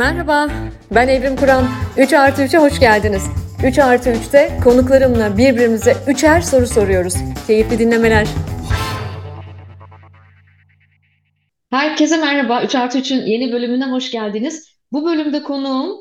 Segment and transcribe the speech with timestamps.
[0.00, 0.48] Merhaba,
[0.94, 1.64] ben Evrim Kur'an.
[1.98, 3.22] 3 artı 3'e hoş geldiniz.
[3.64, 7.14] 3 artı 3'te konuklarımla birbirimize üçer soru soruyoruz.
[7.46, 8.28] Keyifli dinlemeler.
[11.70, 12.62] Herkese merhaba.
[12.62, 14.76] 3 artı 3'ün yeni bölümüne hoş geldiniz.
[14.92, 15.96] Bu bölümde konuğum,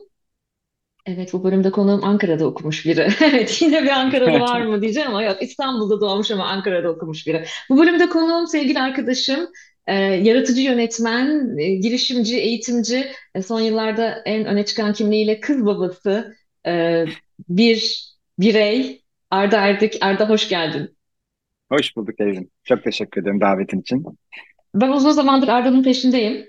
[1.06, 3.08] evet bu bölümde konuğum Ankara'da okumuş biri.
[3.22, 7.46] Evet yine bir Ankaralı var mı diyeceğim ama yok İstanbul'da doğmuş ama Ankara'da okumuş biri.
[7.70, 9.48] Bu bölümde konuğum sevgili arkadaşım,
[9.90, 16.36] e, yaratıcı yönetmen, e, girişimci, eğitimci, e, son yıllarda en öne çıkan kimliğiyle kız babası
[16.68, 17.06] e,
[17.50, 19.98] bir birey Arda Erdik.
[20.02, 20.98] Arda hoş geldin.
[21.72, 22.50] Hoş bulduk Evrim.
[22.64, 24.06] Çok teşekkür ederim davetin için.
[24.76, 26.46] Ben uzun zamandır Arda'nın peşindeyim.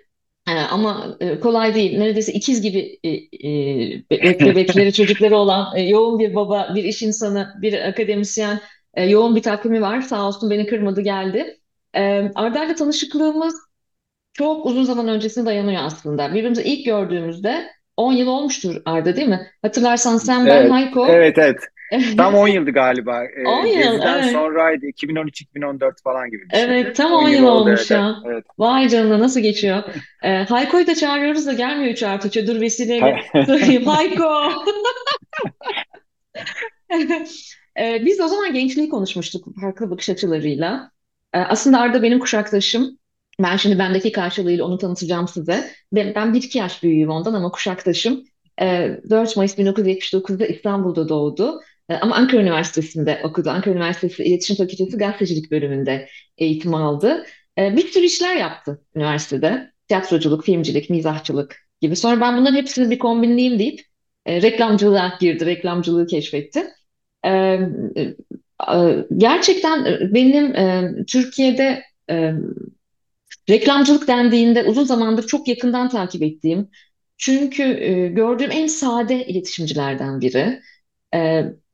[0.48, 1.98] Ee, ama e, kolay değil.
[1.98, 7.02] Neredeyse ikiz gibi e, e, bebek bebekleri, çocukları olan e, yoğun bir baba, bir iş
[7.02, 8.60] insanı, bir akademisyen,
[8.94, 10.00] e, yoğun bir takvimi var.
[10.00, 11.59] Sağ olsun beni kırmadı geldi.
[11.94, 13.54] E, Arda'yla tanışıklığımız
[14.32, 16.30] çok uzun zaman öncesine dayanıyor aslında.
[16.30, 19.46] Birbirimizi ilk gördüğümüzde 10 yıl olmuştur Arda değil mi?
[19.62, 21.06] Hatırlarsan sen, ben, Evet, Hayko.
[21.08, 21.58] evet, evet.
[22.16, 23.22] Tam 10 yıldı galiba.
[23.46, 24.32] 10 Ee, yıl, Gezi'den evet.
[24.32, 24.86] sonraydı.
[24.86, 27.90] 2013-2014 falan gibi bir Evet, tam 10 10 yıl yıl olmuş evet.
[27.90, 28.16] ya.
[28.26, 28.44] evet.
[28.58, 29.82] Vay canına nasıl geçiyor?
[30.22, 32.46] Ee, Hayko'yu da çağırıyoruz da gelmiyor 3 artı 3'e.
[32.46, 33.86] Dur vesileyle söyleyeyim.
[33.86, 34.48] Hayko!
[37.78, 40.90] Ee, biz o zaman gençliği konuşmuştuk farklı bakış açılarıyla.
[41.34, 42.98] Ee, aslında Arda benim kuşaktaşım.
[43.42, 45.70] Ben şimdi bendeki karşılığıyla onu tanıtacağım size.
[45.92, 48.24] Ben, ben bir iki yaş büyüğüm ondan ama kuşaktaşım.
[48.62, 51.60] Ee, 4 Mayıs 1979'da İstanbul'da doğdu.
[51.88, 53.50] Ee, ama Ankara Üniversitesi'nde okudu.
[53.50, 57.26] Ankara Üniversitesi İletişim Fakültesi Gazetecilik bölümünde eğitim aldı.
[57.58, 59.72] Ee, bir sürü işler yaptı üniversitede.
[59.88, 61.96] Tiyatroculuk, filmcilik, mizahçılık gibi.
[61.96, 63.80] Sonra ben bunların hepsini bir kombinleyeyim deyip
[64.26, 66.66] e, reklamcılığa girdi, reklamcılığı keşfetti.
[68.68, 72.32] Ee, gerçekten e, benim e, Türkiye'de e,
[73.50, 76.68] reklamcılık dendiğinde uzun zamandır çok yakından takip ettiğim,
[77.18, 77.64] çünkü
[78.14, 80.60] gördüğüm en sade iletişimcilerden biri.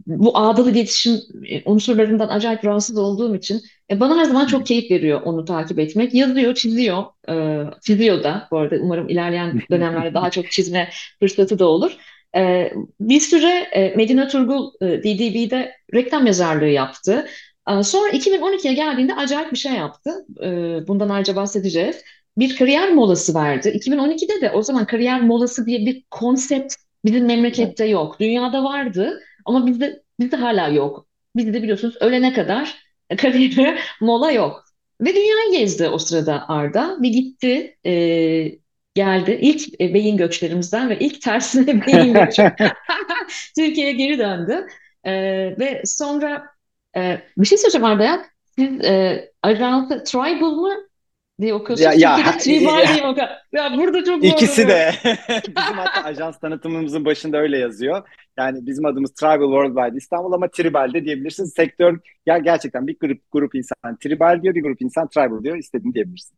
[0.07, 1.21] Bu ağdalı iletişim
[1.65, 3.61] unsurlarından acayip rahatsız olduğum için
[3.93, 6.15] bana her zaman çok keyif veriyor onu takip etmek.
[6.15, 7.05] Yazıyor, çiziyor,
[7.83, 11.97] çiziyor da bu arada umarım ilerleyen dönemlerde daha çok çizme fırsatı da olur.
[12.37, 17.27] E, bir süre e, Medine Turgul e, DDB'de reklam yazarlığı yaptı.
[17.71, 20.27] E, sonra 2012'ye geldiğinde acayip bir şey yaptı.
[20.43, 20.49] E,
[20.89, 22.03] bundan ayrıca bahsedeceğiz.
[22.39, 23.69] Bir kariyer molası verdi.
[23.69, 28.21] 2012'de de o zaman kariyer molası diye bir konsept bizim memlekette yok.
[28.21, 31.07] Dünyada vardı ama bizde bizde hala yok.
[31.37, 32.77] Bizde biliyorsunuz ölene kadar
[33.17, 34.65] kariyere mola yok.
[35.01, 36.97] Ve dünyayı gezdi o sırada Arda.
[37.03, 37.93] Bir gitti, e,
[38.97, 39.39] geldi.
[39.41, 42.53] İlk e, beyin göçlerimizden ve ilk tersine beyin göçü
[43.59, 44.67] Türkiye'ye geri döndü.
[45.05, 45.13] E,
[45.59, 46.47] ve sonra
[46.97, 48.27] e, bir şey söyleyeceğim Arda ya.
[48.59, 50.75] Siz e, ajansı Tribal mı
[51.41, 52.03] diye Ya, okuyorsunuz?
[52.03, 53.29] ya, Türkiye'de Tribal diye okuyor.
[53.53, 54.93] Ya burada çok ikisi de
[55.49, 58.09] bizim hatta ajans tanıtımımızın başında öyle yazıyor.
[58.39, 61.45] Yani bizim adımız Tribal Worldwide İstanbul ama Tribal de diyebilirsin.
[61.45, 65.57] Sektör ya gerçekten bir grup grup insan Tribal diyor, bir grup insan Tribal diyor.
[65.57, 66.37] İstediğini diyebilirsin.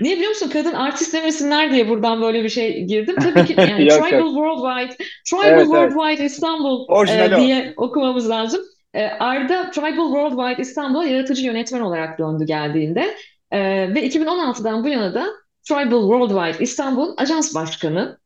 [0.00, 0.50] Niye biliyor musun?
[0.52, 3.14] Kadın artist demesinler diye buradan böyle bir şey girdim.
[3.22, 4.08] Tabii ki yani Yok yok.
[4.08, 4.96] Tribal Worldwide,
[5.30, 5.92] Tribal Evet evet.
[5.92, 7.40] Worldwide İstanbul e, o.
[7.40, 8.60] diye okumamız lazım.
[8.94, 13.14] E, Arda Tribal Worldwide İstanbul'a yaratıcı yönetmen olarak döndü geldiğinde.
[13.50, 13.60] E,
[13.94, 15.26] ve 2016'dan bu yana da
[15.68, 18.18] Tribal Worldwide İstanbul Ajans Başkanı.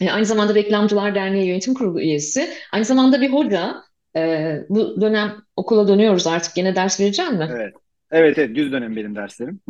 [0.00, 2.48] E, aynı zamanda Reklamcılar Derneği Yönetim Kurulu üyesi.
[2.72, 3.74] Aynı zamanda bir hoca.
[4.16, 6.54] E, bu dönem okula dönüyoruz artık.
[6.54, 7.48] Gene ders vereceğim mi?
[7.52, 7.74] Evet.
[8.10, 9.60] Evet evet düz dönem benim derslerim.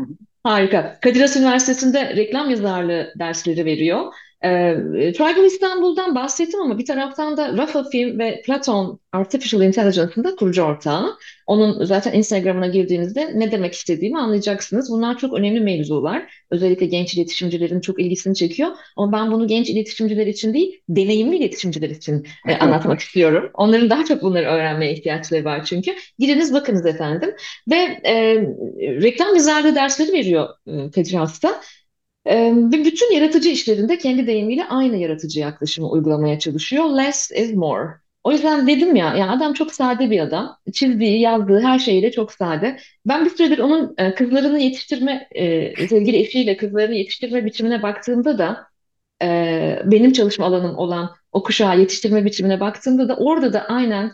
[0.44, 0.99] Harika.
[1.00, 4.15] Kadir Has Üniversitesi'nde reklam yazarlığı dersleri veriyor.
[4.44, 10.37] Ee, Tribal İstanbul'dan bahsettim ama bir taraftan da Rafa Film ve Platon Artificial Intelligence'ın da
[10.37, 11.16] kurucu ortağı.
[11.47, 14.91] Onun zaten Instagram'ına girdiğinizde ne demek istediğimi anlayacaksınız.
[14.91, 16.44] Bunlar çok önemli mevzular.
[16.50, 18.71] Özellikle genç iletişimcilerin çok ilgisini çekiyor.
[18.97, 23.50] Ama ben bunu genç iletişimciler için değil, deneyimli iletişimciler için e, anlatmak istiyorum.
[23.55, 25.94] Onların daha çok bunları öğrenmeye ihtiyaçları var çünkü.
[26.19, 27.31] Gidiniz bakınız efendim.
[27.71, 28.37] Ve e,
[29.03, 31.61] reklam yazarlığı dersleri veriyor e, Kadir Has'ta.
[32.27, 36.85] Ve bütün yaratıcı işlerinde kendi deyimiyle aynı yaratıcı yaklaşımı uygulamaya çalışıyor.
[36.85, 37.88] Less is more.
[38.25, 40.56] O yüzden dedim ya, ya adam çok sade bir adam.
[40.73, 42.76] Çizdiği, yazdığı her şeyle çok sade.
[43.06, 45.29] Ben bir süredir onun kızlarını yetiştirme,
[45.88, 48.67] sevgili eşiyle kızlarını yetiştirme biçimine baktığımda da
[49.91, 54.12] benim çalışma alanım olan o kuşağı yetiştirme biçimine baktığımda da orada da aynen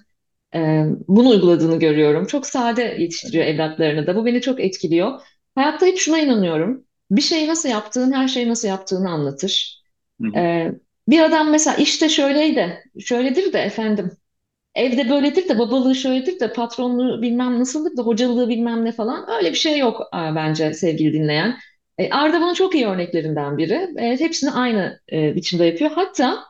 [1.08, 2.26] bunu uyguladığını görüyorum.
[2.26, 4.16] Çok sade yetiştiriyor evlatlarını da.
[4.16, 5.20] Bu beni çok etkiliyor.
[5.54, 6.84] Hayatta hep şuna inanıyorum.
[7.10, 9.82] Bir şeyi nasıl yaptığın, her şeyi nasıl yaptığını anlatır.
[10.20, 10.38] Hı hı.
[10.38, 10.72] E,
[11.08, 14.10] bir adam mesela işte şöyleydi, şöyledir de efendim.
[14.74, 19.30] Evde böyledir de babalığı şöyledir de patronluğu bilmem nasıldır da hocalığı bilmem ne falan.
[19.30, 21.56] Öyle bir şey yok aa, bence sevgili dinleyen.
[21.98, 23.88] E, Arda bunun çok iyi örneklerinden biri.
[23.98, 25.90] E, hepsini aynı e, biçimde yapıyor.
[25.94, 26.44] Hatta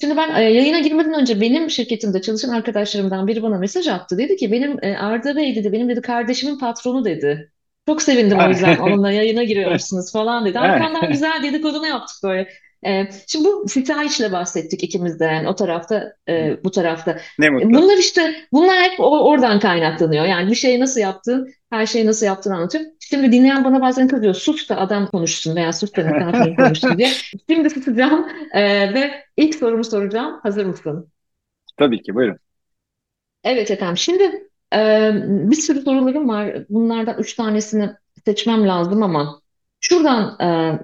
[0.00, 4.18] şimdi ben e, yayına girmeden önce benim şirketimde çalışan arkadaşlarımdan biri bana mesaj attı.
[4.18, 7.51] Dedi ki benim e, Arda Bey dedi benim dedi kardeşimin patronu dedi.
[7.86, 10.58] Çok sevindim o yüzden onunla yayına giriyorsunuz falan dedi.
[10.58, 12.48] Arkamdan güzel dedikodunu yaptık böyle.
[12.86, 17.18] E, şimdi bu sitayişle bahsettik ikimiz de yani o tarafta e, bu tarafta.
[17.38, 17.68] Ne mutlu.
[17.74, 20.24] Bunlar işte bunlar hep o- oradan kaynaklanıyor.
[20.24, 22.84] Yani bir şeyi nasıl yaptın, her şeyi nasıl yaptığını anlatıyor.
[23.00, 24.34] Şimdi dinleyen bana bazen kızıyor.
[24.34, 27.10] Sus da adam konuşsun veya sus da misafirin konuşsun diye.
[27.50, 30.40] Şimdi susacağım e, ve ilk sorumu soracağım.
[30.42, 31.08] Hazır mısın?
[31.76, 32.38] Tabii ki buyurun.
[33.44, 33.96] Evet efendim.
[33.96, 35.12] Şimdi e,
[35.50, 36.56] bir sürü sorularım var.
[36.68, 37.90] Bunlardan üç tanesini
[38.24, 39.40] seçmem lazım ama
[39.80, 40.78] şuradan e,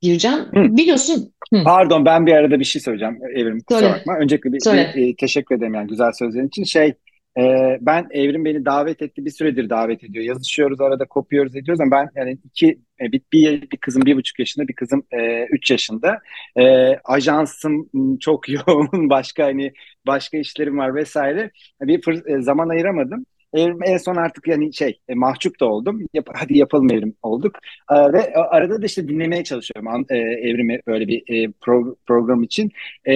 [0.00, 0.38] gireceğim.
[0.38, 0.76] Hı.
[0.76, 1.32] Biliyorsun.
[1.54, 4.18] Hı, Pardon ben bir arada bir şey söyleyeceğim Evrim kusura söyle, bakma.
[4.18, 4.92] Öncelikle bir, söyle.
[4.96, 6.64] bir, e, teşekkür ederim yani güzel sözlerin için.
[6.64, 6.94] Şey
[7.38, 7.42] e,
[7.80, 10.24] ben Evrim beni davet etti bir süredir davet ediyor.
[10.24, 14.38] Yazışıyoruz arada kopuyoruz ediyoruz ama ben yani iki e, bir, bir, bir kızım bir buçuk
[14.38, 16.18] yaşında bir kızım e, üç yaşında.
[16.58, 17.88] E, ajansım
[18.20, 19.72] çok yoğun başka hani
[20.06, 21.50] başka işlerim var vesaire.
[21.80, 23.26] Bir fır- e, zaman ayıramadım.
[23.54, 26.00] Evrim en son artık yani şey e, mahcup da oldum.
[26.14, 27.56] Yap, hadi yapalım Evrim olduk.
[27.90, 32.70] Ee, ve arada da işte dinlemeye çalışıyorum e, evrimi böyle bir e, pro- program için.
[33.08, 33.14] E,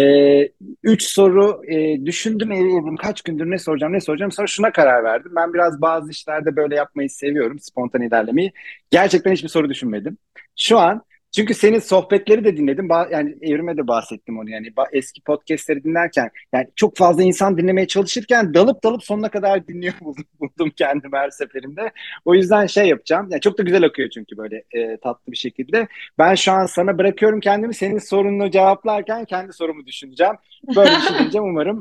[0.83, 4.33] üç soru e, düşündüm evrim kaç gündür ne soracağım ne soracağım.
[4.33, 5.33] Sonra şuna karar verdim.
[5.37, 7.59] Ben biraz bazı işlerde böyle yapmayı seviyorum.
[7.59, 8.53] Spontane ilerlemeyi.
[8.91, 10.19] Gerçekten hiçbir soru düşünmedim.
[10.57, 12.89] Şu an çünkü senin sohbetleri de dinledim.
[13.11, 14.73] Yani evrime de bahsettim onu yani.
[14.93, 20.25] Eski podcastleri dinlerken yani çok fazla insan dinlemeye çalışırken dalıp dalıp sonuna kadar dinliyor buldum,
[20.41, 21.93] buldum kendimi her seferinde.
[22.25, 23.29] O yüzden şey yapacağım.
[23.31, 25.89] Yani çok da güzel akıyor çünkü böyle e, tatlı bir şekilde.
[26.19, 27.75] Ben şu an sana bırakıyorum kendimi.
[27.75, 30.35] Senin sorununu cevaplarken kendi sorumu düşüneceğim.
[30.77, 31.81] Böyle diyeceğim umarım.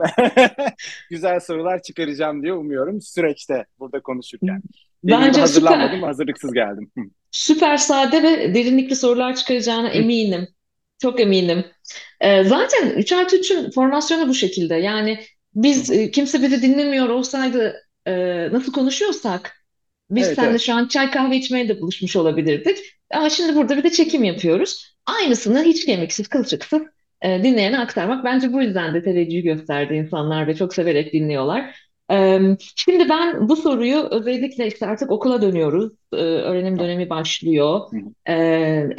[1.09, 4.61] güzel sorular çıkaracağım diye umuyorum süreçte burada konuşurken.
[5.11, 6.07] Bence hazırlanmadım, süper.
[6.07, 6.91] hazırlıksız geldim.
[7.31, 10.47] Süper sade ve derinlikli sorular çıkaracağına eminim.
[11.01, 11.65] Çok eminim.
[12.21, 14.75] Ee, zaten 3 artı 3'ün formasyonu bu şekilde.
[14.75, 15.19] Yani
[15.55, 17.75] biz e, kimse bizi dinlemiyor olsaydı
[18.05, 18.13] e,
[18.51, 19.65] nasıl konuşuyorsak
[20.09, 20.61] biz Evet seninle evet.
[20.61, 22.77] şu an çay kahve içmeye de buluşmuş olabilirdik.
[23.13, 24.97] Ama şimdi burada bir de çekim yapıyoruz.
[25.05, 26.81] Aynısını hiç kemiksiz, kılçıksız
[27.21, 28.25] e, dinleyene aktarmak.
[28.25, 31.84] Bence bu yüzden de teveccüh gösterdi insanlar ve çok severek dinliyorlar.
[32.75, 35.93] Şimdi ben bu soruyu özellikle işte artık okula dönüyoruz.
[36.11, 37.79] Öğrenim dönemi başlıyor.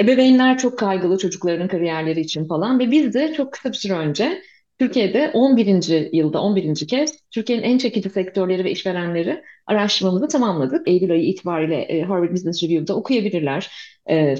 [0.00, 4.42] Ebeveynler çok kaygılı çocuklarının kariyerleri için falan ve biz de çok kısa bir süre önce
[4.78, 6.08] Türkiye'de 11.
[6.12, 6.86] yılda 11.
[6.86, 10.88] kez Türkiye'nin en çekici sektörleri ve işverenleri araştırmamızı tamamladık.
[10.88, 13.70] Eylül ayı itibariyle Harvard Business Review'da okuyabilirler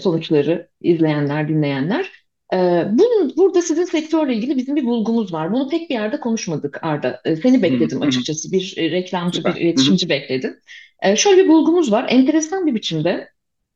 [0.00, 2.25] sonuçları izleyenler, dinleyenler.
[2.52, 2.56] E,
[2.92, 5.52] bunun, burada sizin sektörle ilgili bizim bir bulgumuz var.
[5.52, 7.20] Bunu pek bir yerde konuşmadık Arda.
[7.24, 8.52] E, seni bekledim açıkçası.
[8.52, 9.60] Bir e, reklamcı, bir Süper.
[9.60, 10.56] İletişimci bekledim.
[11.02, 12.06] E, şöyle bir bulgumuz var.
[12.08, 13.28] Enteresan bir biçimde.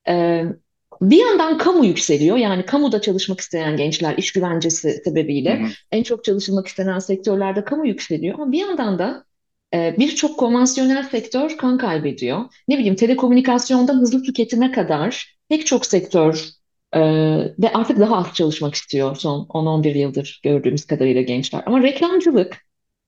[0.09, 0.45] e,
[1.01, 2.37] bir yandan kamu yükseliyor.
[2.37, 8.35] Yani kamuda çalışmak isteyen gençler iş güvencesi sebebiyle en çok çalışılmak istenen sektörlerde kamu yükseliyor.
[8.35, 9.25] Ama bir yandan da
[9.75, 12.45] e, birçok konvansiyonel sektör kan kaybediyor.
[12.69, 16.60] Ne bileyim telekomünikasyondan hızlı tüketime kadar pek çok sektör
[17.59, 21.63] ve artık daha az çalışmak istiyor son 10-11 yıldır gördüğümüz kadarıyla gençler.
[21.67, 22.57] Ama reklamcılık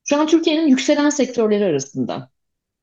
[0.05, 2.31] şu an Türkiye'nin yükselen sektörleri arasında.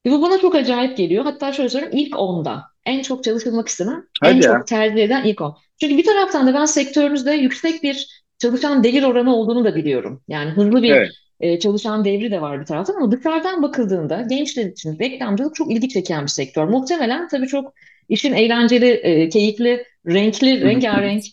[0.06, 1.24] Ve bu bana çok acayip geliyor.
[1.24, 4.66] Hatta şöyle söyleyeyim ilk onda en çok çalışılmak istenen, en Hadi çok ya.
[4.66, 5.58] tercih eden ilk on.
[5.82, 10.24] Çünkü bir taraftan da ben sektörümüzde yüksek bir çalışan devir oranı olduğunu da biliyorum.
[10.28, 11.12] Yani hızlı Evet.
[11.40, 15.90] E, çalışan devri de var bir taraftan ama dışarıdan bakıldığında gençler için reklamcılık çok ilgi
[15.90, 16.66] çeken bir sektör.
[16.66, 17.74] Muhtemelen tabii çok
[18.10, 21.24] işin eğlenceli, e, keyifli, renkli, rengarenk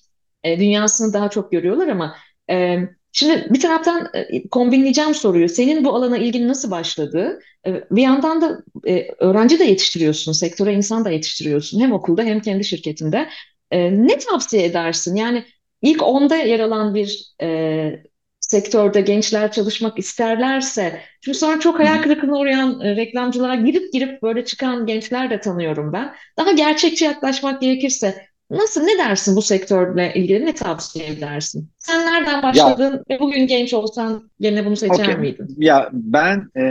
[0.45, 2.17] e, dünyasını daha çok görüyorlar ama
[2.51, 2.79] e,
[3.13, 5.49] şimdi bir taraftan e, kombinleyeceğim soruyu.
[5.49, 7.41] Senin bu alana ilgin nasıl başladı?
[7.67, 11.81] E, bir yandan da e, öğrenci de yetiştiriyorsun, sektöre insan da yetiştiriyorsun.
[11.81, 13.29] Hem okulda hem kendi şirketinde.
[13.71, 15.17] E, ne tavsiye edersin?
[15.17, 15.45] Yani
[15.83, 18.03] ilk onda yer alan bir e,
[18.51, 24.45] sektörde gençler çalışmak isterlerse, çünkü sonra çok hayal kırıklığına uğrayan e, reklamcılığa girip girip böyle
[24.45, 26.15] çıkan gençler de tanıyorum ben.
[26.39, 31.71] Daha gerçekçi yaklaşmak gerekirse nasıl, ne dersin bu sektörle ilgili, ne tavsiye edersin?
[31.79, 35.17] Sen nereden Ya başladın ve bugün genç olsan gene bunu seçer okey.
[35.17, 35.49] miydin?
[35.57, 36.65] Ya ben e,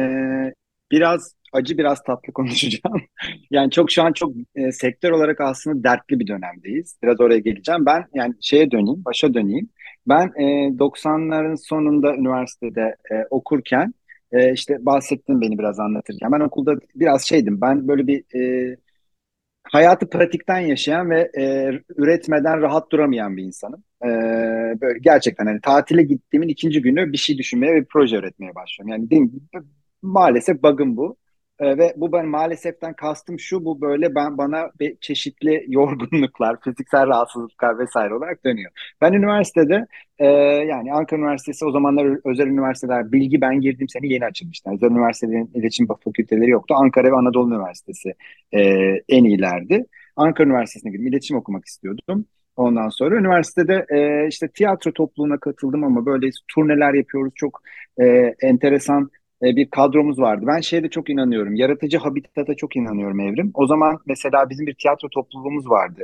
[0.91, 3.01] biraz acı biraz tatlı konuşacağım.
[3.51, 6.97] Yani çok şu an çok e, sektör olarak aslında dertli bir dönemdeyiz.
[7.03, 7.85] Biraz oraya geleceğim.
[7.85, 9.69] Ben yani şeye döneyim, başa döneyim.
[10.07, 13.93] Ben e, 90'ların sonunda üniversitede e, okurken
[14.31, 16.31] e, işte bahsettim beni biraz anlatırken.
[16.31, 17.61] Ben okulda biraz şeydim.
[17.61, 18.77] Ben böyle bir e,
[19.63, 23.83] hayatı pratikten yaşayan ve e, üretmeden rahat duramayan bir insanım.
[24.05, 24.07] E,
[24.81, 28.91] böyle gerçekten hani tatile gittiğimin ikinci günü bir şey düşünmeye ve proje üretmeye başlıyorum.
[28.91, 29.31] Yani değil
[30.01, 31.17] maalesef bug'ım bu.
[31.59, 37.07] E, ve bu ben maaleseften kastım şu bu böyle ben bana bir çeşitli yorgunluklar, fiziksel
[37.07, 38.71] rahatsızlıklar vesaire olarak dönüyor.
[39.01, 39.85] Ben üniversitede
[40.19, 40.25] e,
[40.67, 44.69] yani Ankara Üniversitesi o zamanlar özel üniversiteler bilgi ben girdiğim sene yeni açılmıştı.
[44.73, 46.75] Özel üniversitelerin iletişim fakülteleri yoktu.
[46.77, 48.13] Ankara ve Anadolu Üniversitesi
[48.51, 48.61] e,
[49.09, 49.85] en iyilerdi.
[50.15, 51.07] Ankara Üniversitesi'ne girdim.
[51.07, 52.25] İletişim okumak istiyordum.
[52.55, 57.33] Ondan sonra üniversitede e, işte tiyatro topluluğuna katıldım ama böyle turneler yapıyoruz.
[57.35, 57.61] Çok
[58.01, 58.05] e,
[58.41, 59.09] enteresan
[59.45, 60.45] e, bir kadromuz vardı.
[60.47, 61.55] Ben şeyde çok inanıyorum.
[61.55, 63.51] Yaratıcı habitata çok inanıyorum Evrim.
[63.53, 66.03] O zaman mesela bizim bir tiyatro topluluğumuz vardı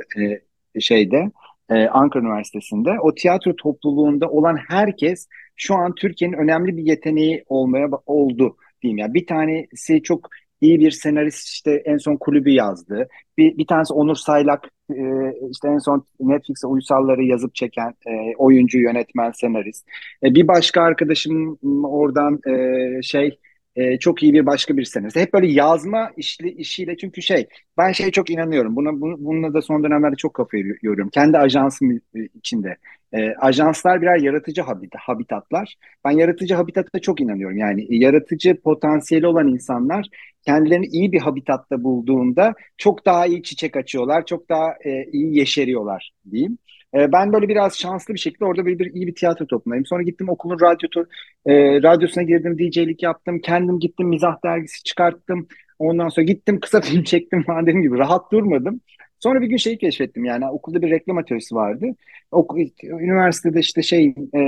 [0.76, 1.30] e, şeyde
[1.70, 2.90] e, Ankara Üniversitesi'nde.
[3.00, 8.98] O tiyatro topluluğunda olan herkes şu an Türkiye'nin önemli bir yeteneği olmaya oldu diyeyim.
[8.98, 10.28] Yani bir tanesi çok
[10.60, 13.08] iyi bir senarist işte en son kulübü yazdı.
[13.38, 18.78] Bir, bir tanesi Onur Saylak e, işte en son Netflix'e uysalları yazıp çeken e, oyuncu,
[18.78, 19.86] yönetmen, senarist.
[20.22, 23.38] E, bir başka arkadaşım oradan e, şey
[23.76, 25.16] e, çok iyi bir başka bir senarist.
[25.16, 27.46] Hep böyle yazma işli, işiyle çünkü şey
[27.78, 28.76] ben şey çok inanıyorum.
[28.76, 31.10] Buna, bu, bununla da son dönemlerde çok kafayı yoruyorum.
[31.10, 32.00] Kendi ajansım
[32.34, 32.76] içinde.
[33.12, 35.76] E, ajanslar birer yaratıcı habit, habitatlar.
[36.04, 37.56] Ben yaratıcı habitata çok inanıyorum.
[37.56, 40.08] Yani yaratıcı potansiyeli olan insanlar
[40.46, 46.12] kendilerini iyi bir habitatta bulduğunda çok daha iyi çiçek açıyorlar, çok daha e, iyi yeşeriyorlar
[46.30, 46.58] diyeyim.
[46.94, 49.86] E, ben böyle biraz şanslı bir şekilde orada bir, bir iyi bir tiyatro toplumdayım.
[49.86, 51.04] Sonra gittim okulun radyo,
[51.46, 53.40] e, radyosuna girdim, DJ'lik yaptım.
[53.40, 55.48] Kendim gittim mizah dergisi çıkarttım.
[55.78, 58.80] Ondan sonra gittim kısa film çektim falan dediğim gibi rahat durmadım.
[59.20, 61.86] Sonra bir gün şeyi keşfettim yani okulda bir reklam atölyesi vardı.
[62.30, 64.38] Ok üniversitede işte şey e,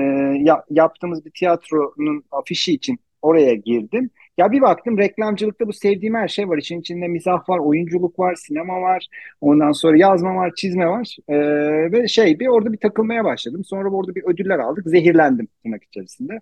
[0.43, 4.11] ya, yaptığımız bir tiyatronun afişi için oraya girdim.
[4.39, 6.59] Ya bir baktım reklamcılıkta bu sevdiğim her şey var.
[6.59, 9.07] İçin içinde mizah var, oyunculuk var, sinema var.
[9.41, 11.17] Ondan sonra yazma var, çizme var.
[11.29, 13.65] Ee, ve şey bir orada bir takılmaya başladım.
[13.65, 14.89] Sonra orada bir ödüller aldık.
[14.89, 16.41] Zehirlendim tırnak içerisinde.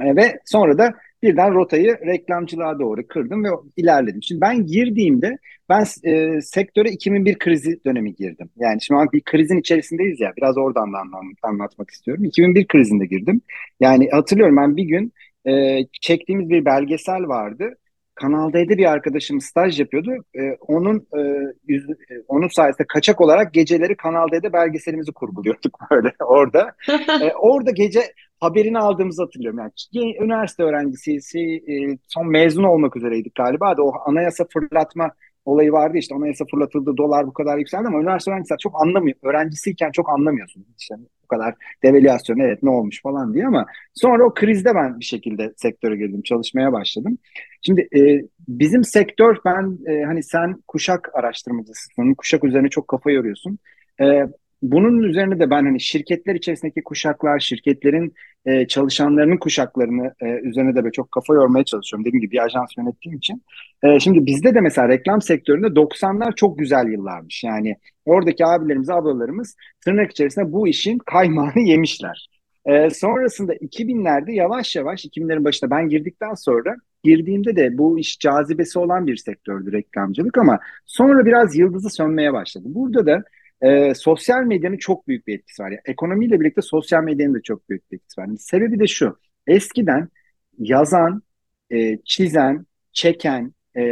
[0.00, 4.22] Ee, ve sonra da birden rotayı reklamcılığa doğru kırdım ve ilerledim.
[4.22, 5.38] Şimdi ben girdiğimde
[5.68, 8.50] ben e, sektöre 2001 krizi dönemi girdim.
[8.56, 10.98] Yani şimdi bir krizin içerisindeyiz ya biraz oradan da
[11.42, 12.24] anlatmak istiyorum.
[12.24, 13.40] 2001 krizinde girdim.
[13.80, 15.12] Yani hatırlıyorum ben bir gün
[15.48, 17.74] e, çektiğimiz bir belgesel vardı.
[18.14, 20.10] Kanal D'de bir arkadaşım staj yapıyordu.
[20.34, 21.20] E, onun e,
[21.66, 21.94] yüz, e,
[22.28, 26.74] onun sayesinde kaçak olarak geceleri Kanal D'de belgeselimizi kurguluyorduk böyle orada.
[27.22, 28.00] e, orada gece
[28.40, 29.58] haberini aldığımızı hatırlıyorum.
[29.58, 35.10] Yani üniversite öğrencisi e, son mezun olmak üzereydik galiba da o anayasa fırlatma
[35.48, 39.16] olayı vardı işte anayasa fırlatıldı dolar bu kadar yükseldi ama üniversite öğrencisi çok anlamıyor.
[39.22, 40.66] Öğrencisiyken çok anlamıyorsun.
[40.78, 45.04] İşte bu kadar devalüasyon evet ne olmuş falan diye ama sonra o krizde ben bir
[45.04, 47.18] şekilde sektöre girdim çalışmaya başladım.
[47.62, 53.58] Şimdi e, bizim sektör ben e, hani sen kuşak araştırmacısısın kuşak üzerine çok kafa yoruyorsun.
[54.00, 54.26] E,
[54.62, 58.14] bunun üzerine de ben hani şirketler içerisindeki kuşaklar, şirketlerin
[58.46, 62.04] e, çalışanlarının kuşaklarını e, üzerine de çok kafa yormaya çalışıyorum.
[62.04, 63.42] Dediğim gibi bir ajans yönettiğim için.
[63.82, 67.44] E, şimdi bizde de mesela reklam sektöründe 90'lar çok güzel yıllarmış.
[67.44, 72.28] Yani oradaki abilerimiz, ablalarımız tırnak içerisinde bu işin kaymağını yemişler.
[72.66, 78.78] E, sonrasında 2000'lerde yavaş yavaş 2000'lerin başında ben girdikten sonra girdiğimde de bu iş cazibesi
[78.78, 82.64] olan bir sektördü reklamcılık ama sonra biraz yıldızı sönmeye başladı.
[82.68, 83.24] Burada da
[83.62, 85.70] e, sosyal medyanın çok büyük bir etkisi var.
[85.70, 88.26] Yani ekonomiyle birlikte sosyal medyanın da çok büyük bir etkisi var.
[88.26, 89.18] Yani sebebi de şu.
[89.46, 90.08] Eskiden
[90.58, 91.22] yazan,
[91.70, 93.82] e, çizen, çeken, e,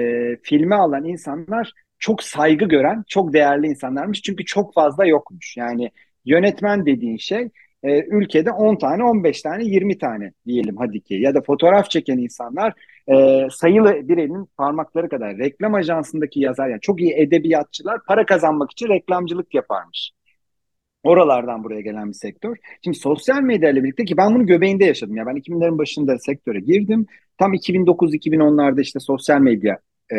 [0.43, 4.23] filme alan insanlar çok saygı gören, çok değerli insanlarmış.
[4.23, 5.57] Çünkü çok fazla yokmuş.
[5.57, 5.91] Yani
[6.25, 7.49] yönetmen dediğin şey
[7.83, 11.15] e, ülkede 10 tane, 15 tane, 20 tane diyelim hadi ki.
[11.15, 12.75] Ya da fotoğraf çeken insanlar
[13.09, 15.39] e, sayılı bir elin parmakları kadar.
[15.39, 20.13] Reklam ajansındaki yazar yani çok iyi edebiyatçılar para kazanmak için reklamcılık yaparmış.
[21.03, 22.57] Oralardan buraya gelen bir sektör.
[22.85, 25.17] Şimdi sosyal medya ile birlikte ki ben bunu göbeğinde yaşadım.
[25.17, 27.07] Ya ben 2000'lerin başında sektöre girdim.
[27.39, 29.79] Tam 2009-2010'larda işte sosyal medya
[30.13, 30.17] e,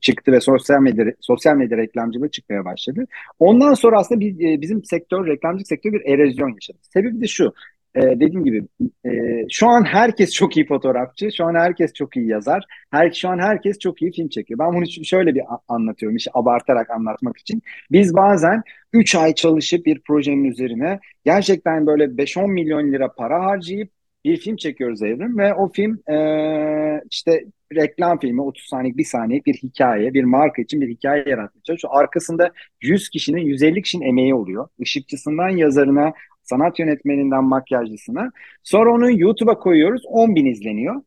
[0.00, 3.06] çıktı ve sosyal medya sosyal medya reklamcılığı çıkmaya başladı.
[3.38, 6.78] Ondan sonra aslında biz, e, bizim sektör reklamcılık sektörü bir erozyon yaşadı.
[6.82, 7.52] Sebebi de şu.
[7.94, 8.62] E, dediğim gibi
[9.06, 9.10] e,
[9.50, 13.38] şu an herkes çok iyi fotoğrafçı, şu an herkes çok iyi yazar, her şu an
[13.38, 14.58] herkes çok iyi film çekiyor.
[14.58, 17.62] Ben bunu şöyle bir anlatıyorum, işte abartarak anlatmak için.
[17.90, 23.90] Biz bazen 3 ay çalışıp bir projenin üzerine gerçekten böyle 5-10 milyon lira para harcayıp
[24.24, 27.44] bir film çekiyoruz Evrim ve o film e, işte
[27.74, 31.92] reklam filmi 30 saniye, bir saniye bir hikaye, bir marka için bir hikaye yaratmaya çalışıyor.
[31.96, 34.68] Arkasında 100 kişinin, 150 kişinin emeği oluyor.
[34.78, 38.30] Işıkçısından yazarına, sanat yönetmeninden makyajcısına.
[38.62, 41.02] Sonra onu YouTube'a koyuyoruz, 10 bin izleniyor.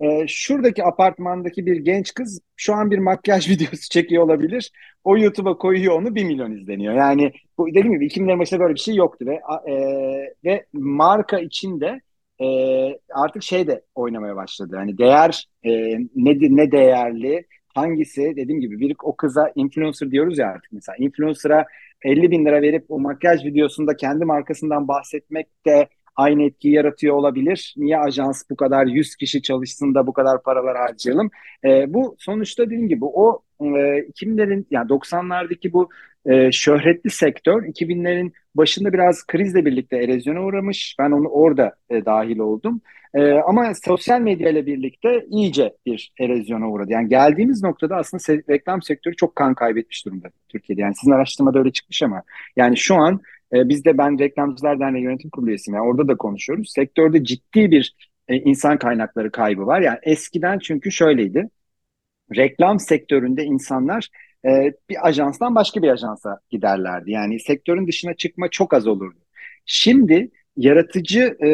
[0.00, 4.72] Ee, şuradaki apartmandaki bir genç kız şu an bir makyaj videosu çekiyor olabilir.
[5.04, 6.94] O YouTube'a koyuyor onu 1 milyon izleniyor.
[6.94, 9.40] Yani bu dediğim gibi 2000'lerin başında böyle bir şey yoktu ve
[9.72, 9.74] e,
[10.44, 12.00] ve marka içinde
[12.40, 12.46] e,
[13.14, 14.76] artık şey de oynamaya başladı.
[14.76, 15.70] Hani değer e,
[16.14, 21.66] ne ne değerli, hangisi dediğim gibi bir o kıza influencer diyoruz ya artık mesela influencer'a
[22.06, 27.74] 50 bin lira verip o makyaj videosunda kendi markasından bahsetmek de aynı etkiyi yaratıyor olabilir.
[27.76, 31.30] Niye ajans bu kadar 100 kişi çalışsın da bu kadar paralar harcayalım?
[31.64, 35.88] E, bu sonuçta dediğim gibi o e, 2000'lerin yani 90'lardaki bu
[36.26, 40.96] e, şöhretli sektör 2000'lerin başında biraz krizle birlikte erozyona uğramış.
[40.98, 42.80] Ben onu orada e, dahil oldum.
[43.14, 46.92] E, ama sosyal medya ile birlikte iyice bir erozyona uğradı.
[46.92, 50.80] Yani geldiğimiz noktada aslında se- reklam sektörü çok kan kaybetmiş durumda Türkiye'de.
[50.80, 52.22] Yani sizin araştırmada öyle çıkmış ama
[52.56, 53.20] yani şu an
[53.52, 55.76] e, biz de ben Reklamcılar Derneği Yönetim Kurulu üyesiyim.
[55.76, 56.72] Yani orada da konuşuyoruz.
[56.74, 57.94] Sektörde ciddi bir
[58.28, 59.80] e, insan kaynakları kaybı var.
[59.80, 61.50] Yani eskiden çünkü şöyleydi.
[62.36, 64.08] Reklam sektöründe insanlar
[64.44, 67.10] e, bir ajanstan başka bir ajansa giderlerdi.
[67.10, 69.18] Yani sektörün dışına çıkma çok az olurdu.
[69.66, 71.48] Şimdi yaratıcı e,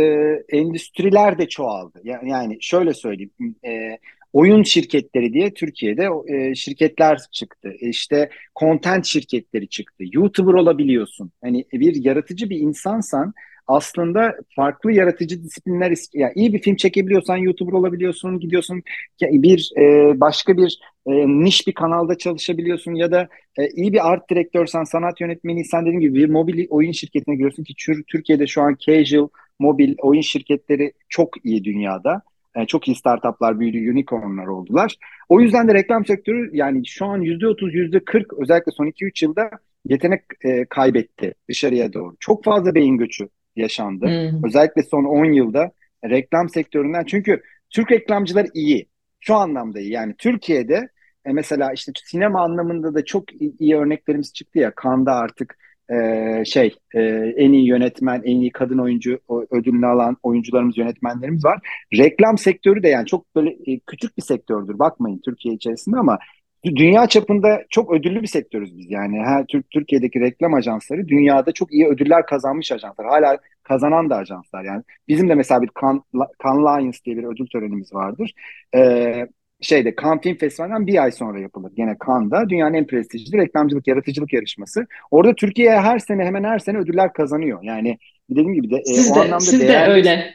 [0.49, 2.01] endüstriler de çoğaldı.
[2.05, 3.33] Yani, şöyle söyleyeyim,
[3.65, 3.99] e,
[4.33, 7.75] oyun şirketleri diye Türkiye'de e, şirketler çıktı.
[7.81, 10.05] E, işte content şirketleri çıktı.
[10.13, 11.33] YouTuber olabiliyorsun.
[11.43, 13.35] Hani bir yaratıcı bir insansan
[13.67, 18.83] aslında farklı yaratıcı disiplinler yani iyi bir film çekebiliyorsan YouTuber olabiliyorsun, gidiyorsun
[19.21, 24.31] bir e, başka bir e, niş bir kanalda çalışabiliyorsun ya da e, iyi bir art
[24.31, 27.75] direktörsen, sanat yönetmeniysen dediğim gibi bir mobil oyun şirketine giriyorsun ki
[28.09, 32.23] Türkiye'de şu an casual mobil oyun şirketleri çok iyi dünyada.
[32.67, 34.97] Çok iyi startuplar büyüdü, unicornlar oldular.
[35.29, 39.51] O yüzden de reklam sektörü yani şu an %30, %40 özellikle son 2-3 yılda
[39.89, 42.17] yetenek e, kaybetti dışarıya doğru.
[42.21, 44.07] Çok fazla beyin göçü yaşandı.
[44.07, 44.45] Hmm.
[44.45, 45.71] Özellikle son 10 yılda
[46.05, 47.05] reklam sektöründen.
[47.05, 48.87] Çünkü Türk reklamcılar iyi.
[49.21, 49.91] Şu anlamda iyi.
[49.91, 50.89] Yani Türkiye'de
[51.25, 53.25] e, mesela işte sinema anlamında da çok
[53.59, 54.71] iyi örneklerimiz çıktı ya.
[54.75, 55.59] Kanda artık
[55.93, 57.01] e, şey e,
[57.37, 59.19] en iyi yönetmen, en iyi kadın oyuncu
[59.51, 61.61] ödülünü alan oyuncularımız, yönetmenlerimiz var.
[61.99, 64.79] Reklam sektörü de yani çok böyle e, küçük bir sektördür.
[64.79, 66.19] Bakmayın Türkiye içerisinde ama
[66.65, 68.91] dünya çapında çok ödüllü bir sektörüz biz.
[68.91, 73.07] Yani her Türk Türkiye'deki reklam ajansları dünyada çok iyi ödüller kazanmış ajanslar.
[73.07, 74.65] Hala kazanan da ajanslar.
[74.65, 76.03] Yani bizim de mesela bir Cannes
[76.45, 78.35] Lions diye bir ödül törenimiz vardır.
[78.75, 79.27] Ee,
[79.63, 81.73] şeyde Cannes Film Festivali'nden bir ay sonra yapılır.
[81.77, 84.87] Gene Cannes'da dünyanın en prestijli reklamcılık, yaratıcılık yarışması.
[85.11, 87.59] Orada Türkiye her sene hemen her sene ödüller kazanıyor.
[87.63, 87.99] Yani
[88.31, 89.87] dediğim gibi de siz e, o de, anlamda siz değerli...
[89.87, 90.35] de öyle.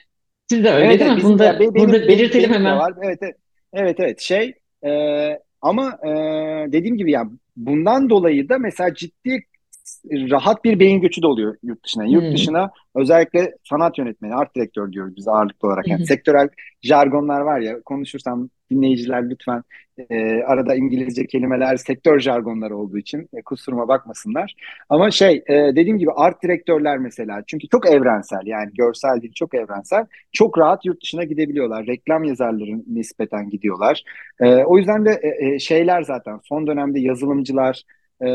[0.50, 1.24] Siz de öyle evet, değil mi?
[1.24, 2.78] Bunu da, benim, burada benim, belirtelim benim hemen.
[2.78, 2.94] Var.
[3.04, 3.36] Evet, evet,
[3.74, 4.20] evet, evet.
[4.20, 4.54] Şey
[4.86, 4.92] e,
[5.62, 6.10] ama e,
[6.72, 9.44] dediğim gibi yani bundan dolayı da mesela ciddi
[10.12, 12.06] rahat bir beyin göçü de oluyor yurt dışına.
[12.06, 12.34] Yurt hmm.
[12.34, 15.88] dışına özellikle sanat yönetmeni, art direktör diyoruz biz ağırlıklı olarak.
[15.88, 16.50] Yani sektörel
[16.82, 19.64] jargonlar var ya konuşursam dinleyiciler lütfen
[20.10, 24.56] e, arada İngilizce kelimeler sektör jargonları olduğu için e, kusuruma bakmasınlar.
[24.90, 29.54] Ama şey e, dediğim gibi art direktörler mesela çünkü çok evrensel yani görsel değil çok
[29.54, 30.06] evrensel.
[30.32, 31.88] Çok rahat yurt dışına gidebiliyorlar.
[31.88, 34.04] Reklam yazarları nispeten gidiyorlar.
[34.40, 37.84] E, o yüzden de e, e şeyler zaten son dönemde yazılımcılar
[38.22, 38.28] e,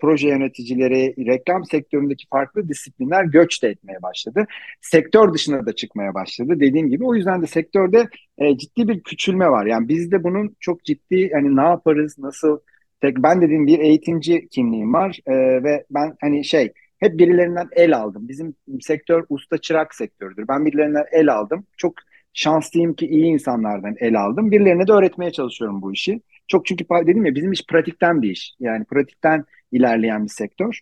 [0.00, 4.46] proje yöneticileri, reklam sektöründeki farklı disiplinler göç de etmeye başladı.
[4.80, 7.04] Sektör dışına da çıkmaya başladı dediğim gibi.
[7.04, 9.66] O yüzden de sektörde e, ciddi bir küçülme var.
[9.66, 12.58] Yani bizde bunun çok ciddi hani ne yaparız, nasıl
[13.00, 17.96] tek ben dediğim bir eğitimci kimliğim var e, ve ben hani şey hep birilerinden el
[17.96, 18.28] aldım.
[18.28, 20.48] Bizim sektör usta çırak sektörüdür.
[20.48, 21.66] Ben birilerinden el aldım.
[21.76, 21.94] Çok
[22.32, 24.50] şanslıyım ki iyi insanlardan el aldım.
[24.50, 26.20] Birilerine de öğretmeye çalışıyorum bu işi.
[26.48, 28.54] Çok çünkü dedim ya bizim iş pratikten bir iş.
[28.60, 30.80] Yani pratikten ilerleyen bir sektör.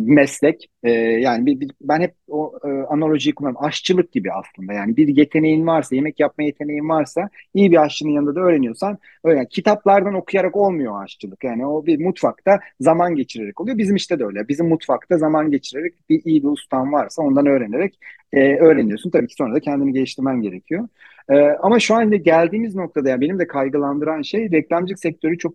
[0.00, 0.70] Meslek.
[0.82, 3.64] Ee, yani ben hep o e, analojiyi kullanıyorum.
[3.64, 4.72] Aşçılık gibi aslında.
[4.72, 9.46] Yani bir yeteneğin varsa, yemek yapma yeteneğin varsa iyi bir aşçının yanında da öğreniyorsan öyle.
[9.50, 11.44] Kitaplardan okuyarak olmuyor aşçılık.
[11.44, 13.78] Yani o bir mutfakta zaman geçirerek oluyor.
[13.78, 14.48] Bizim işte de öyle.
[14.48, 17.98] Bizim mutfakta zaman geçirerek bir iyi bir ustan varsa ondan öğrenerek
[18.32, 19.10] e, öğreniyorsun.
[19.10, 20.88] Tabii ki sonra da kendini geliştirmen gerekiyor.
[21.30, 25.54] E, ama şu anda geldiğimiz noktada yani benim de kaygılandıran şey reklamcılık sektörü çok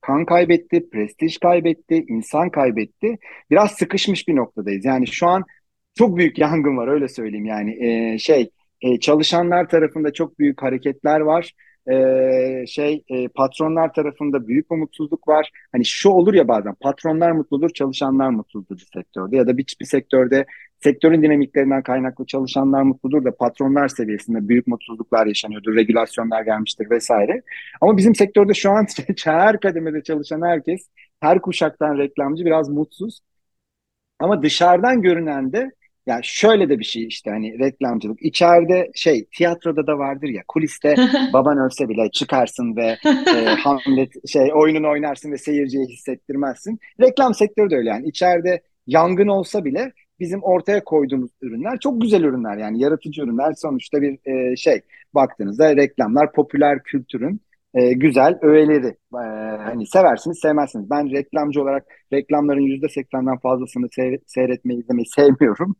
[0.00, 3.18] kan kaybetti, prestij kaybetti, insan kaybetti.
[3.50, 4.84] Biraz sıkışmış bir noktadayız.
[4.84, 5.44] Yani şu an
[5.98, 8.50] çok büyük yangın var öyle söyleyeyim yani e, şey
[8.82, 11.52] e, çalışanlar tarafında çok büyük hareketler var.
[11.90, 15.50] E, şey e, patronlar tarafında büyük umutsuzluk var.
[15.72, 19.84] Hani şu olur ya bazen patronlar mutludur, çalışanlar mutludur bir sektörde ya da bir, bir
[19.86, 20.46] sektörde
[20.80, 27.42] sektörün dinamiklerinden kaynaklı çalışanlar mutludur da patronlar seviyesinde büyük mutsuzluklar yaşanıyordur, regülasyonlar gelmiştir vesaire.
[27.80, 28.86] Ama bizim sektörde şu an
[29.24, 30.88] her kademede çalışan herkes,
[31.20, 33.20] her kuşaktan reklamcı biraz mutsuz.
[34.18, 35.70] Ama dışarıdan görünen de
[36.08, 38.22] yani şöyle de bir şey işte hani reklamcılık.
[38.22, 40.94] içeride şey tiyatroda da vardır ya kuliste
[41.32, 46.78] baban ölse bile çıkarsın ve e, Hamlet şey oyununu oynarsın ve seyirciye hissettirmezsin.
[47.00, 52.22] Reklam sektörü de öyle yani içeride yangın olsa bile bizim ortaya koyduğumuz ürünler çok güzel
[52.22, 54.80] ürünler yani yaratıcı ürünler sonuçta bir e, şey
[55.14, 57.40] baktığınızda reklamlar popüler kültürün
[57.74, 58.86] e, güzel öğeleri.
[59.14, 59.24] E,
[59.64, 60.90] hani seversiniz sevmezsiniz.
[60.90, 63.88] Ben reklamcı olarak reklamların yüzde seksenden fazlasını
[64.26, 65.76] seyretmeyi izlemeyi sevmiyorum.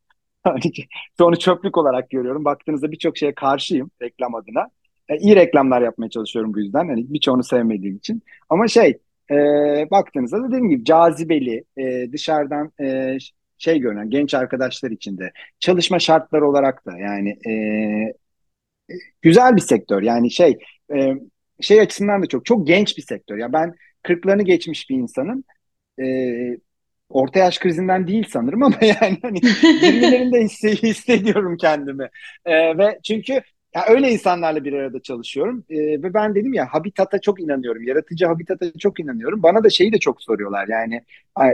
[1.21, 2.45] Onu çöplük olarak görüyorum.
[2.45, 4.67] Baktığınızda birçok şeye karşıyım reklam adına.
[5.09, 6.89] E, iyi reklamlar yapmaya çalışıyorum bu yüzden.
[6.89, 8.23] Hani birçoğunu sevmediğim için.
[8.49, 8.99] Ama şey
[9.31, 9.35] e,
[9.91, 13.17] baktığınızda da dediğim gibi cazibeli e, dışarıdan e,
[13.59, 17.53] şey görünen genç arkadaşlar için de çalışma şartları olarak da yani e,
[19.23, 20.03] güzel bir sektör.
[20.03, 20.59] Yani şey
[20.95, 21.15] e,
[21.61, 23.37] şey açısından da çok çok genç bir sektör.
[23.39, 25.45] Ya ben kırklarını geçmiş bir insanım.
[26.01, 26.05] E,
[27.09, 29.39] orta yaş krizinden değil sanırım ama yani hani
[29.83, 30.43] 20'lerinde
[30.83, 32.09] hissediyorum kendimi.
[32.45, 33.43] E, ve çünkü
[33.79, 37.83] ya öyle insanlarla bir arada çalışıyorum ee, ve ben dedim ya habitata çok inanıyorum.
[37.83, 39.43] Yaratıcı habitata çok inanıyorum.
[39.43, 41.03] Bana da şeyi de çok soruyorlar yani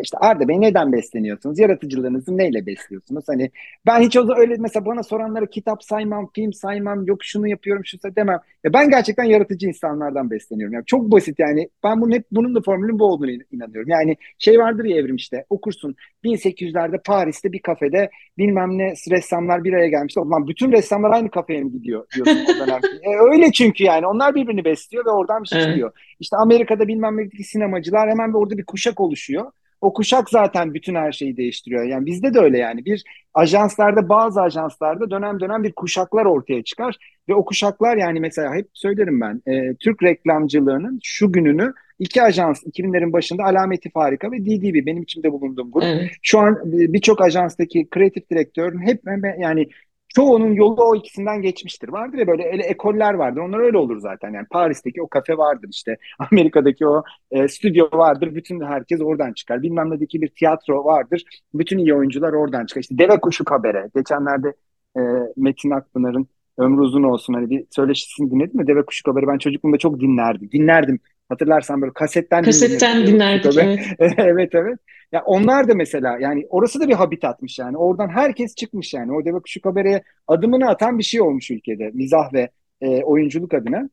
[0.02, 1.58] işte Arda Bey neden besleniyorsunuz?
[1.58, 3.24] Yaratıcılığınızı neyle besliyorsunuz?
[3.28, 3.50] Hani
[3.86, 7.98] ben hiç o öyle mesela bana soranlara kitap saymam, film saymam, yok şunu yapıyorum, şu
[8.16, 8.38] demem.
[8.64, 10.74] Ya ben gerçekten yaratıcı insanlardan besleniyorum.
[10.74, 13.88] Yani çok basit yani ben bunun hep bunun da formülün bu olduğunu inanıyorum.
[13.88, 19.72] Yani şey vardır ya evrim işte okursun 1800'lerde Paris'te bir kafede bilmem ne ressamlar bir
[19.72, 20.20] araya gelmişti.
[20.20, 22.80] Zaman bütün ressamlar aynı kafeye mi gidiyor diyorsun o dönem.
[23.02, 25.68] e, öyle çünkü yani onlar birbirini besliyor ve oradan bir şey evet.
[25.68, 25.92] çıkıyor.
[26.20, 29.50] İşte Amerika'da bilmem ne sinemacılar hemen bir orada bir kuşak oluşuyor.
[29.80, 31.84] O kuşak zaten bütün her şeyi değiştiriyor.
[31.84, 32.84] Yani bizde de öyle yani.
[32.84, 36.96] Bir ajanslarda bazı ajanslarda dönem dönem bir kuşaklar ortaya çıkar
[37.28, 42.62] ve o kuşaklar yani mesela hep söylerim ben e, Türk reklamcılığının şu gününü iki ajans
[42.62, 45.84] 2000'lerin başında Alameti Farika ve DDB benim içimde bulunduğum grup.
[45.84, 46.10] Evet.
[46.22, 49.00] Şu an birçok ajanstaki kreatif direktörün hep
[49.38, 49.68] yani
[50.14, 51.88] çoğunun yolu o ikisinden geçmiştir.
[51.88, 53.40] Vardır ya böyle öyle ekoller vardır.
[53.40, 54.32] Onlar öyle olur zaten.
[54.32, 55.96] Yani Paris'teki o kafe vardır işte.
[56.32, 58.34] Amerika'daki o e, stüdyo vardır.
[58.34, 59.62] Bütün herkes oradan çıkar.
[59.62, 61.24] Bilmem ne'deki bir tiyatro vardır.
[61.54, 62.80] Bütün iyi oyuncular oradan çıkar.
[62.80, 63.90] İşte Deve Kuşu Kabere.
[63.96, 64.54] Geçenlerde
[64.96, 65.00] e,
[65.36, 68.66] Metin Akpınar'ın ömrü uzun olsun hani bir söyleşisini dinledim mi?
[68.66, 70.50] Deve Kuşu Kabere ben çocukluğumda çok dinlerdim.
[70.52, 71.00] Dinlerdim.
[71.28, 73.58] Hatırlarsan böyle kasetten Kasetten dinlerdik.
[73.58, 73.80] Evet.
[74.18, 74.78] evet evet.
[75.12, 77.76] Ya onlar da mesela yani orası da bir habitatmış yani.
[77.76, 79.12] Oradan herkes çıkmış yani.
[79.12, 81.90] O Deve Kuşu Kabere'ye adımını atan bir şey olmuş ülkede.
[81.94, 83.90] Mizah ve e, oyunculuk adına.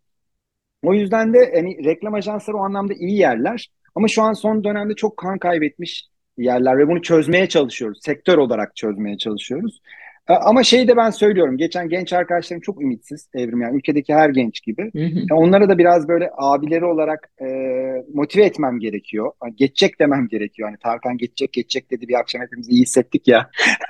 [0.83, 3.71] O yüzden de hani reklam ajansları o anlamda iyi yerler.
[3.95, 7.99] Ama şu an son dönemde çok kan kaybetmiş yerler ve bunu çözmeye çalışıyoruz.
[8.01, 9.81] Sektör olarak çözmeye çalışıyoruz.
[10.27, 11.57] Ama şeyi de ben söylüyorum.
[11.57, 14.91] Geçen genç arkadaşlarım çok ümitsiz Evrim yani ülkedeki her genç gibi.
[14.95, 15.35] Hı hı.
[15.35, 17.45] Onlara da biraz böyle abileri olarak e,
[18.13, 19.31] motive etmem gerekiyor.
[19.55, 20.69] Geçecek demem gerekiyor.
[20.69, 23.49] Hani Tarkan geçecek geçecek dedi bir akşam hepimiz iyi hissettik ya.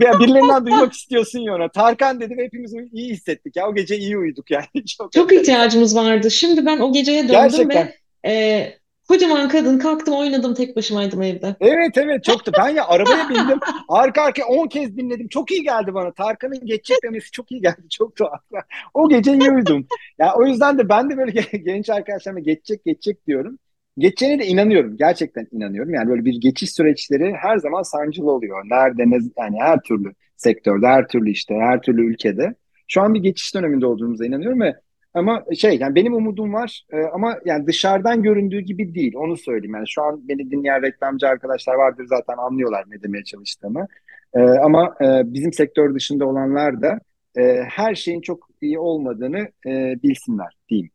[0.00, 1.68] yani birilerinden duymak istiyorsun ya ona.
[1.68, 3.68] Tarkan dedi ve hepimiz iyi hissettik ya.
[3.68, 4.66] O gece iyi uyuduk yani.
[4.98, 6.30] Çok, çok ihtiyacımız vardı.
[6.30, 7.86] Şimdi ben o geceye döndüm Gerçekten.
[7.86, 8.81] ve e,
[9.12, 11.56] Kocaman kadın kalktım oynadım tek başımaydım evde.
[11.60, 12.52] Evet evet çoktu.
[12.58, 13.58] Ben ya arabaya bindim.
[13.88, 15.28] Arka arkaya 10 kez dinledim.
[15.28, 16.12] Çok iyi geldi bana.
[16.12, 17.88] Tarkan'ın geçecek demesi çok iyi geldi.
[17.90, 18.40] Çok tuhaf.
[18.94, 19.86] O gece iyi uyudum.
[20.18, 21.32] Ya o yüzden de ben de böyle
[21.64, 23.58] genç arkadaşlarıma geçecek geçecek diyorum.
[23.98, 24.96] Geçeceğine de inanıyorum.
[24.96, 25.94] Gerçekten inanıyorum.
[25.94, 28.64] Yani böyle bir geçiş süreçleri her zaman sancılı oluyor.
[28.64, 32.54] Nerede ne yani her türlü sektörde, her türlü işte, her türlü ülkede.
[32.88, 34.74] Şu an bir geçiş döneminde olduğumuza inanıyorum ve
[35.14, 39.74] ama şey yani benim umudum var e, ama yani dışarıdan göründüğü gibi değil onu söyleyeyim.
[39.74, 43.86] Yani şu an beni dinleyen reklamcı arkadaşlar vardır zaten anlıyorlar ne demeye çalıştığımı.
[44.34, 47.00] E, ama e, bizim sektör dışında olanlar da
[47.36, 50.90] e, her şeyin çok iyi olmadığını e, bilsinler diyeyim.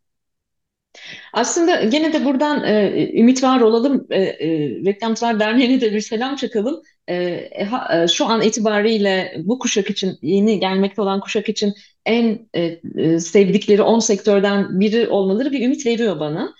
[1.34, 4.08] Aslında gene de buradan e, ümit var olalım.
[4.10, 6.82] E, e, Reklamcılar Derneği'ne de bir selam çakalım.
[7.08, 11.74] E, e ha, e, şu an itibariyle bu kuşak için, yeni gelmekte olan kuşak için
[12.06, 16.54] en e, e, sevdikleri 10 sektörden biri olmaları bir ümit veriyor bana.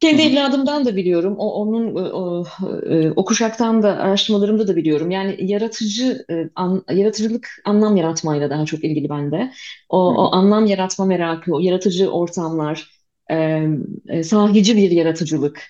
[0.00, 0.28] Kendi Hı.
[0.28, 2.44] evladımdan da biliyorum, o, onun o,
[2.90, 5.10] e, o kuşaktan da araştırmalarımda da biliyorum.
[5.10, 9.52] Yani yaratıcı e, an, yaratıcılık anlam yaratmayla daha çok ilgili bende.
[9.88, 12.93] O, o anlam yaratma merakı, o yaratıcı ortamlar,
[13.30, 13.68] e,
[14.08, 15.62] e, sahici bir yaratıcılık.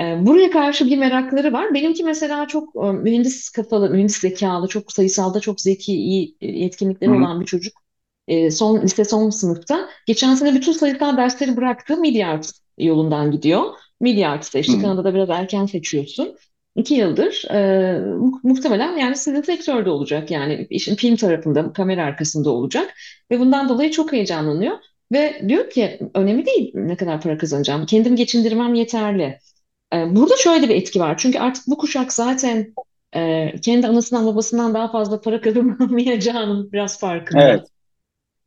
[0.00, 1.74] E, buraya karşı bir merakları var.
[1.74, 7.12] Benimki mesela çok e, mühendis kafalı, mühendis zekalı, çok sayısalda çok zeki, iyi e, yetkinlikleri
[7.12, 7.74] olan bir çocuk.
[8.28, 9.88] E, son lise son sınıfta.
[10.06, 11.96] Geçen sene bütün sayısal dersleri bıraktı.
[11.96, 12.44] Milyard
[12.78, 13.64] yolundan gidiyor.
[14.00, 16.36] Milyard işte Kanada'da biraz erken seçiyorsun.
[16.76, 22.50] İki yıldır e, mu- muhtemelen yani sizin sektörde olacak yani işin film tarafında, kamera arkasında
[22.50, 22.94] olacak
[23.30, 24.78] ve bundan dolayı çok heyecanlanıyor.
[25.12, 27.86] Ve diyor ki önemli değil ne kadar para kazanacağım.
[27.86, 29.38] Kendim geçindirmem yeterli.
[29.94, 31.18] Ee, burada şöyle bir etki var.
[31.18, 32.74] Çünkü artık bu kuşak zaten
[33.16, 37.48] e, kendi anasından babasından daha fazla para kazanamayacağının biraz farkında.
[37.48, 37.66] Evet.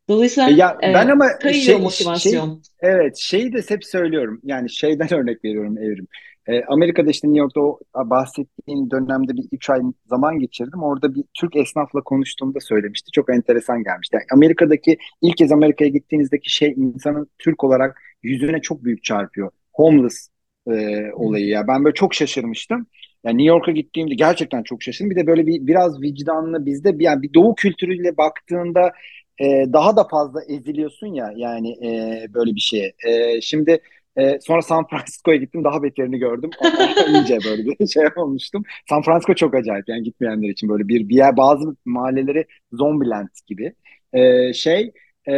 [0.08, 2.62] Dolayısıyla ya e, ben ama kayıyor şey, motivasyon.
[2.80, 4.40] Şey, evet şeyi de hep söylüyorum.
[4.44, 6.06] Yani şeyden örnek veriyorum Evrim.
[6.48, 10.82] E, Amerika'da işte New York'ta o bahsettiğin dönemde bir üç ay zaman geçirdim.
[10.82, 13.10] Orada bir Türk esnafla konuştuğumda söylemişti.
[13.12, 14.14] Çok enteresan gelmişti.
[14.14, 19.50] Yani Amerika'daki ilk kez Amerika'ya gittiğinizdeki şey insanın Türk olarak yüzüne çok büyük çarpıyor.
[19.72, 20.28] Homeless
[20.70, 20.72] e,
[21.12, 21.68] olayı ya.
[21.68, 22.86] Ben böyle çok şaşırmıştım.
[23.24, 25.10] Yani New York'a gittiğimde gerçekten çok şaşırdım.
[25.10, 28.92] Bir de böyle bir biraz vicdanlı bizde bir, yani bir doğu kültürüyle baktığında
[29.38, 32.92] e, daha da fazla eziliyorsun ya yani e, böyle bir şeye.
[33.06, 33.80] E, şimdi
[34.16, 36.50] e, sonra San Francisco'ya gittim daha beterini gördüm.
[37.08, 38.64] iyice böyle bir şey olmuştum.
[38.88, 43.74] San Francisco çok acayip yani gitmeyenler için böyle bir, bir yer bazı mahalleleri Zombieland gibi.
[44.12, 44.92] E, şey
[45.28, 45.32] e,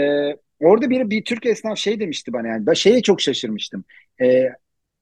[0.60, 3.84] orada bir, bir Türk esnaf şey demişti bana yani ben şeye çok şaşırmıştım.
[4.22, 4.48] E,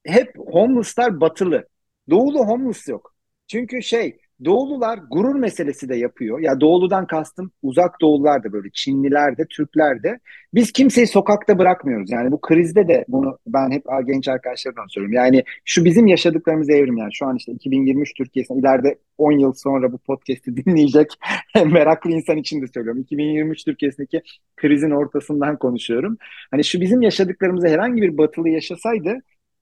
[0.07, 1.69] hep homeless'lar batılı.
[2.11, 3.15] Doğulu homeless yok.
[3.47, 6.41] Çünkü şey Doğulular gurur meselesi de yapıyor.
[6.41, 10.19] Ya Doğuludan kastım uzak Doğulular da böyle Çinliler de Türkler de.
[10.55, 12.11] Biz kimseyi sokakta bırakmıyoruz.
[12.11, 15.13] Yani bu krizde de bunu ben hep genç arkadaşlarımdan söylüyorum.
[15.13, 17.15] Yani şu bizim yaşadıklarımız evrim yani.
[17.15, 21.09] Şu an işte 2023 Türkiye'sinde ileride 10 yıl sonra bu podcast'i dinleyecek
[21.67, 23.03] meraklı insan için de söylüyorum.
[23.03, 24.23] 2023 Türkiye'sindeki
[24.57, 26.17] krizin ortasından konuşuyorum.
[26.51, 29.21] Hani şu bizim yaşadıklarımızı herhangi bir batılı yaşasaydı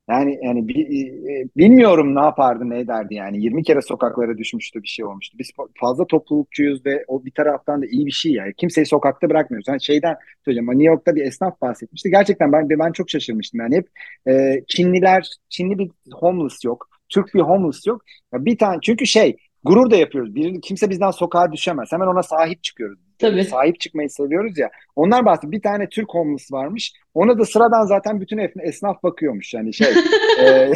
[0.08, 0.80] yani yani bi,
[1.32, 5.38] e, bilmiyorum ne yapardı ne ederdi yani 20 kere sokaklara düşmüştü bir şey olmuştu.
[5.38, 8.54] Biz fazla toplulukçuyuz ve o bir taraftan da iyi bir şey yani.
[8.54, 9.68] Kimseyi sokakta bırakmıyoruz.
[9.68, 10.70] Yani şeyden söyleyeceğim.
[10.70, 12.10] New York'ta bir esnaf bahsetmişti.
[12.10, 13.60] Gerçekten ben ben çok şaşırmıştım.
[13.60, 13.88] Yani hep
[14.28, 16.88] e, Çinliler, Çinli bir homeless yok.
[17.08, 18.02] Türk bir homeless yok.
[18.34, 20.34] Ya bir tane çünkü şey gurur da yapıyoruz.
[20.34, 21.92] Bir, kimse bizden sokağa düşemez.
[21.92, 22.98] Hemen ona sahip çıkıyoruz.
[23.18, 23.44] Tabii.
[23.44, 24.70] Sahip çıkmayı seviyoruz ya.
[24.96, 25.52] Onlar bahsediyor.
[25.52, 26.92] Bir tane Türk homeless varmış.
[27.14, 29.54] Ona da sıradan zaten bütün esnaf bakıyormuş.
[29.54, 29.88] Yani şey.
[30.40, 30.44] e,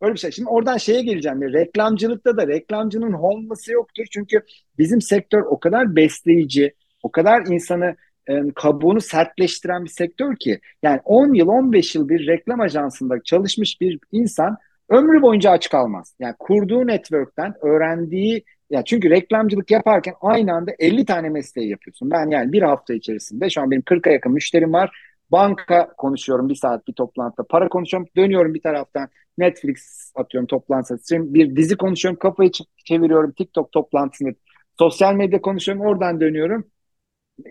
[0.00, 0.30] öyle bir şey.
[0.30, 1.42] Şimdi oradan şeye geleceğim.
[1.42, 4.04] Reklamcılıkta da reklamcının homeless'ı yoktur.
[4.10, 4.42] Çünkü
[4.78, 7.96] bizim sektör o kadar besleyici, o kadar insanı
[8.28, 10.60] e, kabuğunu sertleştiren bir sektör ki.
[10.82, 14.56] Yani 10 yıl, 15 yıl bir reklam ajansında çalışmış bir insan
[14.88, 16.14] ömrü boyunca aç kalmaz.
[16.18, 22.10] Yani kurduğu network'ten öğrendiği ya çünkü reklamcılık yaparken aynı anda 50 tane mesleği yapıyorsun.
[22.10, 24.96] Ben yani bir hafta içerisinde şu an benim 40'a yakın müşterim var.
[25.32, 27.46] Banka konuşuyorum bir saat bir toplantıda.
[27.46, 28.08] Para konuşuyorum.
[28.16, 30.98] Dönüyorum bir taraftan Netflix atıyorum toplantı.
[31.12, 32.18] Bir dizi konuşuyorum.
[32.18, 32.50] Kafayı
[32.84, 33.32] çeviriyorum.
[33.32, 34.34] TikTok toplantısını.
[34.78, 35.84] Sosyal medya konuşuyorum.
[35.86, 36.66] Oradan dönüyorum.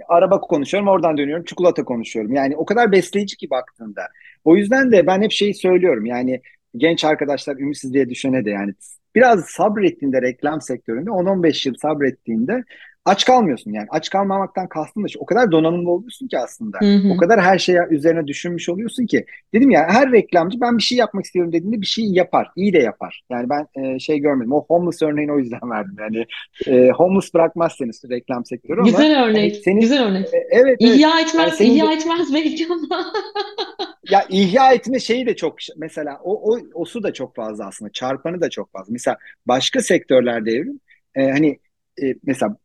[0.08, 0.90] Araba konuşuyorum.
[0.90, 1.46] Oradan dönüyorum.
[1.46, 2.34] Çikolata konuşuyorum.
[2.34, 4.02] Yani o kadar besleyici ki baktığında.
[4.44, 6.06] O yüzden de ben hep şeyi söylüyorum.
[6.06, 6.42] Yani
[6.78, 8.74] genç arkadaşlar ümitsiz diye düşüne de yani
[9.16, 12.64] biraz sabrettiğinde reklam sektöründe 10-15 yıl sabrettiğinde
[13.06, 13.88] aç kalmıyorsun yani.
[13.90, 16.78] Aç kalmamaktan kastım da o kadar donanımlı oluyorsun ki aslında.
[16.82, 17.14] Hı hı.
[17.14, 19.26] O kadar her şeye üzerine düşünmüş oluyorsun ki.
[19.54, 22.52] Dedim ya her reklamcı ben bir şey yapmak istiyorum dediğinde bir şey yapar.
[22.56, 23.24] iyi de yapar.
[23.30, 24.52] Yani ben e, şey görmedim.
[24.54, 25.96] O homeless örneğini o yüzden verdim.
[26.00, 26.26] Yani
[26.68, 28.90] e, homeless bırakmaz seni reklam sektörü ama.
[28.90, 29.54] Güzel örnek.
[29.54, 30.34] Hani senin, güzel örnek.
[30.34, 30.78] E, evet.
[30.80, 31.28] İhya evet.
[31.28, 33.14] etmez, yani ihya de, etmez belki ama.
[34.10, 37.92] ya ihya etme şeyi de çok mesela o, o, o su da çok fazla aslında.
[37.92, 38.94] Çarpanı da çok fazla.
[38.94, 40.80] Mesela başka sektörlerde evrim
[41.16, 41.60] e, hani
[42.04, 42.58] e, mesela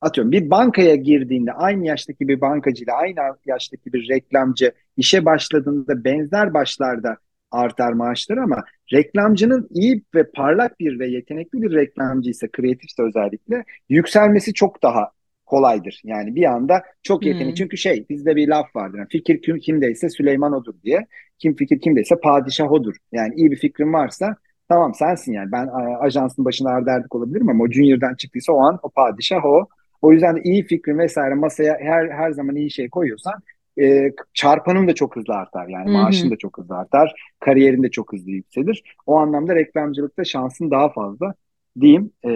[0.00, 6.54] atıyorum bir bankaya girdiğinde aynı yaştaki bir bankacıyla aynı yaştaki bir reklamcı işe başladığında benzer
[6.54, 7.16] başlarda
[7.50, 13.64] artar maaşları ama reklamcının iyi ve parlak bir ve yetenekli bir reklamcı ise kreatifse özellikle
[13.88, 15.10] yükselmesi çok daha
[15.46, 16.00] kolaydır.
[16.04, 17.48] Yani bir anda çok yetenekli.
[17.48, 17.54] Hmm.
[17.54, 18.98] Çünkü şey bizde bir laf vardır.
[18.98, 21.06] Yani fikir kim, kimdeyse Süleyman odur diye.
[21.38, 22.94] Kim fikir kimdeyse padişah odur.
[23.12, 24.36] Yani iyi bir fikrin varsa
[24.68, 25.52] tamam sensin yani.
[25.52, 25.68] Ben
[26.00, 29.68] ajansın başına arderdik olabilirim ama o junior'dan çıktıysa o an o padişah o.
[30.02, 33.34] O yüzden de iyi fikrin vesaire masaya her her zaman iyi şey koyuyorsan
[33.80, 35.68] e, çarpanın da çok hızlı artar.
[35.68, 37.12] Yani maaşın da çok hızlı artar.
[37.40, 38.82] Kariyerin de çok hızlı yükselir.
[39.06, 41.34] O anlamda reklamcılıkta şansın daha fazla
[41.80, 42.28] diyeyim e,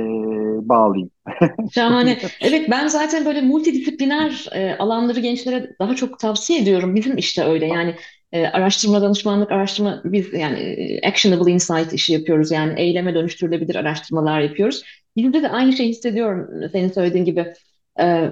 [0.69, 1.11] bağlayayım.
[1.75, 2.19] Şahane.
[2.41, 6.95] Evet ben zaten böyle multidisipliner e, alanları gençlere daha çok tavsiye ediyorum.
[6.95, 7.95] Bizim işte öyle yani
[8.33, 12.51] e, araştırma danışmanlık araştırma biz yani e, actionable insight işi yapıyoruz.
[12.51, 14.83] Yani eyleme dönüştürülebilir araştırmalar yapıyoruz.
[15.17, 17.55] Bizde de aynı şeyi hissediyorum senin söylediğin gibi.
[18.01, 18.31] E,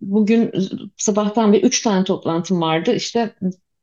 [0.00, 0.52] bugün
[0.96, 2.94] sabahtan bir üç tane toplantım vardı.
[2.94, 3.30] İşte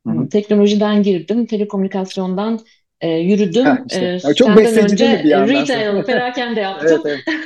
[0.08, 0.30] Hı-hı.
[0.30, 2.60] teknolojiden girdim, telekomünikasyondan
[3.02, 3.66] e, yürüdüm.
[3.66, 4.20] Ha, işte.
[4.30, 7.02] e, çok senden önce bir retail, perakende yaptım.
[7.06, 7.38] evet, evet.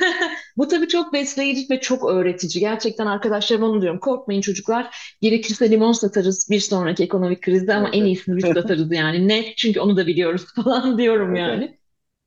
[0.56, 2.60] Bu tabii çok besleyici ve çok öğretici.
[2.60, 4.00] Gerçekten arkadaşlarım onu diyorum.
[4.00, 4.96] Korkmayın çocuklar.
[5.22, 8.00] Gerekirse limon satarız bir sonraki ekonomik krizde ama evet.
[8.00, 9.28] en iyisini biz satarız yani.
[9.28, 9.54] Ne?
[9.56, 11.78] Çünkü onu da biliyoruz falan diyorum evet, yani.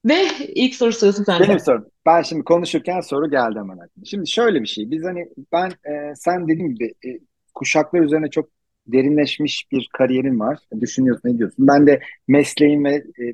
[0.05, 1.47] Ve ilk soru sırası sende.
[1.47, 1.85] Benim sorum.
[2.05, 4.05] Ben şimdi konuşurken soru geldi hemen aklıma.
[4.05, 4.91] Şimdi şöyle bir şey.
[4.91, 7.19] Biz hani ben e, sen dediğim gibi e,
[7.53, 8.49] kuşaklar üzerine çok
[8.87, 10.59] derinleşmiş bir kariyerin var.
[10.81, 11.67] Düşünüyorsun, ne diyorsun?
[11.67, 13.33] Ben de mesleğim ve e,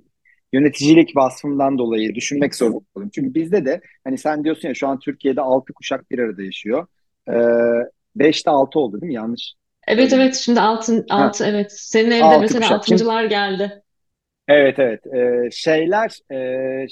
[0.53, 3.09] yöneticilik vasfımdan dolayı düşünmek zorunda oldum.
[3.13, 6.87] Çünkü bizde de hani sen diyorsun ya şu an Türkiye'de altı kuşak bir arada yaşıyor.
[7.29, 7.33] Ee,
[8.15, 9.13] beşte altı oldu değil mi?
[9.13, 9.53] Yanlış.
[9.87, 11.71] Evet evet şimdi altın altı evet.
[11.71, 12.77] Senin evde altı mesela kuşak.
[12.77, 13.83] altıncılar geldi.
[14.47, 15.07] Evet evet.
[15.07, 16.87] Ee, şeyler e,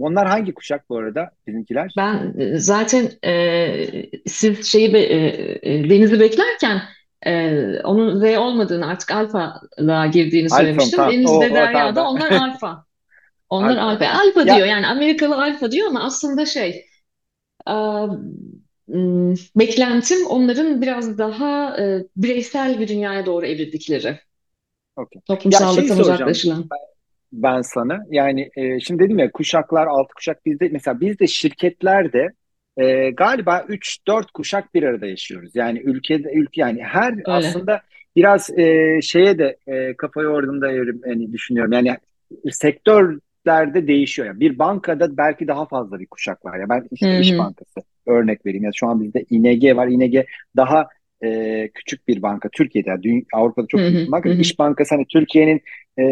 [0.00, 1.92] onlar hangi kuşak bu arada bizimkiler?
[1.96, 6.82] Ben e, zaten e, siz şeyi be- e, e, Deniz'i beklerken
[7.26, 7.50] e,
[7.84, 10.96] onun Z olmadığını artık alfalığa girdiğini Alfa söylemiştim.
[10.96, 11.12] Tamam.
[11.12, 12.08] Deniz de O, o tamam Derya da ben.
[12.08, 12.84] onlar alfa.
[13.50, 14.06] Onlar Alfa alfa.
[14.06, 14.08] okey.
[14.10, 16.86] Alfa diyor Ya yani Amerikalı alfa diyor ama aslında şey
[17.68, 17.72] e,
[19.56, 24.20] beklentim onların biraz daha e, bireysel bir dünyaya doğru evrildikleri.
[24.96, 26.70] şeyi Toplumsallıktan uzaklaşılan.
[26.70, 26.78] ben
[27.62, 28.04] sana.
[28.10, 32.28] Yani e, şimdi dedim ya kuşaklar, altı kuşak bizde mesela bizde şirketlerde
[32.76, 35.50] e, galiba üç dört kuşak bir arada yaşıyoruz.
[35.54, 37.22] Yani ülkede ülke yani her Öyle.
[37.26, 37.82] aslında
[38.16, 41.72] biraz e, şeye de e, kafa yorduğumda evrim yani düşünüyorum.
[41.72, 41.96] Yani
[42.50, 44.28] sektörlerde değişiyor.
[44.28, 46.58] Yani bir bankada belki daha fazla bir kuşak var.
[46.58, 47.38] Ya ben işte Hı İş.
[47.38, 48.64] Bankası örnek vereyim.
[48.64, 49.88] Ya şu an bizde İNG var.
[49.88, 50.24] İNG
[50.56, 50.88] daha
[51.24, 52.48] e, küçük bir banka.
[52.48, 54.06] Türkiye'de, yani Avrupa'da çok büyük hı.
[54.06, 54.30] bir banka.
[54.30, 54.34] hı.
[54.34, 55.60] İş Bankası hani Türkiye'nin
[55.98, 56.04] e,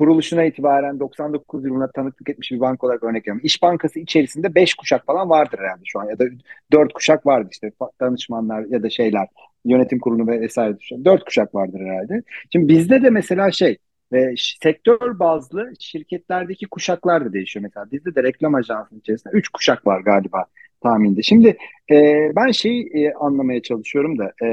[0.00, 3.40] kuruluşuna itibaren 99 yılında tanıklık etmiş bir banka olarak örnek veriyorum.
[3.44, 6.24] İş Bankası içerisinde 5 kuşak falan vardır herhalde şu an ya da
[6.72, 9.28] 4 kuşak vardır işte danışmanlar ya da şeyler
[9.64, 11.04] yönetim kurulu ve vesaire düşün.
[11.04, 12.22] 4 kuşak vardır herhalde.
[12.52, 13.78] Şimdi bizde de mesela şey
[14.14, 17.62] e, sektör bazlı şirketlerdeki kuşaklar da değişiyor.
[17.62, 20.44] Mesela bizde de reklam ajansının içerisinde 3 kuşak var galiba
[20.80, 21.22] tahminde.
[21.22, 21.56] Şimdi
[21.90, 21.96] e,
[22.36, 24.48] ben şeyi e, anlamaya çalışıyorum da e,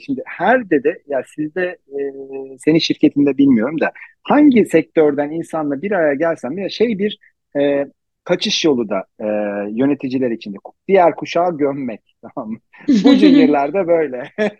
[0.00, 1.98] şimdi her dede ya sizde e,
[2.58, 7.18] senin şirketinde bilmiyorum da hangi sektörden insanla bir araya gelsem ya şey bir
[7.58, 7.86] e,
[8.24, 9.26] kaçış yolu da e,
[9.70, 10.56] yöneticiler içinde
[10.88, 12.00] diğer kuşağı gömmek
[12.34, 12.58] tamam mı?
[13.04, 14.30] Bu juniorlarda böyle.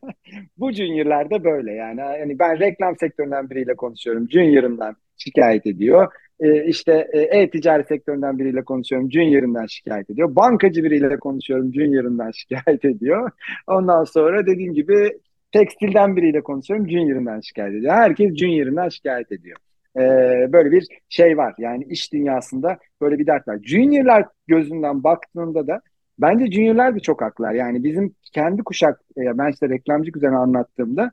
[0.59, 2.00] Bu juniorlarda böyle yani.
[2.00, 4.31] Yani ben reklam sektöründen biriyle konuşuyorum.
[4.31, 6.12] Junior'ından şikayet ediyor.
[6.40, 9.12] E, işte e-ticaret sektöründen biriyle konuşuyorum.
[9.12, 10.37] Junior'ından şikayet ediyor.
[10.37, 11.75] Bankacı biriyle konuşuyorum.
[11.75, 13.31] Junior'ından şikayet ediyor.
[13.66, 15.18] Ondan sonra dediğim gibi
[15.53, 16.90] tekstilden biriyle konuşuyorum.
[16.90, 17.94] Junior'ından şikayet ediyor.
[17.94, 19.57] Herkes Junior'ından şikayet ediyor.
[19.96, 21.55] Ee, böyle bir şey var.
[21.59, 23.59] Yani iş dünyasında böyle bir dert var.
[23.62, 25.81] Junior'lar gözünden baktığında da
[26.18, 27.53] bence Junior'lar da çok haklılar.
[27.53, 31.11] Yani bizim kendi kuşak, e, ben işte reklamcılık üzerine anlattığımda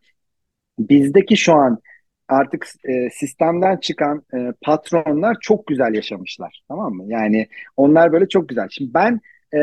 [0.79, 1.79] bizdeki şu an
[2.33, 6.61] artık e, sistemden çıkan e, patronlar çok güzel yaşamışlar.
[6.67, 7.03] Tamam mı?
[7.07, 8.67] Yani onlar böyle çok güzel.
[8.71, 9.21] Şimdi ben
[9.53, 9.59] e,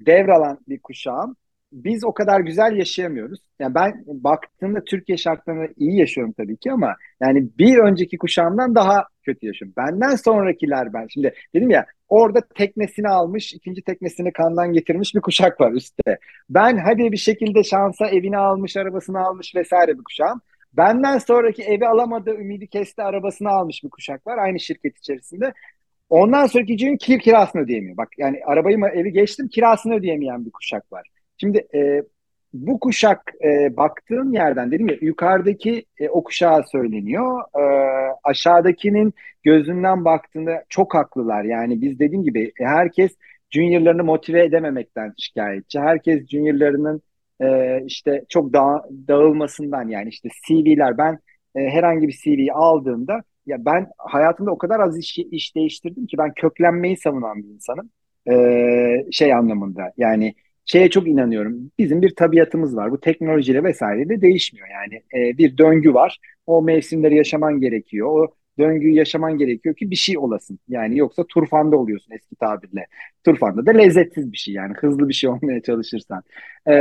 [0.00, 1.36] devralan bir kuşağım.
[1.72, 3.40] Biz o kadar güzel yaşayamıyoruz.
[3.58, 9.04] Yani ben baktığımda Türkiye şartlarında iyi yaşıyorum tabii ki ama yani bir önceki kuşağımdan daha
[9.22, 9.74] kötü yaşıyorum.
[9.76, 11.06] Benden sonrakiler ben.
[11.06, 16.18] Şimdi dedim ya orada teknesini almış, ikinci teknesini kandan getirmiş bir kuşak var üstte.
[16.50, 20.40] Ben hadi bir şekilde şansa evini almış, arabasını almış vesaire bir kuşağım.
[20.72, 25.52] Benden sonraki evi alamadı, ümidi kesti, arabasını almış bir kuşak var aynı şirket içerisinde.
[26.10, 27.96] Ondan sonraki gün kir kirasını ödeyemiyor.
[27.96, 31.08] Bak yani arabayı mı evi geçtim kirasını ödeyemeyen bir kuşak var.
[31.38, 32.02] Şimdi e,
[32.52, 37.40] bu kuşak e, baktığım yerden dedim ya yukarıdaki e, o kuşağa söyleniyor.
[37.40, 37.62] E,
[38.24, 41.44] aşağıdakinin gözünden baktığında çok haklılar.
[41.44, 43.16] Yani biz dediğim gibi herkes
[43.50, 45.80] juniorlarını motive edememekten şikayetçi.
[45.80, 47.02] Herkes juniorlarının
[47.40, 51.18] e, işte çok da dağılmasından yani işte CV'ler ben
[51.54, 56.18] e, herhangi bir CV'yi aldığımda ya ben hayatımda o kadar az iş, iş değiştirdim ki
[56.18, 57.90] ben köklenmeyi savunan bir insanım.
[58.30, 61.70] E, şey anlamında yani şeye çok inanıyorum.
[61.78, 62.92] Bizim bir tabiatımız var.
[62.92, 64.68] Bu teknolojiyle vesaire de değişmiyor.
[64.68, 66.18] Yani e, bir döngü var.
[66.46, 68.08] O mevsimleri yaşaman gerekiyor.
[68.10, 70.58] O döngüyü yaşaman gerekiyor ki bir şey olasın.
[70.68, 72.86] Yani yoksa turfanda oluyorsun eski tabirle.
[73.24, 76.22] Turfanda da lezzetsiz bir şey yani hızlı bir şey olmaya çalışırsan.
[76.68, 76.74] E,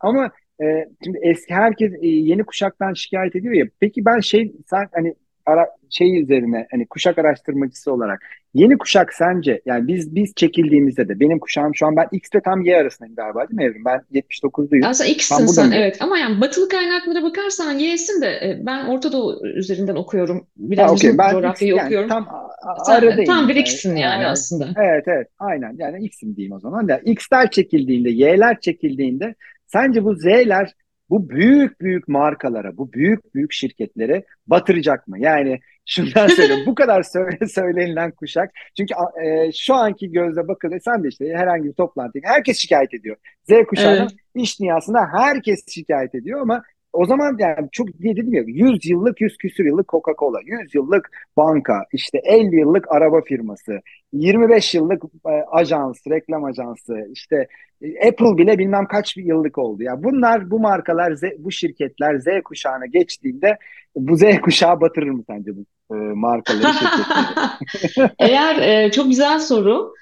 [0.00, 0.30] ama
[0.62, 3.66] e, şimdi eski herkes e, yeni kuşaktan şikayet ediyor ya.
[3.80, 5.14] Peki ben şey sen hani
[5.46, 8.22] ara, şey üzerine hani kuşak araştırmacısı olarak
[8.54, 12.40] Yeni kuşak sence yani biz biz çekildiğimizde de benim kuşağım şu an ben X ile
[12.42, 13.84] tam Y arasındayım galiba değil mi Evrim?
[13.84, 14.86] Ben 79'luyum.
[14.86, 15.74] Aslında X'sin sen mı?
[15.74, 20.38] evet ama yani batılı kaynaklara bakarsan Y'sin de e, ben Orta Doğu üzerinden okuyorum.
[20.38, 22.08] Ha Biraz okey bizim ben X coğrafyayı yani okuyorum.
[22.08, 23.48] tam a- a- Sen tam aradayım.
[23.48, 24.68] bir Yani, X'sin yani a- aslında.
[24.76, 26.86] evet evet aynen yani X'im diyeyim o zaman.
[26.88, 29.34] Yani X'ler çekildiğinde Y'ler çekildiğinde
[29.66, 30.74] sence bu Z'ler
[31.10, 35.18] bu büyük büyük markalara bu büyük büyük şirketlere batıracak mı?
[35.20, 41.04] Yani şundan söyleyeyim bu kadar söyle, söylenilen kuşak çünkü e, şu anki gözle bakılıyor sen
[41.04, 43.16] de işte herhangi bir toplantı herkes şikayet ediyor.
[43.42, 44.12] Z kuşağının Evet.
[44.34, 49.20] iş dünyasında herkes şikayet ediyor ama o zaman yani çok diye dedim ya 100 yıllık
[49.20, 53.80] 100 küsür yıllık Coca-Cola, 100 yıllık banka, işte 50 yıllık araba firması,
[54.12, 57.48] 25 yıllık e, ajans, reklam ajansı, işte
[57.82, 59.82] e, Apple bile bilmem kaç yıllık oldu.
[59.82, 63.58] Ya bunlar bu markalar Z, bu şirketler Z kuşağına geçtiğinde
[63.96, 68.10] bu Z kuşağı batırır mı sence bu e, markaları, şirketleri?
[68.18, 69.94] Eğer e, çok güzel soru.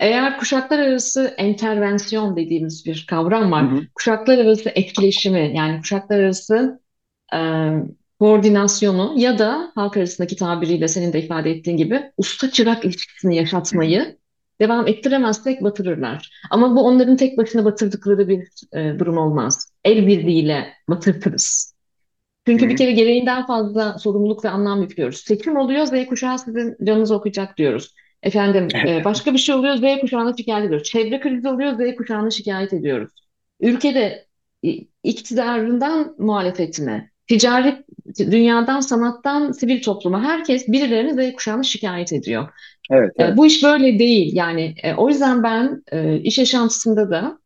[0.00, 3.64] Eğer kuşaklar arası entervensiyon dediğimiz bir kavram Hı var.
[3.64, 3.80] hı.
[3.94, 6.80] Kuşaklar arası etkileşimi yani kuşaklar arası
[7.34, 7.38] e,
[8.20, 14.18] koordinasyonu ya da halk arasındaki tabiriyle senin de ifade ettiğin gibi usta çırak ilişkisini yaşatmayı
[14.60, 16.30] devam ettiremezsek batırırlar.
[16.50, 19.72] Ama bu onların tek başına batırdıkları bir e, durum olmaz.
[19.84, 21.74] El birliğiyle batırtırız.
[22.58, 22.76] Hı Çünkü bir hı.
[22.76, 25.16] kere gereğinden fazla sorumluluk ve anlam yüklüyoruz.
[25.20, 27.94] Seçim oluyor, Z kuşağı sizin canınızı okuyacak diyoruz.
[28.22, 30.88] Efendim, e, başka bir şey oluyor, Z kuşağına şikayet ediyoruz.
[30.88, 33.10] Çevre krizi oluyor, Z kuşağına şikayet ediyoruz.
[33.60, 34.26] Ülkede
[35.02, 37.84] iktidarından muhalefetine, ticari
[38.18, 42.48] dünyadan, sanattan, sivil topluma herkes birilerini Z kuşağına şikayet ediyor.
[42.90, 43.36] Evet, E, evet.
[43.36, 44.36] bu iş böyle değil.
[44.36, 47.38] Yani e, o yüzden ben e, iş yaşantısında da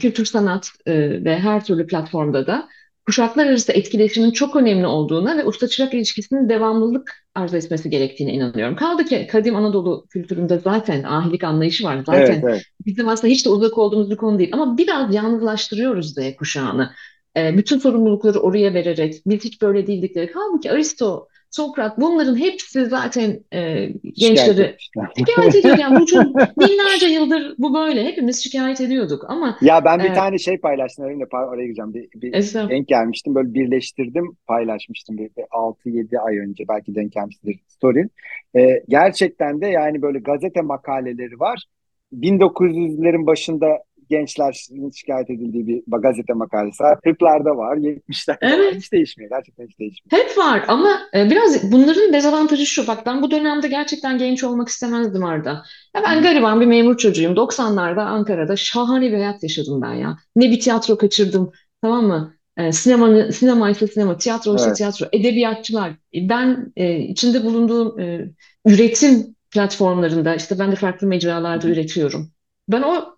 [0.00, 2.68] kültür sanat ve her türlü platformda da
[3.06, 8.76] kuşaklar arası etkileşimin çok önemli olduğuna ve usta-çırak ilişkisinin devamlılık arz etmesi gerektiğine inanıyorum.
[8.76, 11.94] Kaldı ki kadim Anadolu kültüründe zaten ahilik anlayışı var.
[11.94, 12.62] Evet, Zaten evet.
[12.86, 14.50] bizim aslında hiç de uzak olduğumuz bir konu değil.
[14.52, 16.90] Ama biraz yalnızlaştırıyoruz Z kuşağını.
[17.36, 20.36] E, bütün sorumlulukları oraya vererek biz hiç böyle değildik diyerek.
[20.36, 24.76] Halbuki Aristo, Sokrat bunların hepsi zaten e, gençleri
[25.18, 25.78] şikayet ediyor.
[25.78, 28.04] Yani bu çok binlerce yıldır bu böyle.
[28.04, 31.94] Hepimiz şikayet ediyorduk ama Ya ben bir e, tane şey paylaştım öyle oraya gireceğim.
[31.94, 37.12] Bir, bir Esra, denk gelmiştim böyle birleştirdim paylaşmıştım bir, bir 6-7 ay önce belki denk
[37.12, 38.08] gelmiştir story.
[38.56, 41.64] Ee, gerçekten de yani böyle gazete makaleleri var.
[42.12, 43.66] 1900'lerin başında
[44.10, 46.98] gençlerin şikayet edildiği bir gazete makalesi var.
[47.04, 48.66] 40'larda var, 70'lerde var.
[48.70, 49.30] evet Hiç değişmiyor.
[49.30, 50.10] Gerçekten hiç değişmiyor.
[50.10, 52.86] hep var ama e, biraz bunların dezavantajı şu.
[52.86, 55.50] Bak ben bu dönemde gerçekten genç olmak istemezdim Arda.
[55.96, 57.36] Ya ben gariban bir memur çocuğuyum.
[57.36, 60.16] 90'larda Ankara'da şahane bir hayat yaşadım ben ya.
[60.36, 62.34] Ne bir tiyatro kaçırdım tamam mı?
[62.56, 64.76] E, sinema, sinema ise sinema, tiyatro ise Evet.
[64.76, 65.90] tiyatro, edebiyatçılar.
[65.90, 68.30] E, Ben e, içinde bulunduğum e,
[68.66, 72.30] üretim platformlarında işte ben de farklı mecralarda üretiyorum.
[72.68, 73.16] Ben o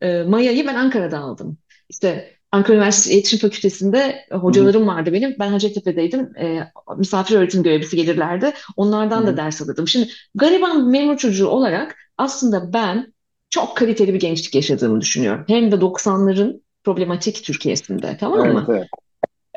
[0.00, 1.58] e, Maya'yı ben Ankara'da aldım.
[1.88, 5.36] İşte Ankara Üniversitesi İletişim Fakültesi'nde hocalarım vardı benim.
[5.38, 6.36] Ben Hacettepe'deydim.
[6.36, 8.52] E, misafir öğretim görevlisi gelirlerdi.
[8.76, 9.36] Onlardan da hı.
[9.36, 9.88] ders alırdım.
[9.88, 13.14] Şimdi gariban memur çocuğu olarak aslında ben
[13.50, 15.44] çok kaliteli bir gençlik yaşadığımı düşünüyorum.
[15.48, 18.66] Hem de 90'ların problematik Türkiye'sinde tamam Evet, mı?
[18.68, 18.88] evet.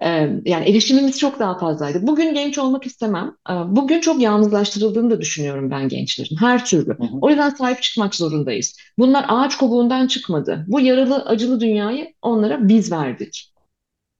[0.01, 2.07] Ee, yani erişimimiz çok daha fazlaydı.
[2.07, 3.35] Bugün genç olmak istemem.
[3.49, 6.35] Ee, Bugün çok yalnızlaştırıldığını da düşünüyorum ben gençlerin.
[6.35, 6.97] Her türlü.
[6.97, 7.17] Hı hı.
[7.21, 8.77] O yüzden sahip çıkmak zorundayız.
[8.97, 10.65] Bunlar ağaç kovuğundan çıkmadı.
[10.67, 13.53] Bu yaralı, acılı dünyayı onlara biz verdik.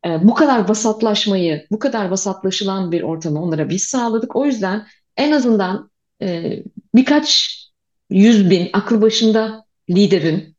[0.05, 4.36] Ee, bu kadar vasatlaşmayı, bu kadar vasatlaşılan bir ortamı onlara biz sağladık.
[4.36, 6.59] O yüzden en azından e,
[6.95, 7.57] birkaç
[8.09, 10.55] yüz bin aklı başında liderin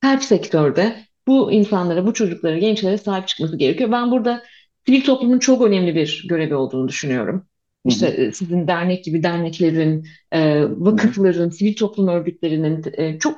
[0.00, 3.92] her sektörde bu insanlara, bu çocuklara, gençlere sahip çıkması gerekiyor.
[3.92, 4.42] Ben burada
[4.86, 7.46] sivil toplumun çok önemli bir görevi olduğunu düşünüyorum.
[7.86, 13.36] İşte e, sizin dernek gibi derneklerin, e, vakıfların, sivil toplum örgütlerinin e, çok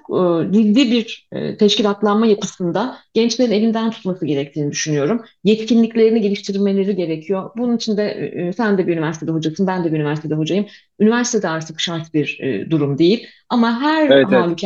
[0.53, 1.28] ciddi bir
[1.59, 5.22] teşkilatlanma yapısında gençlerin elinden tutması gerektiğini düşünüyorum.
[5.44, 7.51] Yetkinliklerini geliştirmeleri gerekiyor.
[7.57, 10.66] Bunun için de sen de bir üniversitede hocasın, ben de bir üniversitede hocayım.
[11.01, 12.40] Üniversitede artık şart bir
[12.70, 13.26] durum değil.
[13.49, 14.59] Ama her Evet, evet.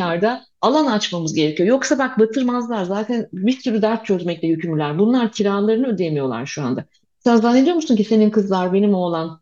[0.63, 1.69] Alan açmamız gerekiyor.
[1.69, 2.83] Yoksa bak batırmazlar.
[2.83, 4.99] Zaten bir sürü dert çözmekle yükümlüler.
[4.99, 6.85] Bunlar kiralarını ödeyemiyorlar şu anda.
[7.19, 9.41] Sen zannediyor musun ki senin kızlar, benim oğlan,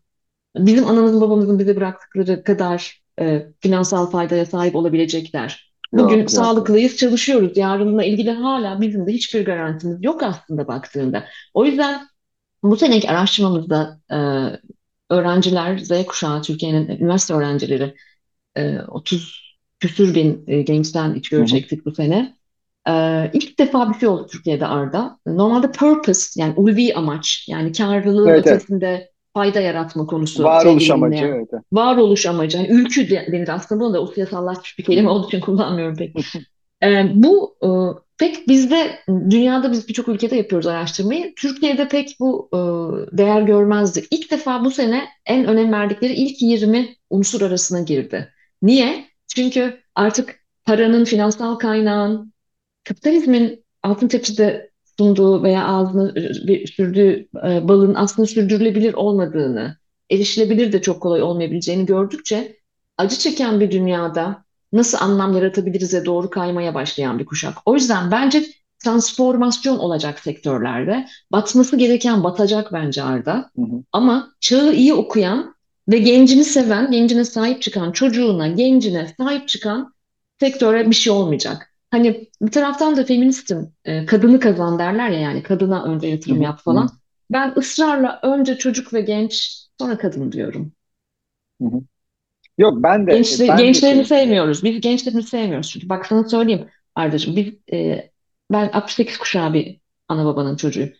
[0.56, 5.72] bizim anamızın babamızın bize bıraktıkları kadar e, finansal faydaya sahip olabilecekler?
[5.92, 6.30] Bugün Yok, yok, yok.
[6.30, 7.56] sağlıklıyız, çalışıyoruz.
[7.56, 11.24] Yarınla ilgili hala bizim de hiçbir garantimiz yok aslında baktığında.
[11.54, 12.08] O yüzden
[12.62, 14.16] bu seneki araştırmamızda e,
[15.14, 17.94] öğrenciler, Z kuşağı, Türkiye'nin üniversite öğrencileri
[18.56, 19.41] e, 30
[19.82, 21.46] küsür bin e, gençten iç Hı görü hı.
[21.46, 22.36] çektik bu sene.
[22.88, 22.92] E,
[23.32, 25.18] ilk defa bir şey oldu Türkiye'de Arda.
[25.26, 28.56] Normalde purpose yani ulvi amaç yani karlılığın Evet, evet.
[28.56, 31.16] ötesinde fayda yaratma konusu Varoluş sevgili amacı.
[31.16, 31.36] dinleyen.
[31.36, 31.48] Evet.
[31.52, 31.62] evet.
[31.72, 32.56] Varoluş amacı.
[32.58, 36.16] Yani ülkü de- denir aslında bunu da siyasallaşmış bir kelime olduğu için kullanmıyorum pek.
[36.82, 37.68] E, bu e,
[38.18, 41.34] pek bizde dünyada biz birçok ülkede yapıyoruz araştırmayı.
[41.34, 42.58] Türkiye'de pek bu e,
[43.18, 44.04] değer görmezdi.
[44.10, 48.32] İlk defa bu sene en önem verdikleri ilk 20 unsur arasına girdi.
[48.62, 49.11] Niye?
[49.34, 52.32] Çünkü artık paranın, finansal kaynağın,
[52.84, 56.12] kapitalizmin altın tepside sunduğu veya ağzına
[56.66, 59.76] sürdüğü e, balın aslında sürdürülebilir olmadığını,
[60.10, 62.56] erişilebilir de çok kolay olmayabileceğini gördükçe
[62.98, 67.54] acı çeken bir dünyada nasıl anlam yaratabiliriz'e doğru kaymaya başlayan bir kuşak.
[67.66, 68.44] O yüzden bence
[68.84, 71.06] transformasyon olacak sektörlerde.
[71.32, 73.50] Batması gereken batacak bence Arda.
[73.56, 73.82] Hı hı.
[73.92, 75.54] Ama çağı iyi okuyan
[75.88, 79.94] ve gencini seven, gencine sahip çıkan, çocuğuna, gencine sahip çıkan
[80.40, 81.68] sektöre bir şey olmayacak.
[81.90, 86.60] Hani bir taraftan da feministim, e, kadını kazan derler ya yani kadına önce yatırım yap
[86.60, 86.88] falan.
[87.30, 90.72] Ben ısrarla önce çocuk ve genç, sonra kadın diyorum.
[91.62, 91.80] Hı hı.
[92.58, 94.64] Yok ben de Gençli, ben de gençlerini şey sevmiyoruz.
[94.64, 95.70] Biz gençlerini sevmiyoruz.
[95.70, 98.10] Çünkü bak sana söyleyeyim Ardacığım, biz, e,
[98.52, 100.92] ben 68 kuşağı bir ana babanın çocuğuyum.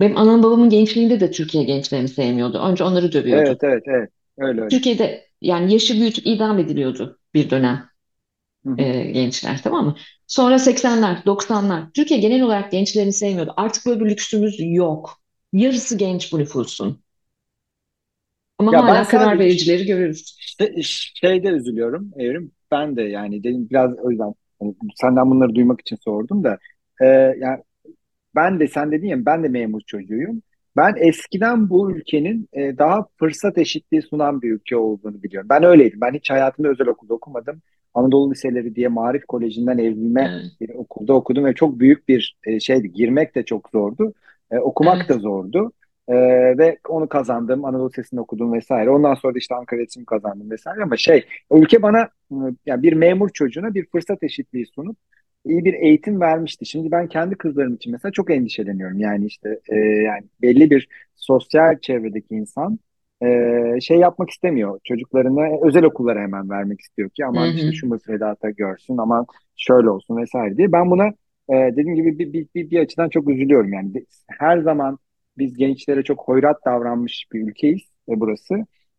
[0.00, 2.58] Benim anam babamın gençliğinde de Türkiye gençlerini sevmiyordu.
[2.58, 3.58] Önce onları Evet, dövüyordu.
[3.62, 4.10] evet, evet.
[4.40, 4.76] Öyle öyle.
[4.78, 7.88] Türkiye'de yani yaşı büyütüp idam ediliyordu bir dönem
[8.64, 8.78] Hı hı.
[8.78, 9.96] e, gençler tamam mı?
[10.26, 11.92] Sonra 80'ler, 90'lar.
[11.94, 13.54] Türkiye genel olarak gençlerini sevmiyordu.
[13.56, 15.20] Artık böyle bir lüksümüz yok.
[15.52, 17.02] Yarısı genç bu nüfusun.
[18.58, 20.40] Ama Ya hala karar vericileri görüyoruz.
[20.40, 20.72] işte
[21.14, 22.52] şeyde üzülüyorum Evrim.
[22.70, 26.58] Ben de yani dedim biraz o yüzden hani senden bunları duymak için sordum da
[27.02, 27.06] e,
[27.38, 27.62] yani
[28.34, 30.42] ben de sen dedin ya ben de memur çocuğuyum.
[30.76, 35.48] Ben eskiden bu ülkenin e, daha fırsat eşitliği sunan bir ülke olduğunu biliyorum.
[35.48, 36.00] Ben öyleydim.
[36.00, 37.62] Ben hiç hayatımda özel okulda okumadım.
[37.94, 42.60] Anadolu Liseleri diye Marif Koleji'nden evlime Evet, bir okulda okudum ve çok büyük bir e,
[42.60, 42.92] şeydi.
[42.92, 44.12] Girmek de çok zordu.
[44.50, 45.22] E, okumak da evet.
[45.22, 45.72] zordu.
[46.08, 46.14] E,
[46.58, 47.64] ve onu kazandım.
[47.64, 48.90] Anadolu Lisesi'nde okudum vesaire.
[48.90, 50.82] Ondan sonra da işte Ankara İletişim kazandım vesaire.
[50.82, 54.96] Ama şey, ülke bana e, yani bir memur çocuğuna bir fırsat eşitliği sunup
[55.44, 56.66] iyi bir eğitim vermişti.
[56.66, 58.98] Şimdi ben kendi kızlarım için mesela çok endişeleniyorum.
[59.00, 62.78] Yani işte e, yani belli bir sosyal çevredeki insan
[63.22, 64.80] e, şey yapmak istemiyor.
[64.84, 69.26] Çocuklarını özel okullara hemen vermek istiyor ki Hı aman işte hı, şu müfredata görsün, aman
[69.56, 70.72] şöyle olsun vesaire diye.
[70.72, 71.06] Ben buna
[71.48, 73.72] e, dediğim gibi bir, bir, bir, bir açıdan çok üzülüyorum.
[73.72, 74.98] Yani her zaman
[75.38, 78.54] biz gençlere çok hoyrat davranmış bir ülkeyiz e, burası.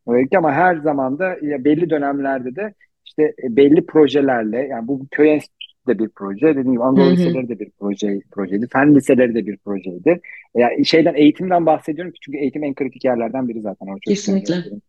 [0.07, 2.73] E, ama her zaman da belli dönemlerde de
[3.05, 5.39] işte e, belli projelerle yani bu köy
[5.87, 6.47] de bir proje.
[6.47, 8.67] Dediğim gibi Anadolu liseleri de bir proje, projeydi.
[8.67, 10.21] Fen liseleri de bir projeydi.
[10.55, 14.79] Yani şeyden eğitimden bahsediyorum ki çünkü eğitim en kritik yerlerden biri zaten o çocukların Kesinlikle.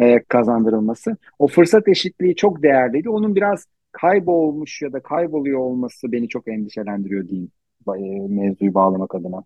[0.00, 1.16] e, kazandırılması.
[1.38, 3.08] O fırsat eşitliği çok değerliydi.
[3.10, 7.50] Onun biraz kaybolmuş ya da kayboluyor olması beni çok endişelendiriyor diyeyim
[7.88, 9.44] e, mevzuyu bağlamak adına.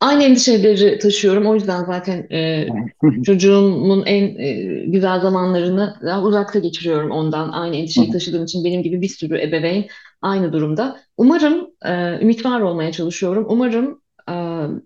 [0.00, 1.46] Aynı endişeleri taşıyorum.
[1.46, 2.66] O yüzden zaten e,
[3.24, 7.52] çocuğumun en e, güzel zamanlarını daha uzakta geçiriyorum ondan.
[7.52, 9.84] Aynı endişeyi taşıdığım için benim gibi bir sürü ebeveyn
[10.22, 11.00] aynı durumda.
[11.16, 13.46] Umarım e, ümit var olmaya çalışıyorum.
[13.48, 14.34] Umarım e,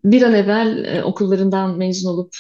[0.05, 2.35] bir an evvel e, okullarından mezun olup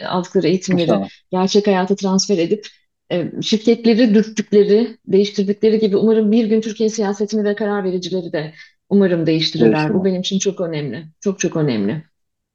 [0.00, 1.08] e, aldıkları eğitimleri İnşallah.
[1.30, 2.66] gerçek hayata transfer edip
[3.12, 8.54] e, şirketleri dürttükleri, değiştirdikleri gibi umarım bir gün Türkiye siyasetini ve karar vericileri de
[8.88, 9.94] umarım değiştirirler.
[9.94, 10.04] Bu Değiştirmez.
[10.04, 11.06] benim için çok önemli.
[11.20, 12.04] Çok çok önemli.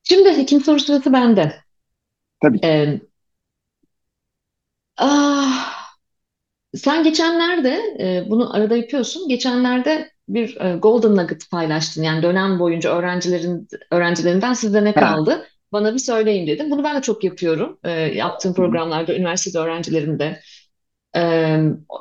[0.03, 1.55] Şimdi ikinci soru sırası bende.
[2.39, 2.61] Tabii.
[2.63, 3.01] Ee,
[4.97, 5.93] ah,
[6.75, 7.69] sen geçenlerde
[7.99, 9.29] e, bunu arada yapıyorsun.
[9.29, 12.03] Geçenlerde bir e, Golden Nugget paylaştın.
[12.03, 14.99] Yani dönem boyunca öğrencilerin öğrencilerinden sizde ne Ha.
[14.99, 15.47] kaldı?
[15.71, 16.71] Bana bir söyleyin dedim.
[16.71, 17.79] Bunu ben de çok yapıyorum.
[17.83, 20.39] E, yaptığım programlarda üniversitede öğrencilerimde.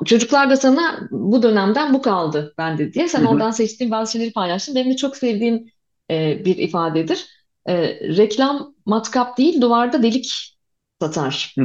[0.05, 3.07] Çocuklar da sana bu dönemden bu kaldı bende diye.
[3.07, 3.27] Sen hı.
[3.27, 4.75] oradan seçtiğin bazı şeyleri paylaştın.
[4.75, 5.71] Benim de çok sevdiğim
[6.11, 7.27] e, bir ifadedir.
[7.65, 7.73] E,
[8.17, 10.57] reklam matkap değil, duvarda delik
[11.01, 11.55] satar.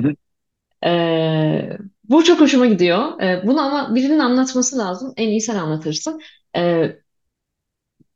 [2.05, 3.13] Bu çok hoşuma gidiyor.
[3.47, 5.13] Bunu ama birinin anlatması lazım.
[5.17, 6.21] En iyi sen anlatırsın.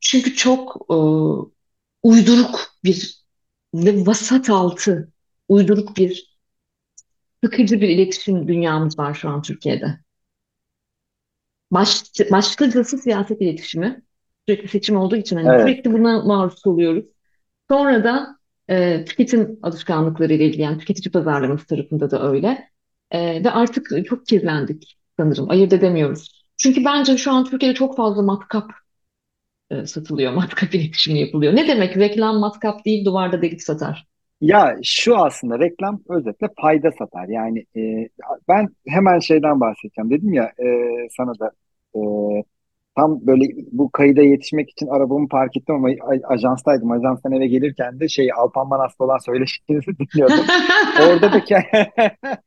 [0.01, 0.97] Çünkü çok e,
[2.03, 3.23] uyduruk bir
[3.75, 5.13] ve vasat altı
[5.49, 6.32] uyduruk bir
[7.45, 9.99] sıkıcı bir iletişim dünyamız var şu an Türkiye'de.
[11.71, 14.03] Baş, başlıcası siyaset iletişimi.
[14.49, 15.61] Sürekli seçim olduğu için hani Evet.
[15.61, 17.05] sürekli buna maruz oluyoruz.
[17.71, 18.37] Sonra da
[18.71, 22.69] e, tüketim alışkanlıkları ile ilgili yani tüketici pazarlaması tarafında da öyle.
[23.11, 25.51] E, ve artık çok kirlendik sanırım.
[25.51, 26.45] Ayırt edemiyoruz.
[26.57, 28.71] Çünkü bence şu an Türkiye'de çok fazla matkap
[29.71, 30.33] e, satılıyor.
[30.35, 31.57] Matkap iletişimi yapılıyor.
[31.57, 34.12] Ne demek reklam matkap değil duvarda delik satar.
[34.43, 37.29] Ya şu aslında reklam özetle fayda satar.
[37.29, 38.09] Yani e,
[38.49, 40.11] ben hemen şeyden bahsedeceğim.
[40.11, 40.67] Dedim ya e,
[41.17, 41.53] sana da
[41.97, 42.01] e,
[42.97, 46.91] tam böyle bu kayıda yetişmek için arabamı park ettim ama a- ajanstaydım.
[46.91, 50.47] Ajanstan eve gelirken de şey Alpan Manas'ta olan söyleşinizi dinliyordum.
[50.97, 51.91] Orada da ke-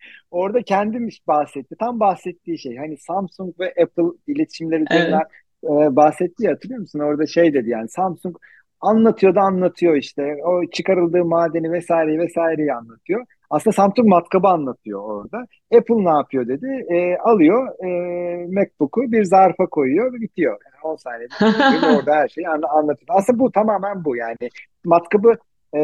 [0.31, 1.75] orada kendim bahsetti.
[1.79, 2.77] Tam bahsettiği şey.
[2.77, 5.21] Hani Samsung ve Apple iletişimler üzerinden
[5.63, 5.91] Evet.
[5.91, 6.99] e, bahsetti ya hatırlıyor musun?
[6.99, 8.37] Orada şey dedi yani Samsung
[8.85, 10.37] anlatıyor da anlatıyor işte.
[10.45, 13.25] O çıkarıldığı madeni vesaire vesaireyi anlatıyor.
[13.49, 15.47] Aslında Samsung matkabı anlatıyor orada.
[15.77, 16.85] Apple ne yapıyor dedi.
[16.89, 20.59] E, alıyor e, MacBook'u bir zarfa koyuyor ve bitiyor.
[20.65, 21.33] Yani 10 saniyede
[21.97, 23.07] orada her şeyi anla- anlatıyor.
[23.09, 24.49] Aslında bu tamamen bu yani.
[24.85, 25.37] Matkabı
[25.75, 25.79] e,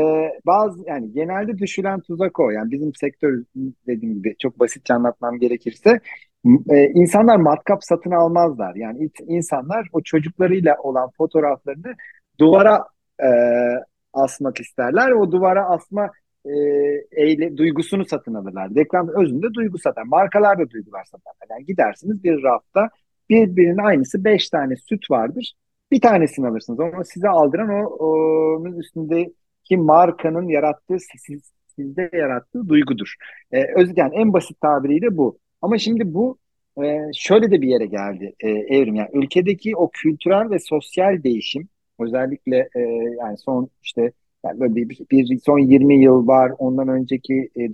[0.46, 2.50] bazı yani genelde düşülen tuzak o.
[2.50, 3.44] Yani bizim sektör
[3.88, 6.00] dediğim gibi çok basitçe anlatmam gerekirse
[6.70, 8.76] e, insanlar matkap satın almazlar.
[8.76, 11.96] Yani insanlar o çocuklarıyla olan fotoğraflarını
[12.40, 12.86] duvara
[13.24, 13.30] e,
[14.14, 15.12] asmak isterler.
[15.12, 16.10] O duvara asma
[16.46, 16.52] e,
[17.12, 18.76] eyle, duygusunu satın alırlar.
[18.76, 20.04] Reklam özünde duygu satar.
[20.04, 21.48] Markalar da duygular satarlar.
[21.50, 22.90] Yani gidersiniz bir rafta
[23.30, 25.54] birbirinin aynısı beş tane süt vardır.
[25.92, 26.80] Bir tanesini alırsınız.
[26.80, 28.06] Onu size aldıran o,
[28.60, 33.16] onun üstündeki markanın yarattığı siz, sizde yarattığı duygudur.
[33.52, 35.40] E, öz, yani en basit tabiriyle bu.
[35.62, 36.38] Ama şimdi bu
[36.84, 38.96] e, şöyle de bir yere geldi e, evrim.
[38.96, 41.70] Yani ülkedeki o kültürel ve sosyal değişim
[42.04, 42.80] özellikle e,
[43.20, 44.12] yani son işte
[44.46, 46.52] Yani böyle bir, bir son 20 yıl var.
[46.58, 47.68] Ondan önceki e,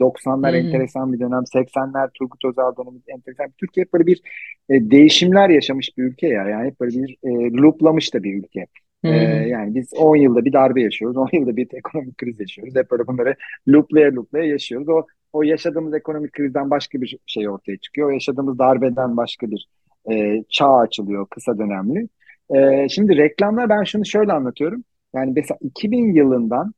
[0.43, 0.57] Hı 90'lar hı.
[0.57, 1.45] enteresan bir dönem.
[1.45, 3.51] 80'ler Turgut Özal dönemi enteresan.
[3.57, 4.21] Türkiye hep böyle bir
[4.69, 6.49] e, değişimler yaşamış bir ülke ya.
[6.49, 8.67] Yani hep böyle bir e, looplamış da bir ülke.
[9.05, 9.13] Hı E,
[9.47, 11.17] yani biz 10 yılda bir darbe yaşıyoruz.
[11.17, 12.75] 10 yılda bir ekonomik kriz yaşıyoruz.
[12.75, 13.36] Hep böyle bunları
[13.67, 14.89] looplaya looplaya yaşıyoruz.
[14.89, 18.07] O, o yaşadığımız ekonomik krizden başka bir şey ortaya çıkıyor.
[18.07, 19.67] O yaşadığımız darbeden başka bir
[20.11, 22.09] e, çağ açılıyor kısa dönemli.
[22.55, 24.83] E, şimdi reklamlar ben şunu şöyle anlatıyorum.
[25.15, 26.73] Yani mesela 2000 yılından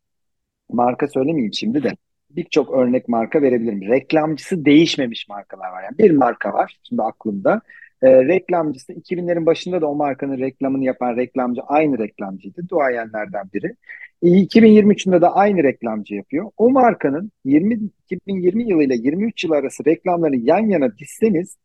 [0.70, 1.92] marka söylemeyeyim şimdi de
[2.30, 3.82] birçok örnek marka verebilirim.
[3.82, 5.84] Reklamcısı değişmemiş markalar var.
[5.84, 7.62] Yani bir marka var şimdi aklımda.
[8.02, 12.70] Ee, reklamcısı 2000'lerin başında da o markanın reklamını yapan reklamcı aynı reklamcıydı.
[12.70, 13.76] Duayenlerden biri.
[14.24, 16.52] E, 2023'ünde de aynı reklamcı yapıyor.
[16.58, 21.58] O markanın 20 2020 yılı ile 23 yıl arası reklamlarını yan yana dizseniz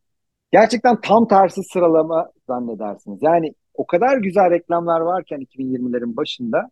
[0.53, 3.19] gerçekten tam tersi sıralama zannedersiniz.
[3.23, 6.71] Yani o kadar güzel reklamlar varken 2020'lerin başında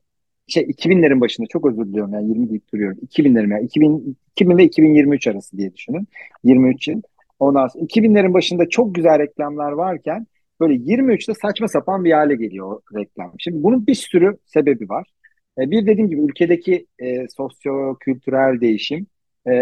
[0.49, 2.99] şey 2000'lerin başında çok özür diliyorum yani 20 deyip duruyorum.
[2.99, 6.09] 2000'lerim yani 2000, 2000 ve 2023 arası diye düşünün.
[6.45, 7.03] 23 yıl.
[7.39, 10.27] Ondan sonra 2000'lerin başında çok güzel reklamlar varken
[10.61, 13.33] böyle 23'te saçma sapan bir hale geliyor o reklam.
[13.39, 15.09] Şimdi bunun bir sürü sebebi var.
[15.59, 19.07] E, bir dediğim gibi ülkedeki e, sosyo-kültürel değişim,
[19.49, 19.53] e,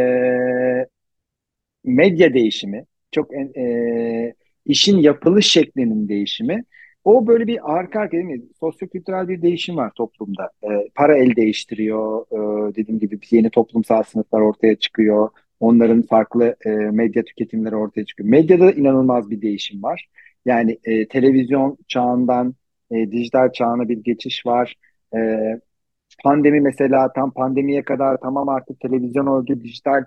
[1.84, 4.34] medya değişimi, çok e,
[4.66, 6.64] işin yapılış şeklinin değişimi.
[7.05, 8.42] O böyle bir arka arka değil mi?
[8.61, 10.51] Sosyokültürel bir değişim var toplumda.
[10.62, 12.26] E, para el değiştiriyor.
[12.32, 15.28] E, dediğim gibi yeni toplumsal sınıflar ortaya çıkıyor.
[15.61, 18.28] Onların farklı e, medya tüketimleri ortaya çıkıyor.
[18.28, 20.09] Medyada inanılmaz bir değişim var.
[20.44, 22.55] Yani e, televizyon çağından
[22.90, 24.74] e, dijital çağına bir geçiş var.
[25.16, 25.40] E,
[26.24, 30.05] pandemi mesela tam pandemiye kadar tamam artık televizyon öldü, dijital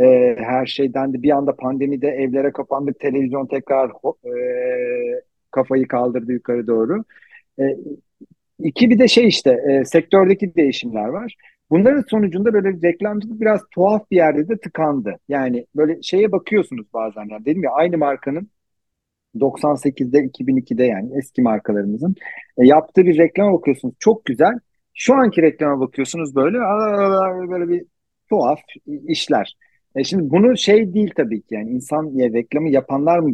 [0.00, 3.90] e, her şeyden de bir anda pandemide evlere kapandık, televizyon tekrar
[4.24, 4.32] e,
[5.52, 7.04] kafayı kaldırdı yukarı doğru.
[7.60, 7.62] E,
[8.58, 11.36] iki bir de şey işte e, sektördeki değişimler var.
[11.70, 15.18] Bunların sonucunda böyle reklamcılık biraz tuhaf bir yerde de tıkandı.
[15.28, 18.50] Yani böyle şeye bakıyorsunuz bazen yani dedim ya aynı markanın
[19.34, 22.14] 98'de 2002'de yani eski markalarımızın
[22.58, 24.58] e, yaptığı bir reklama bakıyorsunuz çok güzel.
[24.94, 26.58] Şu anki reklama bakıyorsunuz böyle
[27.50, 27.84] böyle bir
[28.30, 28.60] tuhaf
[29.06, 29.56] işler.
[29.96, 33.30] E şimdi bunu şey değil tabii ki yani insan ya reklamı yapanlar mı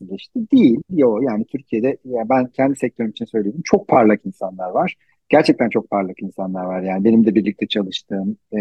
[0.00, 0.50] yeteneksizleşti?
[0.52, 0.82] Değil.
[0.90, 4.94] Yo yani Türkiye'de ya ben kendi sektörüm için söyleyeyim çok parlak insanlar var.
[5.28, 8.58] Gerçekten çok parlak insanlar var yani benim de birlikte çalıştığım e,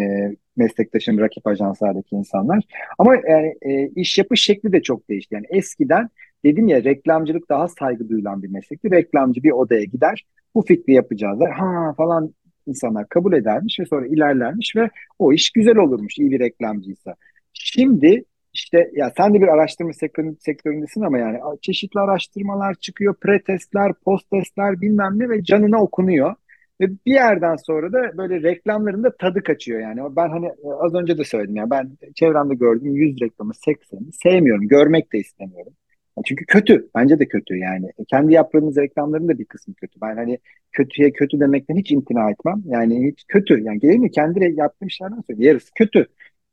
[0.58, 2.64] meslektaşım rakip ajanslardaki insanlar.
[2.98, 5.36] Ama yani e, iş yapış şekli de çok değişti.
[5.36, 6.10] Yani eskiden
[6.46, 8.92] Dedim ya reklamcılık daha saygı duyulan bir meslekti.
[8.92, 10.26] Reklamcı bir odaya gider,
[10.56, 11.50] bu fikri yapacağız der.
[11.50, 12.34] Ha falan
[12.68, 17.16] insanlar kabul edermiş ve sonra ilerlermiş ve o iş güzel olurmuş iyi bir reklamcıysa.
[17.54, 18.24] Şimdi
[18.60, 24.82] işte ya sen de bir araştırma sektörün, sektöründesin ama yani çeşitli araştırmalar çıkıyor, pre-testler, post-testler
[24.82, 26.36] bilmem ne ve canına okunuyor.
[26.82, 30.02] Ve bir yerden sonra da böyle reklamların da tadı kaçıyor yani.
[30.16, 34.68] Ben hani az önce de söyledim ya ben çevremde gördüğüm 100 reklamı 80'i sevmiyorum.
[34.68, 35.74] Görmek de istemiyorum.
[36.26, 36.90] Çünkü kötü.
[36.96, 37.86] Bence de kötü yani.
[37.86, 40.02] E, kendi yaptığımız reklamların da bir kısmı kötü.
[40.02, 40.40] Ben hani
[40.72, 42.64] kötüye kötü demekten hiç imtina etmem.
[42.66, 43.64] Yani hiç kötü.
[43.64, 45.48] Yani gelir mi kendi yaptığım işlerden söyleyeyim.
[45.48, 46.08] Yarısı kötü.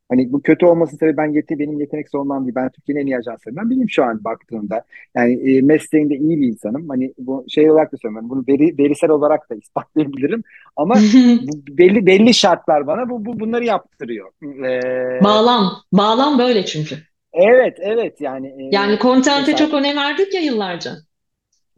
[0.09, 2.55] Hani bu kötü olmasının sebebi ben yeti, benim yeteneksiz olmam değil.
[2.55, 4.85] Ben Türkiye'nin en iyi ajanslarından biriyim şu an baktığımda.
[5.17, 6.89] Yani e, mesleğinde iyi bir insanım.
[6.89, 8.31] Hani bu şey olarak da söylüyorum.
[8.31, 10.43] Bunu veri, verisel olarak da ispatlayabilirim.
[10.77, 10.95] Ama
[11.41, 14.31] bu belli belli şartlar bana bu, bu bunları yaptırıyor.
[14.65, 15.83] Ee, Bağlam.
[15.93, 16.97] Bağlam böyle çünkü.
[17.33, 20.91] evet, evet yani Yani e, content'e mesela çok önem verdik ya yıllarca.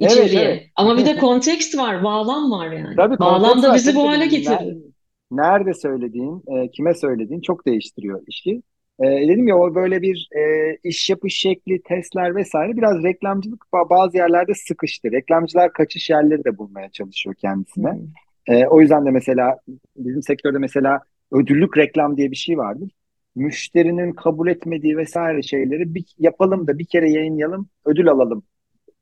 [0.01, 0.29] evet, evet.
[0.29, 0.71] içeriye.
[0.77, 2.97] Ama bir de kontekst var, bağlam var yani.
[2.97, 4.65] Tabii Bağlam da bizi bu hale getirdi.
[4.65, 4.89] Ne-
[5.31, 8.63] Nerede söylediğin, e, kime söylediğin çok değiştiriyor işi.
[9.01, 13.91] E, dedim ya o böyle bir e, iş yapış şekli, testler vesaire biraz reklamcılık ba-
[13.91, 15.13] bazı yerlerde sıkıştı.
[15.13, 17.93] Reklamcılar kaçış yerleri de bulmaya çalışıyor kendisine.
[17.93, 18.55] Hmm.
[18.55, 19.59] E, o yüzden de mesela
[19.97, 21.01] bizim sektörde mesela
[21.33, 22.91] ödüllük reklam diye bir şey vardır.
[23.35, 28.43] Müşterinin kabul etmediği vesaire şeyleri bir yapalım da bir kere yayınlayalım, ödül alalım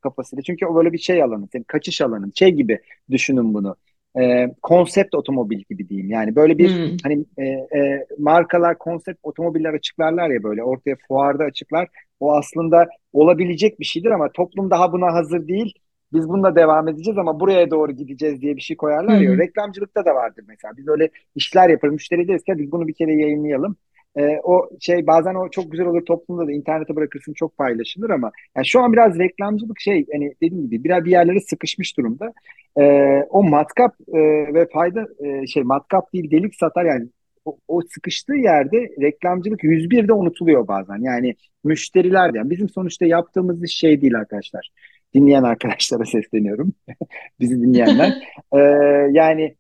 [0.00, 0.42] kafasıyla.
[0.42, 2.32] Çünkü o böyle bir şey alanı, senin kaçış alanın.
[2.34, 3.76] Şey gibi düşünün bunu.
[4.20, 6.10] Ee, konsept otomobil gibi diyeyim.
[6.10, 6.96] Yani böyle bir Hmm.
[7.02, 11.88] hani e, e, markalar konsept otomobiller açıklarlar ya böyle ortaya fuarda açıklar.
[12.20, 15.74] O aslında olabilecek bir şeydir ama toplum daha buna hazır değil.
[16.12, 19.32] Biz bununla devam edeceğiz ama buraya doğru gideceğiz diye bir şey koyarlar ya.
[19.32, 19.38] hı.
[19.38, 20.76] Reklamcılıkta da vardır mesela.
[20.76, 21.92] Biz öyle işler yaparız.
[21.94, 23.76] Müşteri deriz ki "Hadi biz bunu bir kere yayınlayalım.
[24.18, 28.32] Ee, o şey bazen o çok güzel olur toplumda da internete bırakırsın çok paylaşılır ama
[28.56, 32.32] yani şu an biraz reklamcılık şey hani dediğim gibi biraz bir yerlere sıkışmış durumda.
[32.78, 34.18] Ee, o matkap e,
[34.54, 37.08] ve fayda e, şey matkap değil delik satar yani
[37.44, 40.98] o, o sıkıştığı yerde reklamcılık 101'de unutuluyor bazen.
[41.02, 44.70] Yani müşteriler de yani bizim sonuçta yaptığımız iş şey değil arkadaşlar.
[45.14, 46.72] Dinleyen arkadaşlara sesleniyorum.
[47.40, 48.12] Bizi dinleyenler.
[48.52, 48.58] Ee,
[49.10, 49.56] yani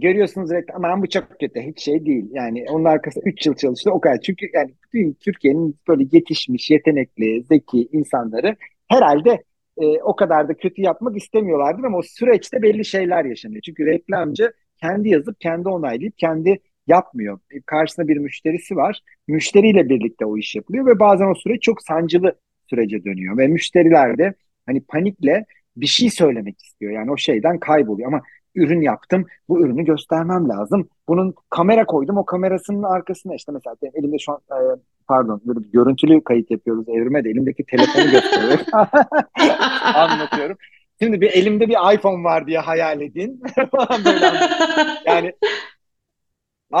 [0.00, 2.26] görüyorsunuz reklam ama bu çok kötü hiç şey değil.
[2.32, 4.20] Yani onun arkasında 3 yıl çalıştı o kadar.
[4.20, 8.56] Çünkü yani bütün Türkiye'nin böyle yetişmiş, yetenekli, zeki insanları
[8.88, 9.42] herhalde
[9.76, 13.60] e, o kadar da kötü yapmak istemiyorlardır ama o süreçte belli şeyler yaşanıyor.
[13.62, 17.38] Çünkü reklamcı kendi yazıp kendi onaylayıp kendi yapmıyor.
[17.66, 19.00] Karşısında bir müşterisi var.
[19.28, 22.34] Müşteriyle birlikte o iş yapılıyor ve bazen o süreç çok sancılı
[22.70, 24.34] sürece dönüyor ve müşteriler de
[24.66, 25.44] hani panikle
[25.76, 26.92] bir şey söylemek istiyor.
[26.92, 28.22] Yani o şeyden kayboluyor ama
[28.58, 29.26] ürün yaptım.
[29.48, 30.88] Bu ürünü göstermem lazım.
[31.08, 32.18] Bunun kamera koydum.
[32.18, 34.58] O kamerasının arkasına işte mesela elimde şu an e,
[35.08, 38.66] pardon böyle bir görüntülü kayıt yapıyoruz evrime de elimdeki telefonu gösteriyorum.
[39.94, 40.56] Anlatıyorum.
[41.02, 43.42] Şimdi bir elimde bir iPhone var diye hayal edin.
[45.06, 45.32] yani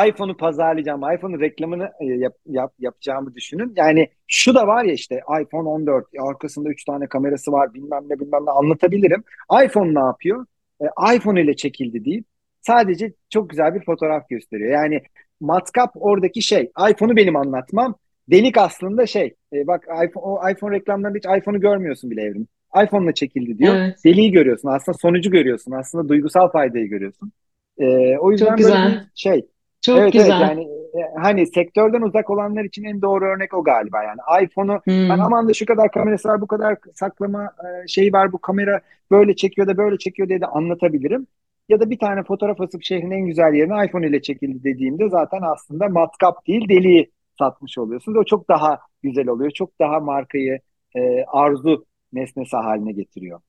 [0.06, 3.72] iPhone'u pazarlayacağım, iPhone'un reklamını e, yap, yap, yapacağımı düşünün.
[3.76, 8.20] Yani şu da var ya işte iPhone 14 arkasında 3 tane kamerası var bilmem ne
[8.20, 9.24] bilmem ne anlatabilirim.
[9.64, 10.46] iPhone ne yapıyor?
[10.82, 12.24] E, iPhone ile çekildi deyip
[12.60, 14.70] sadece çok güzel bir fotoğraf gösteriyor.
[14.70, 15.02] Yani
[15.40, 17.94] matkap oradaki şey iPhone'u benim anlatmam.
[18.30, 22.46] Delik aslında şey e, bak iPhone, o iPhone reklamlarında hiç iPhone'u görmüyorsun bile evrim.
[22.84, 23.74] iPhone'la çekildi diyor.
[23.74, 24.04] Evet.
[24.04, 24.68] Deliği görüyorsun.
[24.68, 25.72] Aslında sonucu görüyorsun.
[25.72, 27.32] Aslında duygusal faydayı görüyorsun.
[27.78, 28.92] E, o yüzden çok güzel.
[28.92, 29.46] bir şey
[29.80, 30.40] çok evet, güzel.
[30.40, 30.68] Evet, yani
[31.16, 35.08] hani sektörden uzak olanlar için en doğru örnek o galiba yani iPhone'u hmm.
[35.08, 38.80] ben aman da şu kadar kamerası var bu kadar saklama e, şeyi var bu kamera
[39.10, 41.26] böyle çekiyor da böyle çekiyor diye de anlatabilirim.
[41.68, 45.42] Ya da bir tane fotoğraf asıp şehrin en güzel yerine iPhone ile çekildi dediğimde zaten
[45.42, 48.18] aslında matkap değil deliği satmış oluyorsunuz.
[48.18, 49.50] O çok daha güzel oluyor.
[49.50, 50.60] Çok daha markayı
[50.96, 53.40] e, arzu nesnesi haline getiriyor.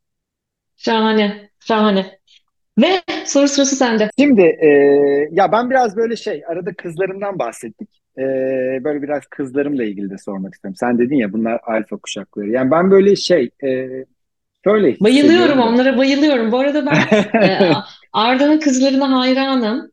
[0.75, 2.19] Şahane, şahane.
[2.81, 4.09] Ve soru sırası sende.
[4.19, 4.67] Şimdi e,
[5.31, 7.89] ya ben biraz böyle şey arada kızlarımdan bahsettik.
[8.17, 8.23] E,
[8.83, 10.75] böyle biraz kızlarımla ilgili de sormak istiyorum.
[10.79, 12.49] Sen dedin ya bunlar alfa kuşakları.
[12.49, 13.87] Yani ben böyle şey e,
[14.63, 16.51] şöyle Bayılıyorum onlara bayılıyorum.
[16.51, 17.71] Bu arada ben e,
[18.13, 19.91] Arda'nın kızlarına hayranım.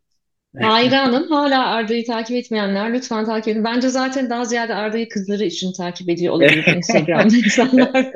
[0.60, 1.28] Hayranım.
[1.28, 3.64] Hala Arda'yı takip etmeyenler lütfen takip edin.
[3.64, 8.12] Bence zaten daha ziyade Arda'yı kızları için takip ediyor olabilir Instagram'da insanlar.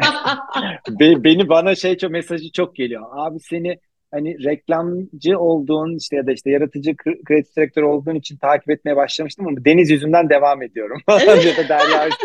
[1.24, 3.02] Beni bana şey çok mesajı çok geliyor.
[3.12, 3.78] Abi seni
[4.10, 9.48] hani reklamcı olduğun işte ya da işte yaratıcı kreatif direktör olduğun için takip etmeye başlamıştım
[9.48, 11.00] ama Deniz yüzünden devam ediyorum.
[11.08, 12.08] ya da Derya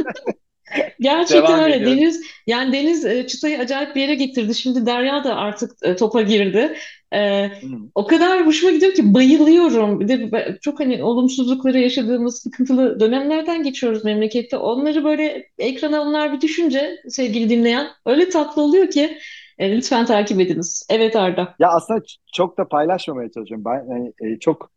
[1.00, 1.76] Gerçekten öyle.
[1.76, 1.98] Ediyorum.
[1.98, 4.56] Deniz yani Deniz e, çıtayı acayip bir yere getirdi.
[4.56, 6.78] Şimdi Derya da artık e, topa girdi.
[7.14, 7.90] Ee, hmm.
[7.96, 10.00] O kadar hoşuma gidiyor ki bayılıyorum.
[10.00, 14.58] Bir de çok hani olumsuzlukları yaşadığımız sıkıntılı dönemlerden geçiyoruz memlekette.
[14.58, 19.18] Onları böyle ekrana onlar bir düşünce sevgili dinleyen öyle tatlı oluyor ki
[19.58, 20.86] e, lütfen takip ediniz.
[20.90, 21.56] Evet Arda.
[21.60, 22.02] Ya aslında
[22.34, 23.66] çok da paylaşmamaya çalışıyorum.
[23.66, 24.72] Ben yani, e, çok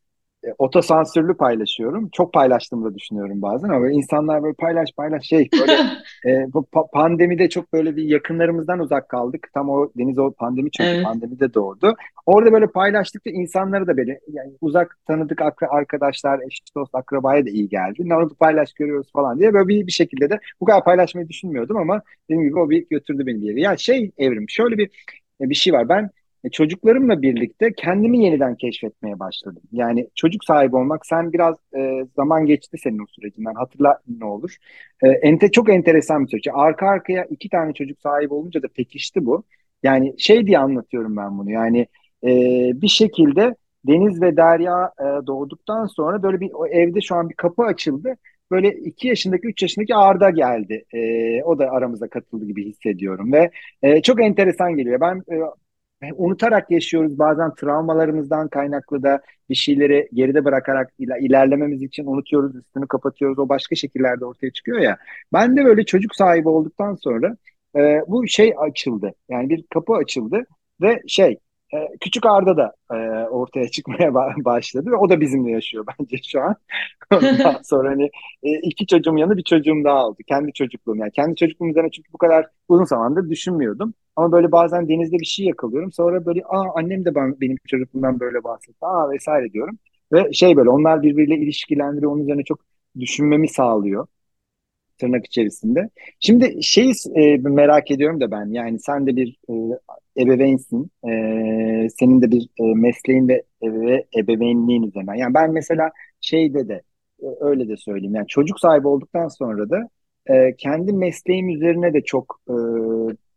[0.44, 2.08] e, otosansürlü paylaşıyorum.
[2.12, 5.72] Çok paylaştığımı da düşünüyorum bazen ama insanlar böyle paylaş paylaş şey böyle
[6.26, 9.48] e, bu pa- pandemide çok böyle bir yakınlarımızdan uzak kaldık.
[9.54, 11.04] Tam o Deniz o pandemi çünkü evet.
[11.04, 11.94] pandemide doğdu.
[12.26, 17.68] Orada böyle paylaştıkça insanları da böyle yani uzak tanıdık arkadaşlar, eş dost, akrabaya da iyi
[17.68, 18.08] geldi.
[18.08, 21.76] Ne oldu paylaş görüyoruz falan diye böyle bir, bir şekilde de bu kadar paylaşmayı düşünmüyordum
[21.76, 23.60] ama dediğim gibi o bir götürdü beni bir yere.
[23.60, 24.90] Ya şey evrim şöyle bir
[25.40, 25.88] bir şey var.
[25.88, 26.10] Ben
[26.44, 29.62] e, çocuklarımla birlikte kendimi yeniden keşfetmeye başladım.
[29.72, 34.56] Yani çocuk sahibi olmak, sen biraz e, zaman geçti senin o sürecinden, hatırla ne olur.
[35.02, 36.48] E, ente, çok enteresan bir süreç.
[36.52, 39.44] Arka arkaya iki tane çocuk sahibi olunca da pekişti bu.
[39.82, 41.86] Yani şey diye anlatıyorum ben bunu, yani
[42.24, 42.30] e,
[42.74, 43.54] bir şekilde
[43.86, 48.16] Deniz ve Derya e, doğduktan sonra böyle bir o evde şu an bir kapı açıldı.
[48.50, 50.84] Böyle iki yaşındaki, üç yaşındaki Arda geldi.
[50.94, 53.50] E, o da aramıza katıldı gibi hissediyorum ve
[53.82, 55.00] e, çok enteresan geliyor.
[55.00, 55.36] Ben e,
[56.16, 63.38] unutarak yaşıyoruz bazen travmalarımızdan kaynaklı da bir şeyleri geride bırakarak ilerlememiz için unutuyoruz üstünü kapatıyoruz.
[63.38, 64.98] O başka şekillerde ortaya çıkıyor ya.
[65.32, 67.36] Ben de böyle çocuk sahibi olduktan sonra
[67.76, 69.12] e, bu şey açıldı.
[69.28, 70.46] Yani bir kapı açıldı
[70.82, 71.38] ve şey
[71.74, 72.96] e, küçük Arda da e,
[73.28, 74.14] ortaya çıkmaya
[74.44, 76.56] başladı ve o da bizimle yaşıyor bence şu an.
[77.12, 78.10] Ondan sonra hani
[78.42, 80.18] e, iki çocuğum yanı bir çocuğum daha oldu.
[80.28, 81.10] Kendi çocukluğum yani.
[81.12, 83.94] Kendi çocukluğum üzerine çünkü bu kadar uzun zamandır düşünmüyordum.
[84.16, 85.92] Ama böyle bazen denizde bir şey yakalıyorum.
[85.92, 88.78] Sonra böyle aa annem de ben, benim çocukluğumdan böyle bahsetti.
[88.86, 89.78] Aa vesaire diyorum.
[90.12, 92.12] Ve şey böyle onlar birbiriyle ilişkilendiriyor.
[92.12, 92.60] Onun üzerine çok
[93.00, 94.06] düşünmemi sağlıyor
[94.98, 95.90] tırnak içerisinde.
[96.20, 99.54] Şimdi şeyi e, merak ediyorum da ben yani sen de bir e,
[100.22, 100.90] ebeveynsin.
[101.04, 101.10] E,
[101.88, 105.14] senin de bir e, mesleğin ve, ve ebeveynliğin üzerinden.
[105.14, 105.90] Yani ben mesela
[106.20, 106.82] şeyde de
[107.22, 108.14] e, öyle de söyleyeyim.
[108.14, 109.88] Yani çocuk sahibi olduktan sonra da
[110.26, 112.54] e, kendi mesleğim üzerine de çok e,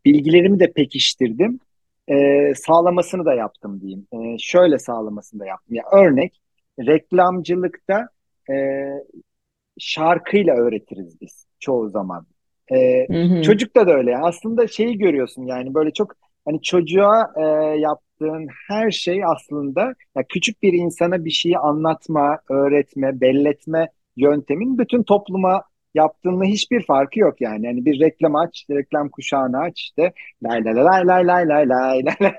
[0.05, 1.59] bilgilerimi de pekiştirdim.
[2.07, 2.15] E,
[2.55, 4.07] sağlamasını da yaptım diyeyim.
[4.13, 5.75] E, şöyle sağlamasını da yaptım.
[5.75, 6.41] Yani örnek
[6.79, 8.07] reklamcılıkta
[8.51, 8.55] e,
[9.79, 12.25] şarkıyla öğretiriz biz çoğu zaman.
[12.71, 13.41] E, hı hı.
[13.41, 14.17] Çocukta da öyle.
[14.17, 16.11] Aslında şeyi görüyorsun yani böyle çok
[16.45, 17.41] hani çocuğa e,
[17.79, 19.81] yap yaptığın her şey aslında
[20.15, 27.19] ya küçük bir insana bir şeyi anlatma, öğretme, belletme yöntemin bütün topluma yaptığınla hiçbir farkı
[27.19, 27.65] yok yani.
[27.65, 31.69] Yani bir reklam aç, işte reklam kuşağını aç işte lay lay lay lay lay lay
[31.69, 32.35] lay lay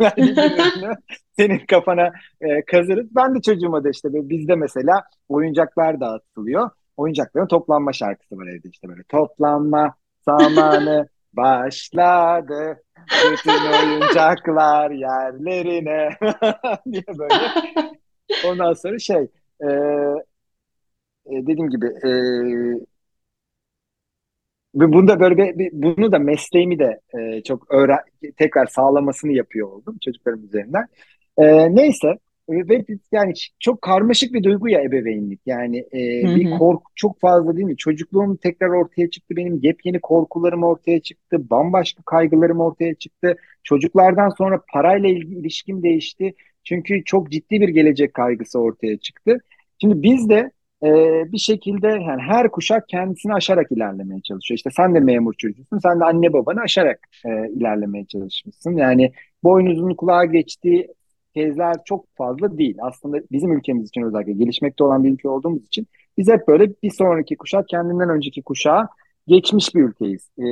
[0.83, 0.95] lay
[1.37, 3.07] senin kafana e, kazırız.
[3.17, 6.71] Ben de çocuğuma da işte bizde mesela oyuncaklar dağıtılıyor.
[6.97, 12.83] Oyuncakların toplanma şarkısı var evde işte böyle toplanma zamanı başladı.
[13.33, 16.09] Bütün oyuncaklar yerlerine
[16.93, 17.35] diye böyle.
[18.45, 19.29] Ondan sonra şey
[19.63, 19.69] e,
[21.27, 22.11] e, dediğim gibi e,
[24.75, 27.99] bunda böyle bir, bir- bunu da mesleğimi de e, çok öğren
[28.37, 30.87] tekrar sağlamasını yapıyor oldum çocuklarım üzerinden.
[31.39, 32.19] E, neyse
[32.49, 35.41] e, ve yani çok karmaşık bir duygu ya ebeveynlik.
[35.47, 35.99] Yani e,
[36.37, 36.59] bir hı.
[36.59, 37.77] korku çok fazla değil mi?
[37.77, 39.37] Çocukluğum tekrar ortaya çıktı.
[39.37, 41.51] Benim yepyeni korkularım ortaya çıktı.
[41.51, 43.37] Bambaşka kaygılarım ortaya çıktı.
[43.65, 46.35] Çocuklardan sonra parayla ilgili ilişkim değişti.
[46.65, 49.39] Çünkü çok ciddi bir gelecek kaygısı ortaya çıktı.
[49.81, 50.51] Şimdi biz de
[50.83, 50.89] e,
[51.33, 54.57] bir şekilde yani her kuşak kendisini aşarak ilerlemeye çalışıyor.
[54.57, 58.77] İşte sen de memur çocuğusun, sen de anne babanı aşarak e, ilerlemeye çalışmışsın.
[58.77, 59.13] Yani
[59.45, 60.89] boynuzun kulağa geçtiği
[61.35, 62.77] tezler çok fazla değil.
[62.83, 65.87] Aslında bizim ülkemiz için özellikle gelişmekte olan bir ülke olduğumuz için
[66.19, 68.89] biz hep böyle bir sonraki kuşak kendinden önceki kuşağa
[69.27, 70.45] geçmiş bir ülkeyiz e,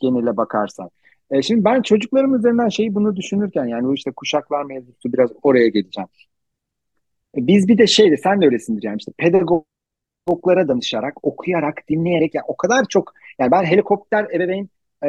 [0.00, 0.90] genele bakarsan.
[1.30, 5.68] E, şimdi ben çocuklarım üzerinden şeyi bunu düşünürken yani bu işte kuşaklar mevzusu biraz oraya
[5.68, 6.08] geleceğim.
[7.36, 9.64] E, Biz bir de şeydi sen de öylesindir yani işte pedagog
[10.26, 14.68] psikologlara danışarak, okuyarak, dinleyerek yani o kadar çok yani ben helikopter ebeveyn
[15.04, 15.08] e,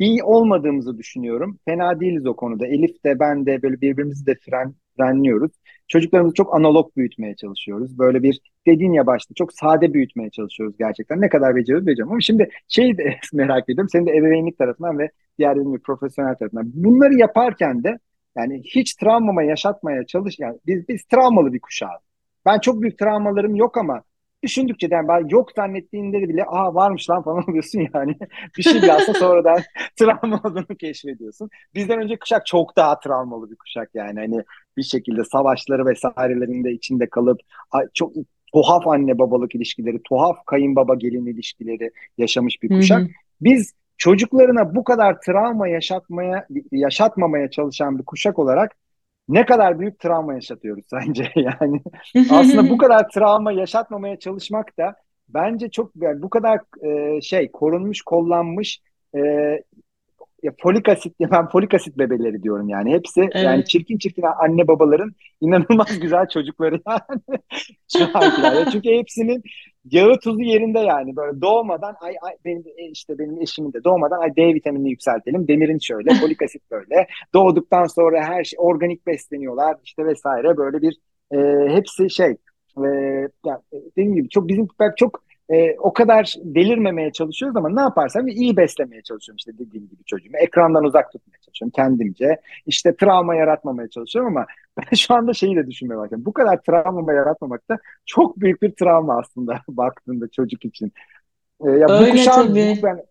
[0.00, 1.58] değil olmadığımızı düşünüyorum.
[1.64, 2.66] Fena değiliz o konuda.
[2.66, 5.52] Elif de ben de böyle birbirimizi de fren, frenliyoruz.
[5.88, 7.98] Çocuklarımızı çok analog büyütmeye çalışıyoruz.
[7.98, 11.20] Böyle bir dediğin ya başta çok sade büyütmeye çalışıyoruz gerçekten.
[11.20, 12.12] Ne kadar beceriyoruz beceriyorum.
[12.12, 13.88] Ama şimdi şey de merak ediyorum.
[13.88, 16.70] Senin de ebeveynlik tarafından ve diğer gibi profesyonel tarafından.
[16.74, 17.98] Bunları yaparken de
[18.36, 20.38] yani hiç travmama yaşatmaya çalış.
[20.38, 22.00] Yani biz, biz travmalı bir kuşağız.
[22.46, 24.02] Ben çok büyük travmalarım yok ama
[24.46, 28.16] Düşündükçe yani ben yok zannettiğinde bile aa varmış lan falan oluyorsun yani.
[28.58, 29.58] Bir şey bile aslında sonradan
[29.96, 31.50] travma olduğunu keşfediyorsun.
[31.74, 34.20] Bizden önce kuşak çok daha travmalı bir kuşak yani.
[34.20, 34.42] Hani
[34.76, 37.40] bir şekilde savaşları vesairelerinde içinde kalıp
[37.94, 38.12] çok
[38.52, 43.02] tuhaf anne babalık ilişkileri, tuhaf kayınbaba gelin ilişkileri yaşamış bir Hı kuşak.
[43.02, 43.08] hı.
[43.40, 48.76] Biz çocuklarına bu kadar travma yaşatmaya yaşatmamaya çalışan bir kuşak olarak
[49.28, 51.32] ne kadar büyük travma yaşatıyoruz sence?
[51.36, 51.82] Yani
[52.30, 54.96] aslında bu kadar travma yaşatmamaya çalışmak da
[55.28, 58.80] bence çok yani bu kadar e, şey korunmuş, kollanmış
[59.16, 59.20] e,
[60.46, 62.92] ya folik asit ben folik asit bebeleri diyorum yani.
[62.92, 63.68] Hepsi yani Evet.
[63.68, 67.20] çirkin çirkin anne babaların inanılmaz güzel çocukları yani.
[67.96, 68.70] Şu ankiler.
[68.72, 69.42] Çünkü hepsinin
[69.90, 71.16] yağı tuzu yerinde yani.
[71.16, 75.48] Böyle doğmadan ay, ay benim e, işte benim eşimin de doğmadan ay D vitaminini yükseltelim.
[75.48, 77.06] Demirin şöyle, folik asit böyle.
[77.34, 80.96] Doğduktan sonra her şey organik besleniyorlar işte vesaire böyle bir
[81.32, 82.36] e, hepsi şey
[82.78, 82.86] e,
[83.46, 88.56] yani dediğim gibi çok bizim çok e, o kadar delirmemeye çalışıyoruz ama ne yaparsam iyi
[88.56, 90.36] beslemeye çalışıyorum işte dediğim gibi çocuğumu.
[90.36, 92.40] Ekrandan uzak tutmaya çalışıyorum kendimce.
[92.66, 94.46] İşte travma yaratmamaya çalışıyorum ama
[94.78, 96.22] ben şu anda şeyi de düşünmeye başladım.
[96.26, 100.92] Bu kadar travma yaratmamak da çok büyük bir travma aslında baktığında çocuk için.
[101.66, 102.80] E, ya bu Öyle kuşağın bu, tabii.
[102.82, 103.02] ben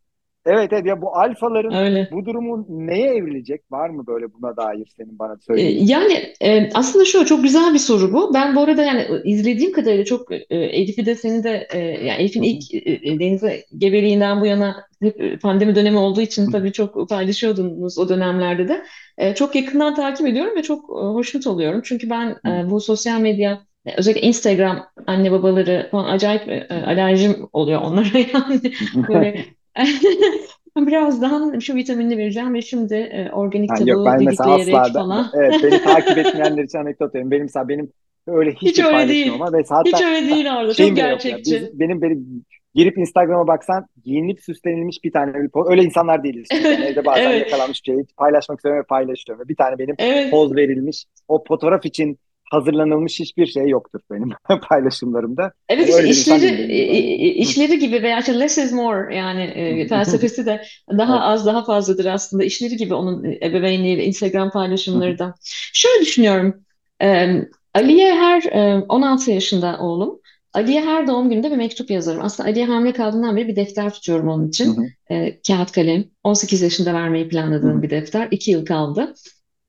[0.45, 2.09] Evet, evet ya bu alfaların Öyle.
[2.11, 3.71] bu durumun neye evrilecek?
[3.71, 5.89] Var mı böyle buna dair senin bana E, söyleyebileceğin?
[5.89, 8.33] Yani e, aslında şu çok güzel bir soru bu.
[8.33, 12.21] Ben bu arada yani e, izlediğim kadarıyla çok e, Elif'i de seni de e, yani
[12.21, 12.77] Elif'in ilk e,
[13.11, 18.09] e, denize gebeliğinden bu yana hep e, pandemi dönemi olduğu için tabii çok paylaşıyordunuz o
[18.09, 18.85] dönemlerde de.
[19.17, 21.81] E, çok yakından takip ediyorum ve çok e, hoşnut oluyorum.
[21.83, 27.35] Çünkü ben e, bu sosyal medya e, özellikle Instagram anne babaları falan acayip e, alerjim
[27.53, 28.61] oluyor onlara yani
[28.95, 29.45] böyle
[30.77, 35.31] Birazdan şu vitaminini vereceğim ve şimdi e, organik yok tavuğu ben mesela asla da, falan.
[35.33, 37.31] evet beni takip etmeyenler için anekdot vereyim.
[37.31, 37.91] Benim mesela benim
[38.27, 39.33] öyle Hiç hiçbir öyle değil.
[39.33, 40.73] ama ve Hiç hatta öyle değil orada.
[40.73, 41.09] Çok yok ya.
[41.09, 41.61] gerçekçi.
[41.61, 42.45] Biz, benim benim
[42.75, 45.69] girip Instagram'a baksan giyinip süslenilmiş bir tane bir poz.
[45.69, 46.67] Öyle insanlar değiliz çünkü.
[46.67, 49.49] Yani evde bazen Evet, yakalanmış bir şeyi paylaşmak istiyorum ve paylaşıyorum.
[49.49, 50.31] Bir tane benim evet.
[50.31, 52.19] poz verilmiş o fotoğraf için
[52.55, 54.29] hazırlanılmış hiçbir şey yoktur benim
[54.69, 55.51] paylaşımlarımda.
[55.69, 56.73] Evet Yani işte işleri i- böyle.
[56.73, 60.61] i- işleri gibi veya işte less is more yani e, felsefesi de
[60.97, 62.43] daha az daha fazladır aslında.
[62.43, 65.33] İşleri gibi onun ebeveynliği ve Instagram paylaşımları da.
[65.73, 66.55] Şöyle düşünüyorum.
[67.01, 67.27] E,
[67.73, 70.19] Ali'ye her e, 16 yaşında oğlum.
[70.53, 72.21] Ali'ye her doğum gününde bir mektup yazarım.
[72.23, 74.75] Aslında Ali'ye hamile kaldığından beri bir defter tutuyorum onun için.
[75.11, 76.03] E, kağıt kalem.
[76.23, 78.27] 18 yaşında vermeyi planladığım bir defter.
[78.31, 79.13] 2 yıl kaldı.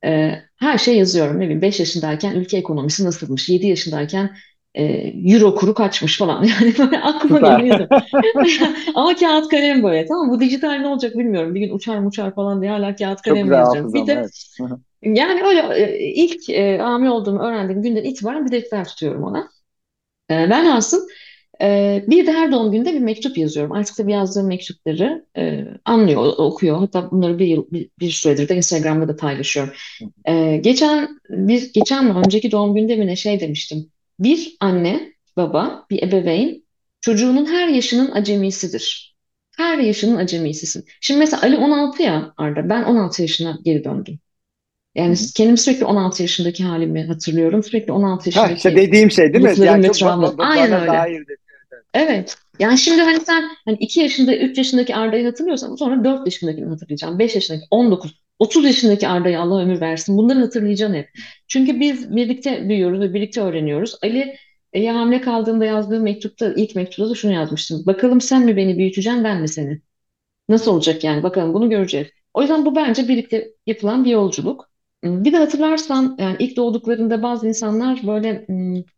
[0.06, 1.36] E, her şey yazıyorum.
[1.36, 3.48] Ne bileyim 5 yaşındayken ülke ekonomisi nasılmış?
[3.48, 4.36] 7 yaşındayken
[4.74, 4.84] e,
[5.32, 6.44] euro kuru kaçmış falan.
[6.60, 7.58] Yani böyle aklıma Süper.
[7.58, 7.88] geliyordu.
[8.94, 10.06] Ama kağıt kalem böyle.
[10.06, 11.54] Tamam bu dijital ne olacak bilmiyorum.
[11.54, 13.94] Bir gün uçar mı uçar falan diye hala kağıt güzel yazacağım.
[13.94, 14.56] Bir de evet.
[15.02, 19.50] Yani öyle e, ilk e, hamile olduğumu öğrendiğim günden itibaren bir defter tutuyorum ona.
[20.30, 21.04] E, ben aslında
[21.62, 23.72] e, bir de her doğum günde bir mektup yazıyorum.
[23.72, 26.78] Artık da yazdığım mektupları e, anlıyor, okuyor.
[26.78, 29.72] Hatta bunları bir yıl, bir, bir süredir de Instagram'da da paylaşıyorum.
[30.24, 33.90] E, geçen bir geçen mi önceki doğum günde mi ne şey demiştim.
[34.18, 36.62] Bir anne, baba, bir ebeveyn
[37.00, 39.16] çocuğunun her yaşının acemisidir.
[39.56, 40.84] Her yaşının acemisisin.
[41.00, 42.68] Şimdi mesela Ali 16 ya Arda.
[42.68, 44.18] Ben 16 yaşına geri döndüm.
[44.94, 45.20] Yani hı.
[45.34, 47.62] kendimi sürekli 16 yaşındaki halimi hatırlıyorum.
[47.62, 49.66] Sürekli 16 Ha işte yaşındaki dediğim şey değil mi?
[49.66, 50.92] Yani çok Aynen öyle.
[50.92, 51.24] dair.
[51.96, 52.36] Evet.
[52.58, 57.18] Yani şimdi hani sen hani 2 yaşında, 3 yaşındaki Arda'yı hatırlıyorsan sonra 4 yaşındakini hatırlayacaksın.
[57.18, 60.16] 5 yaşındaki, 19, 30 yaşındaki Arda'yı Allah ömür versin.
[60.16, 61.08] Bunları hatırlayacaksın hep.
[61.48, 63.98] Çünkü biz birlikte büyüyoruz ve birlikte öğreniyoruz.
[64.02, 64.36] Ali
[64.72, 67.86] e, hamile kaldığında yazdığı mektupta, ilk mektupta da şunu yazmıştım.
[67.86, 69.80] Bakalım sen mi beni büyüteceksin, ben mi seni?
[70.48, 71.22] Nasıl olacak yani?
[71.22, 72.08] Bakalım bunu göreceğiz.
[72.34, 74.70] O yüzden bu bence birlikte yapılan bir yolculuk.
[75.06, 78.46] Bir de hatırlarsan yani ilk doğduklarında bazı insanlar böyle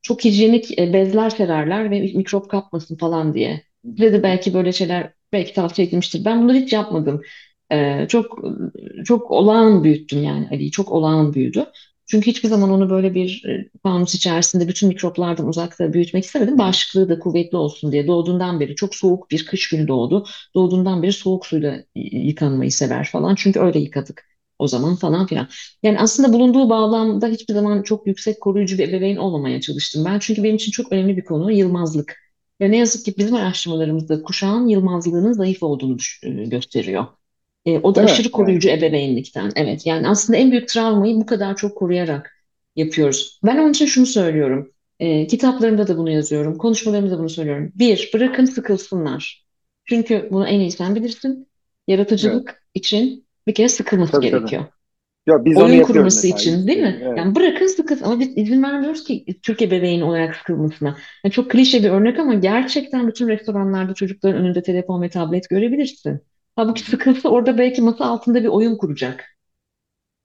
[0.02, 3.62] çok hijyenik e, bezler sererler ve mikrop kapmasın falan diye.
[3.96, 6.24] Size de belki böyle şeyler belki tavsiye edilmiştir.
[6.24, 7.22] Ben bunları hiç yapmadım.
[7.72, 8.38] Ee, çok
[9.04, 10.70] çok olağan büyüttüm yani Ali'yi.
[10.70, 11.66] Çok olağan büyüdü.
[12.06, 16.58] Çünkü hiçbir zaman onu böyle bir e, fanus içerisinde bütün mikroplardan uzakta büyütmek istemedim.
[16.58, 18.06] Bağışıklığı da kuvvetli olsun diye.
[18.06, 20.26] Doğduğundan beri çok soğuk bir kış günü doğdu.
[20.54, 23.34] Doğduğundan beri soğuk suyla yıkanmayı sever falan.
[23.34, 24.27] Çünkü öyle yıkadık
[24.58, 25.48] o zaman falan filan.
[25.82, 30.18] Yani aslında bulunduğu bağlamda hiçbir zaman çok yüksek koruyucu bir ebeveyn olmamaya çalıştım ben.
[30.18, 32.16] Çünkü benim için çok önemli bir konu yılmazlık.
[32.60, 37.06] Ve ne yazık ki bizim araştırmalarımızda kuşağın yılmazlığının zayıf olduğunu e, gösteriyor.
[37.64, 38.04] E, o da mi?
[38.04, 38.32] aşırı Evet.
[38.32, 39.52] koruyucu ebeveynlikten.
[39.56, 42.30] Evet yani aslında en büyük travmayı bu kadar çok koruyarak
[42.76, 43.40] yapıyoruz.
[43.44, 44.72] Ben onun için şunu söylüyorum.
[45.00, 46.58] E, kitaplarımda da bunu yazıyorum.
[46.58, 47.72] Konuşmalarımda da bunu söylüyorum.
[47.74, 49.46] Bir, bırakın sıkılsınlar.
[49.84, 51.48] Çünkü bunu en iyi sen bilirsin.
[52.22, 52.48] Evet.
[52.48, 54.40] Yaratıcılık için bir kere sıkılması Tabii tabii.
[54.40, 54.64] gerekiyor.
[55.26, 56.40] Yok biz onu Oyun kurması mesela.
[56.40, 57.00] için değil mi?
[57.02, 57.18] Evet.
[57.18, 60.96] Yani bırakın sıkılsın ama biz izin vermiyoruz ki Türk ebeveyni olarak sıkılmasına.
[61.24, 66.20] Yani çok klişe bir örnek ama gerçekten bütün restoranlarda çocukların önünde telefon ve tablet görebilirsin.
[66.56, 69.24] Halbuki sıkılsa orada belki masa altında bir oyun kuracak.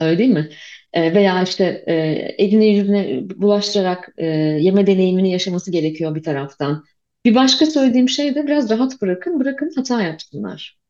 [0.01, 0.49] Öyle değil mi?
[0.93, 1.93] E, veya işte e,
[2.37, 4.25] eline yüzüne bulaştırarak e,
[4.59, 6.83] yeme deneyimini yaşaması gerekiyor bir taraftan.
[7.25, 10.82] Bir başka söylediğim şey de biraz rahat bırakın, bırakın hata yapsınlar.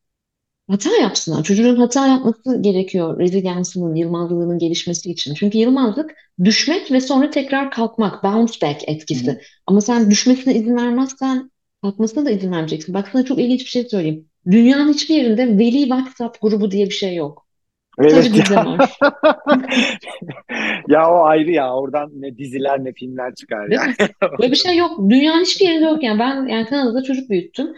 [0.69, 1.43] Hata yapsınlar.
[1.43, 5.33] Çocuğun hata yapması gerekiyor rezilyansının, yılmazlığının gelişmesi için.
[5.33, 6.11] Çünkü yılmazlık
[6.43, 8.91] düşmek ve sonra tekrar kalkmak, bounce back hı.
[8.91, 9.41] etkisi.
[9.67, 11.51] Ama sen düşmesine izin vermezsen
[11.81, 12.93] kalkmasına da izin vermeyeceksin.
[12.93, 14.29] Bak sana çok ilginç bir şey söyleyeyim.
[14.51, 17.47] Dünyanın hiçbir yerinde veli WhatsApp grubu diye bir şey yok.
[17.99, 18.77] Evet bizde ya.
[20.87, 21.75] Ya o ayrı ya.
[21.75, 24.09] Oradan ne diziler ne filmler çıkar Değil yani.
[24.39, 25.09] Böyle bir şey yok.
[25.09, 26.19] Dünyanın hiçbir yerinde yok yani.
[26.19, 27.73] Ben yani Kanada'da çocuk büyüttüm.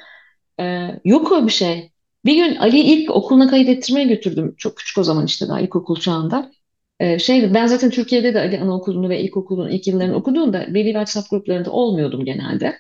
[0.60, 1.92] Ee, yok öyle bir şey.
[2.26, 4.56] Bir gün Ali'yi ilk okuluna kayıt ettirmeye götürdüm.
[4.58, 6.52] Çok küçük o zaman işte daha ilkokul çağında.
[7.00, 11.30] Ee, şeydi ben zaten Türkiye'de de Ali anaokulunu ve ilkokulun ilk yıllarını okuduğumda veli WhatsApp
[11.30, 12.76] gruplarında olmuyordum genelde.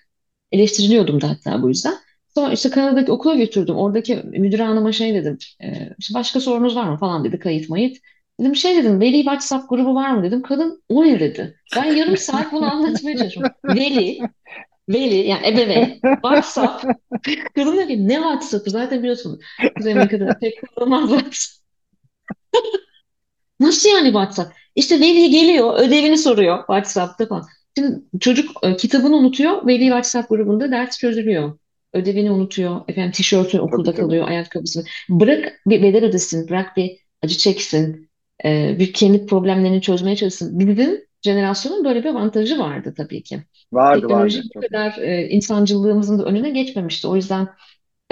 [0.51, 1.93] Eleştiriliyordum da hatta bu yüzden.
[2.35, 3.75] Sonra işte Kanada'daki okula götürdüm.
[3.75, 5.37] Oradaki müdür hanıma şey dedim.
[5.63, 7.97] E, işte başka sorunuz var mı falan dedi kayıt mayıt.
[8.39, 10.41] Dedim şey dedim veli WhatsApp grubu var mı dedim.
[10.41, 11.55] Kadın o ne dedi.
[11.75, 13.55] Ben yarım saat bunu anlatmaya çalışıyorum.
[13.65, 14.19] Veli,
[14.89, 16.85] veli yani ebeveyn, WhatsApp.
[17.55, 19.41] Kadın dedi ki ne WhatsApp'ı zaten biliyorsun.
[19.77, 21.65] Kuzey Amerika'da pek WhatsApp.
[23.59, 24.53] Nasıl yani WhatsApp?
[24.75, 27.45] İşte veli geliyor, ödevini soruyor WhatsApp'ta falan.
[27.77, 31.59] Şimdi çocuk e, kitabını unutuyor, veli WhatsApp grubunda ders çözülüyor.
[31.93, 34.01] Ödevini unutuyor, efendim tişörtü okulda tabii.
[34.01, 34.83] kalıyor, ayakkabısını.
[35.09, 38.09] Bırak bir bedel ödesin, bırak bir acı çeksin,
[38.45, 40.59] e, bir kendi problemlerini çözmeye çalışsın.
[40.59, 43.43] Bizim jenerasyonun böyle bir avantajı vardı tabii ki.
[43.71, 44.43] Vardı Teknoloji vardı.
[44.49, 47.07] bu kadar e, insancılığımızın da önüne geçmemişti.
[47.07, 47.47] O yüzden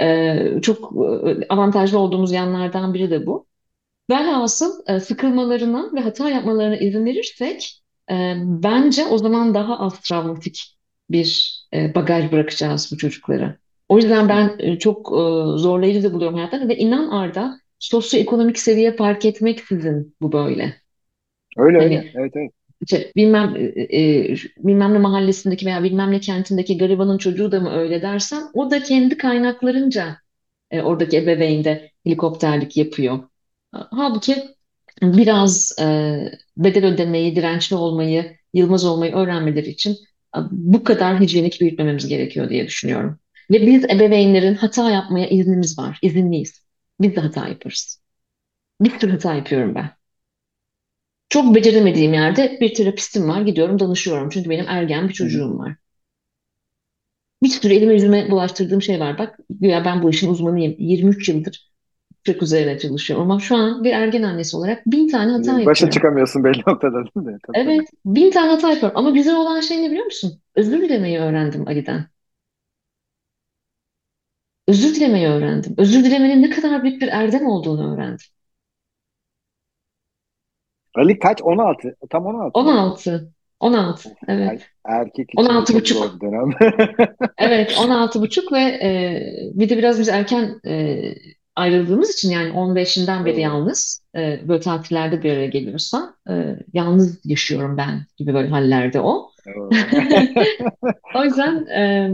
[0.00, 0.92] e, çok
[1.42, 3.46] e, avantajlı olduğumuz yanlardan biri de bu.
[4.10, 10.78] Velhasıl e, sıkılmalarına ve hata yapmalarına izin verirsek e, bence o zaman daha az travmatik
[11.10, 13.56] bir e, bagaj bırakacağız bu çocuklara.
[13.88, 15.14] O yüzden ben e, çok e,
[15.58, 20.74] zorlayıcı da buluyorum hayatlarını ve inan Arda sosyoekonomik seviye fark etmeksizin bu böyle.
[21.56, 21.96] Öyle öyle.
[21.96, 22.52] Hani Evet evet.
[22.86, 27.70] İşte bilmem e, e, bilmem ne mahallesindeki veya bilmem ne kentindeki garibanın çocuğu da mı
[27.72, 30.16] öyle dersen o da kendi kaynaklarınca
[30.70, 33.18] e, oradaki ebeveyn de helikopterlik yapıyor.
[33.72, 34.36] Halbuki
[35.02, 35.84] biraz e,
[36.56, 39.96] bedel ödemeyi, dirençli olmayı, yılmaz olmayı öğrenmeleri için
[40.50, 43.18] bu kadar hijyenik büyütmememiz gerekiyor diye düşünüyorum.
[43.50, 46.64] Ve biz ebeveynlerin hata yapmaya iznimiz var, izinliyiz.
[47.00, 48.02] Biz de hata yaparız.
[48.80, 49.90] Bir sürü hata yapıyorum ben.
[51.34, 54.28] Çok beceremediğim yerde bir terapistim var, gidiyorum danışıyorum.
[54.30, 55.76] Çünkü benim ergen bir çocuğum var.
[57.42, 59.18] Bir sürü elime yüzüme bulaştırdığım şey var.
[59.18, 60.74] Bak güya ben bu işin uzmanıyım.
[60.78, 61.72] 23 yıldır
[62.24, 63.30] çok üzerine çalışıyorum.
[63.30, 65.90] Ama şu an bir ergen annesi olarak bin tane hata Başa yapıyorum.
[65.90, 67.38] çıkamıyorsun belli noktada değil mi?
[67.46, 67.58] Tabii.
[67.58, 68.98] Evet, bin tane hata yapıyorum.
[68.98, 70.40] Ama güzel olan şey ne biliyor musun?
[70.54, 72.06] Özür dilemeyi öğrendim Ali'den.
[74.68, 75.74] Özür dilemeyi öğrendim.
[75.78, 78.26] Özür dilemenin ne kadar büyük bir erdem olduğunu öğrendim.
[80.94, 81.42] Ali kaç?
[81.42, 81.96] 16.
[82.10, 82.80] Tam 16 mı?
[82.80, 83.32] 16.
[83.60, 84.08] 16.
[84.38, 84.62] Er- Evet.
[84.86, 86.20] erkek için de 16 çok zor buçuk.
[86.20, 86.50] dönem.
[87.38, 89.22] Evet, 16 buçuk ve e,
[89.54, 91.02] bir de biraz biz erken e,
[91.56, 97.76] ayrıldığımız için yani 15'inden beri yalnız e, böyle tatillerde bir araya geliyorsa e, yalnız yaşıyorum
[97.76, 99.30] ben gibi böyle hallerde o.
[101.14, 102.10] O yüzden e,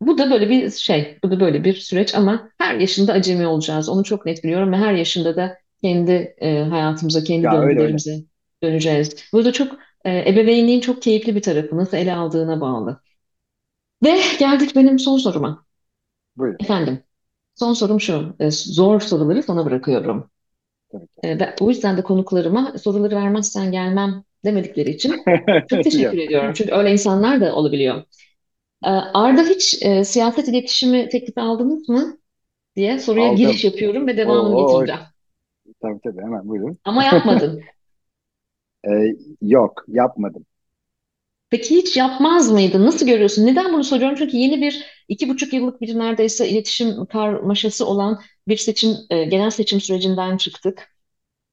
[0.00, 3.88] bu da böyle bir şey, bu da böyle bir süreç ama her yaşında acemi olacağız.
[3.88, 7.98] Onu çok net biliyorum ve her yaşında da kendi e, hayatımıza, kendi Ya öyle öyle.
[7.98, 8.18] döngülerimize
[8.62, 9.16] döneceğiz.
[9.32, 9.72] Burada çok
[10.04, 13.00] e, ebeveynliğin çok keyifli bir tarafı, nasıl ele aldığına bağlı.
[14.02, 15.66] Ve geldik benim son soruma.
[16.36, 16.60] Buyurun.
[16.60, 17.04] Efendim,
[17.56, 18.36] son sorum şu.
[18.40, 20.30] E, zor soruları sana bırakıyorum.
[20.88, 21.22] Tabii ki.
[21.22, 25.30] E, ve o yüzden de konuklarıma soruları vermezsen gelmem demedikleri için
[25.66, 26.18] çok teşekkür Yok.
[26.18, 26.52] ediyorum.
[26.56, 28.04] Çünkü öyle insanlar da olabiliyor.
[28.84, 32.18] E, Arda hiç e, siyaset iletişimi teklifi aldınız mı
[32.76, 33.64] diye soruya giriş Aldım.
[33.64, 35.00] yapıyorum ve devamını Oo, getireceğim.
[35.82, 36.78] Tabii tabii hemen buyurun.
[36.84, 37.70] Ama yapmadın.
[38.84, 40.46] Ee, yok yapmadım.
[41.50, 42.86] Peki hiç yapmaz mıydın?
[42.86, 43.46] Nasıl görüyorsun?
[43.46, 44.16] Neden bunu soruyorum?
[44.18, 48.18] Çünkü yeni bir iki buçuk yıllık bir neredeyse iletişim karmaşası olan
[48.48, 50.92] bir seçim, e, genel seçim sürecinden çıktık.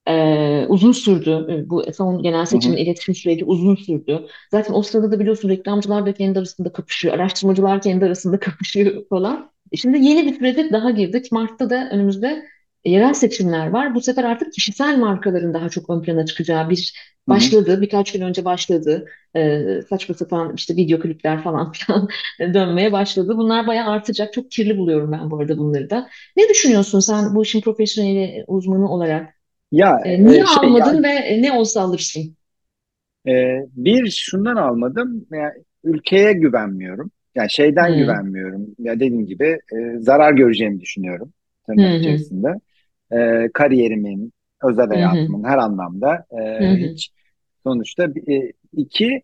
[0.08, 1.46] Ee, uzun sürdü.
[1.50, 2.78] Ee, Bu son genel Hı seçimin hı.
[2.78, 4.26] iletişim süreci uzun sürdü.
[4.52, 9.52] Zaten o sırada da biliyorsun reklamcılar da kendi arasında kapışıyor, araştırmacılar kendi arasında kapışıyor falan.
[9.72, 11.32] E Şimdi yeni bir sürece daha girdik.
[11.32, 12.44] Mart'ta da önümüzde
[12.84, 13.94] yerel seçimler var.
[13.94, 16.94] Bu sefer artık kişisel markaların daha çok ön plana çıkacağı bir
[17.28, 17.80] başladı.
[17.80, 19.06] Birkaç gün önce başladı.
[19.36, 22.08] Ee, saçma sapan işte video klipler falan filan
[22.40, 23.32] dönmeye başladı.
[23.36, 24.32] Bunlar bayağı artacak.
[24.32, 26.08] Çok kirli buluyorum ben bu arada bunları da.
[26.36, 29.34] Ne düşünüyorsun sen bu işin profesyoneli uzmanı olarak?
[29.70, 32.36] Ya E, niye e, şey almadın ve e, ne olsa alırsın?
[33.26, 33.30] e,
[33.76, 35.26] bir şundan almadım.
[35.32, 35.52] Yani
[35.84, 37.10] ülkeye güvenmiyorum.
[37.34, 37.96] Yani şeyden Hmm.
[37.96, 38.66] güvenmiyorum.
[38.78, 41.32] Ya dediğim gibi e, zarar göreceğimi düşünüyorum
[41.66, 41.96] tırnak hı.
[41.96, 42.48] içerisinde.
[43.12, 44.32] E, kariyerimin,
[44.64, 47.10] özel hayatımın her anlamda e, hiç
[47.64, 49.22] sonuçta e, iki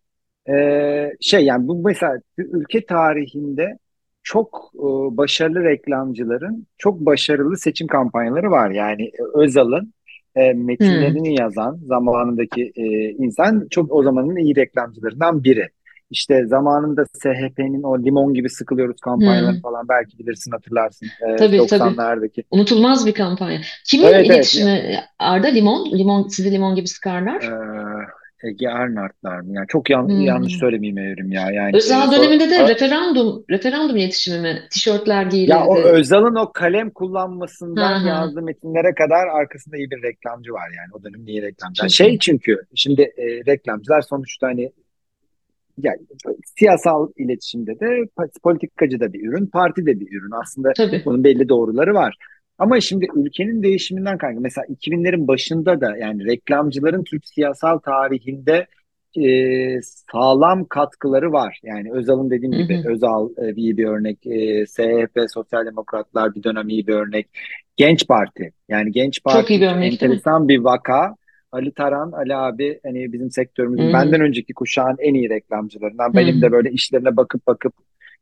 [0.48, 3.78] e, şey yani bu mesela ülke tarihinde
[4.22, 4.80] çok e,
[5.16, 8.70] başarılı reklamcıların çok başarılı seçim kampanyaları var.
[8.70, 9.94] Yani e, Özal'ın
[10.36, 15.68] e, metinlerini yazan zamanındaki e, insan çok o zamanın iyi reklamcılarından biri.
[16.10, 19.60] İşte zamanında SHP'nin o limon gibi sıkılıyoruz kampanyalarını Hı.
[19.62, 21.82] falan belki bilirsin hatırlarsın e, Tabii tabii.
[21.82, 22.44] 90'lardaki.
[22.50, 23.60] Unutulmaz bir kampanya.
[23.86, 25.00] Kimin Evet evet iletişimi?
[25.18, 25.98] Arda Limon.
[25.98, 27.42] Limon sizi limon gibi sıkarlar.
[27.42, 29.54] Ee, Ege Ernartlar mı?
[29.54, 31.50] Yani çok yan- Hı yanlış söylemeyeyim Evrim ya.
[31.50, 34.62] Yani Özal sonra döneminde de a- referandum, referandum iletişimi mi?
[34.70, 35.88] Tişörtler ya o giyilirdi.
[35.88, 38.08] Özal'ın o kalem kullanmasından hı.
[38.08, 40.88] yazdığı metinlere kadar arkasında iyi bir reklamcı var yani.
[40.94, 41.82] O dönem iyi reklamcı.
[41.82, 44.72] Yani şey çünkü şimdi e, reklamcılar sonuçta hani
[45.78, 45.98] yani
[46.58, 48.08] siyasal iletişimde de
[48.42, 50.40] politikacı da bir ürün, parti de bir ürün.
[50.42, 51.02] Aslında Tabii.
[51.04, 52.16] bunun belli doğruları var.
[52.58, 54.40] Ama şimdi ülkenin değişiminden kaynaklı.
[54.40, 58.66] Mesela 2000'lerin başında da yani reklamcıların Türk siyasal tarihinde
[59.16, 61.60] e, sağlam katkıları var.
[61.62, 62.92] Yani Özal'ın dediğim Hı gibi hı.
[62.92, 64.26] Özal e, iyi bir örnek.
[64.26, 67.28] E, SHP, Sosyal Demokratlar bir dönem iyi bir örnek.
[67.76, 68.52] Genç Parti.
[68.68, 71.14] Yani Genç Çok iyi Parti bir örnek enteresan bir vaka.
[71.56, 73.92] Ali Taran, Ali abi hani bizim sektörümüzün hı.
[73.92, 76.08] benden önceki kuşağın en iyi reklamcılarından.
[76.08, 77.72] Hı Benim de böyle işlerine bakıp bakıp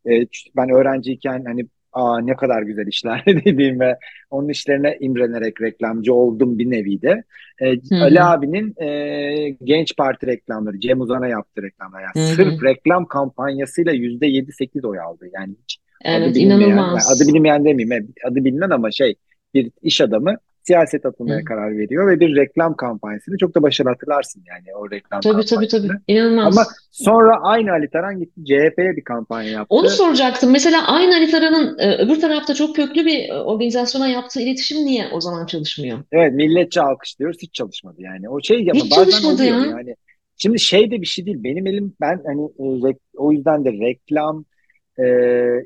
[0.07, 0.27] e,
[0.57, 3.99] ben öğrenciyken hani aa ne kadar güzel işler dediğim ve
[4.31, 7.25] onun işlerine imrenerek reklamcı oldum bir nevi de.
[7.61, 12.03] E, Hı Ali abinin e, Genç Parti reklamları, Cem Uzan'a yaptığı reklamlar.
[12.03, 15.25] Yani Hı sırf reklam kampanyasıyla yüzde yedi sekiz oy aldı.
[15.35, 17.29] Yani hiç adı Evet, bilinmeyen, yani adı inanılmaz.
[17.29, 19.15] bilinmeyen demeyeyim, adı bilinen ama şey
[19.55, 20.37] bir iş adamı
[20.67, 21.45] siyaset atılmaya Hı.
[21.45, 25.69] karar veriyor ve bir reklam kampanyasını çok da başarılı hatırlarsın yani o reklam Tabii tabii
[25.69, 25.89] tabii.
[25.89, 26.69] Ama İnanılmaz.
[26.91, 29.97] sonra aynı Ali Taran gitti CHP'ye bir kampanya Onu yaptı.
[29.97, 30.51] soracaktım.
[30.53, 35.21] Mesela aynı Haritara'nın e, öbür tarafta çok köklü bir e, organizasyona yaptığı iletişim niye o
[35.21, 35.99] zaman çalışmıyor?
[36.13, 38.29] Evet milletçe alkışlıyoruz hiç çalışmadı yani.
[38.29, 39.57] O şey ama Hiç bazen çalışmadı ya.
[39.57, 39.97] yani.
[40.37, 41.37] Şimdi şey de bir şey değil.
[41.45, 42.43] Benim elim ben hani
[42.91, 44.45] e, o yüzden de reklam
[44.99, 45.07] e,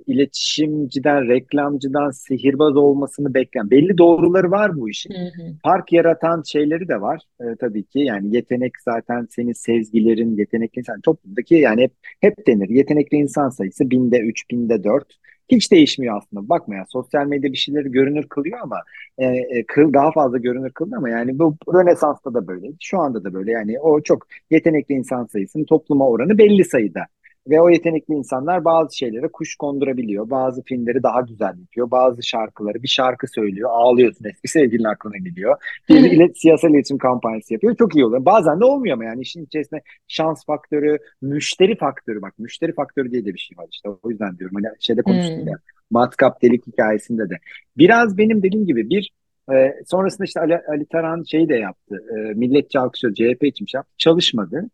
[0.06, 5.10] iletişimciden, reklamcıdan sihirbaz olmasını bekleyen belli doğruları var bu işin.
[5.14, 5.52] Hı hı.
[5.62, 7.98] Fark yaratan şeyleri de var e, tabii ki.
[7.98, 12.68] Yani yetenek zaten senin sezgilerin, yetenekli insan toplumdaki yani hep hep denir.
[12.68, 15.18] Yetenekli insan sayısı binde üç, binde dört.
[15.48, 16.48] Hiç değişmiyor aslında.
[16.48, 18.82] Bakma ya sosyal medya bir şeyleri görünür kılıyor ama
[19.18, 22.76] e, e, kıl daha fazla görünür kıldı ama yani bu Rönesans'ta da böyleydi.
[22.80, 23.50] Şu anda da böyle.
[23.50, 27.00] Yani o çok yetenekli insan sayısının topluma oranı belli sayıda.
[27.49, 30.31] Ve o yetenekli insanlar bazı şeylere kuş kondurabiliyor.
[30.31, 31.91] Bazı filmleri daha güzel yapıyor.
[31.91, 33.70] Bazı şarkıları bir şarkı söylüyor.
[33.73, 35.57] Ağlıyorsun eski sevgilin aklına geliyor.
[35.89, 37.77] Bir ilet, siyasal iletişim kampanyası yapıyor.
[37.77, 38.25] Çok iyi oluyor.
[38.25, 42.39] Bazen de olmuyor ama yani işin içerisinde şans faktörü, müşteri faktörü bak.
[42.39, 43.89] Müşteri faktörü diye de bir şey var işte.
[44.03, 44.57] O yüzden diyorum.
[44.62, 45.49] Hani şeyde konuştuk Hmm.
[45.49, 45.59] ya.
[45.91, 47.35] Matkap delik hikayesinde de.
[47.77, 49.12] Biraz benim dediğim gibi bir
[49.53, 51.97] e, sonrasında işte Ali, Ali Taran şeyi de yaptı.
[52.16, 53.93] E, Milliyetçi Alkışları CHP için şey yaptı.
[53.99, 54.65] Çalışmadı.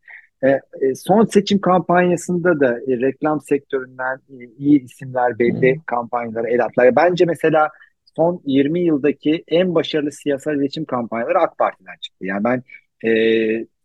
[0.45, 0.49] E,
[0.81, 4.19] e, son seçim kampanyasında da e, reklam sektöründen
[4.59, 6.97] iyi isimler belli kampanyalara el attılar.
[6.97, 7.69] Bence mesela
[8.17, 12.27] son 20 yıldaki en başarılı siyasal iletişim kampanyaları AK Parti'den çıktı.
[12.27, 12.63] Yani ben
[13.05, 13.11] e,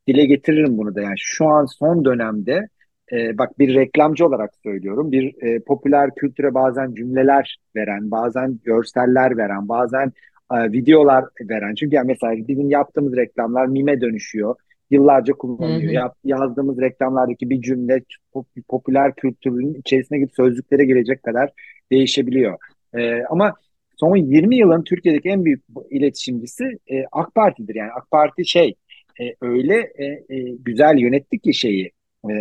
[0.07, 1.02] dile getiririm bunu da.
[1.02, 2.68] Yani şu an son dönemde
[3.11, 5.11] e, bak bir reklamcı olarak söylüyorum.
[5.11, 10.11] Bir e, popüler kültüre bazen cümleler veren, bazen görseller veren, bazen
[10.53, 11.76] e, videolar veren.
[11.76, 14.56] Çünkü yani mesela bizim yaptığımız reklamlar mime dönüşüyor
[14.90, 15.91] yıllarca kullanılıyor.
[15.94, 18.02] Yap, yazdığımız reklamlardaki bir cümle
[18.34, 21.52] pop- popüler kültürün içerisine girip sözlüklere girecek kadar
[21.91, 22.57] değişebiliyor.
[22.94, 23.53] Ee, ama
[23.95, 27.76] son 20 yılın Türkiye'deki en büyük iletişimcisi e, AK Parti'dir.
[27.76, 28.76] Yani AK Parti şey
[29.22, 31.91] e, öyle e, e, güzel yönetti ki şeyi
[32.30, 32.34] e,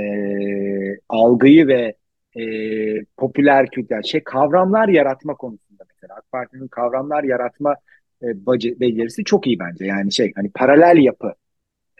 [1.09, 1.95] algıyı ve
[2.37, 2.43] e,
[3.17, 7.77] popüler kültür şey kavramlar yaratma konusunda mesela AK Parti'nin kavramlar yaratma
[8.23, 8.27] e,
[8.81, 9.85] becerisi çok iyi bence.
[9.85, 11.35] Yani şey hani paralel yapı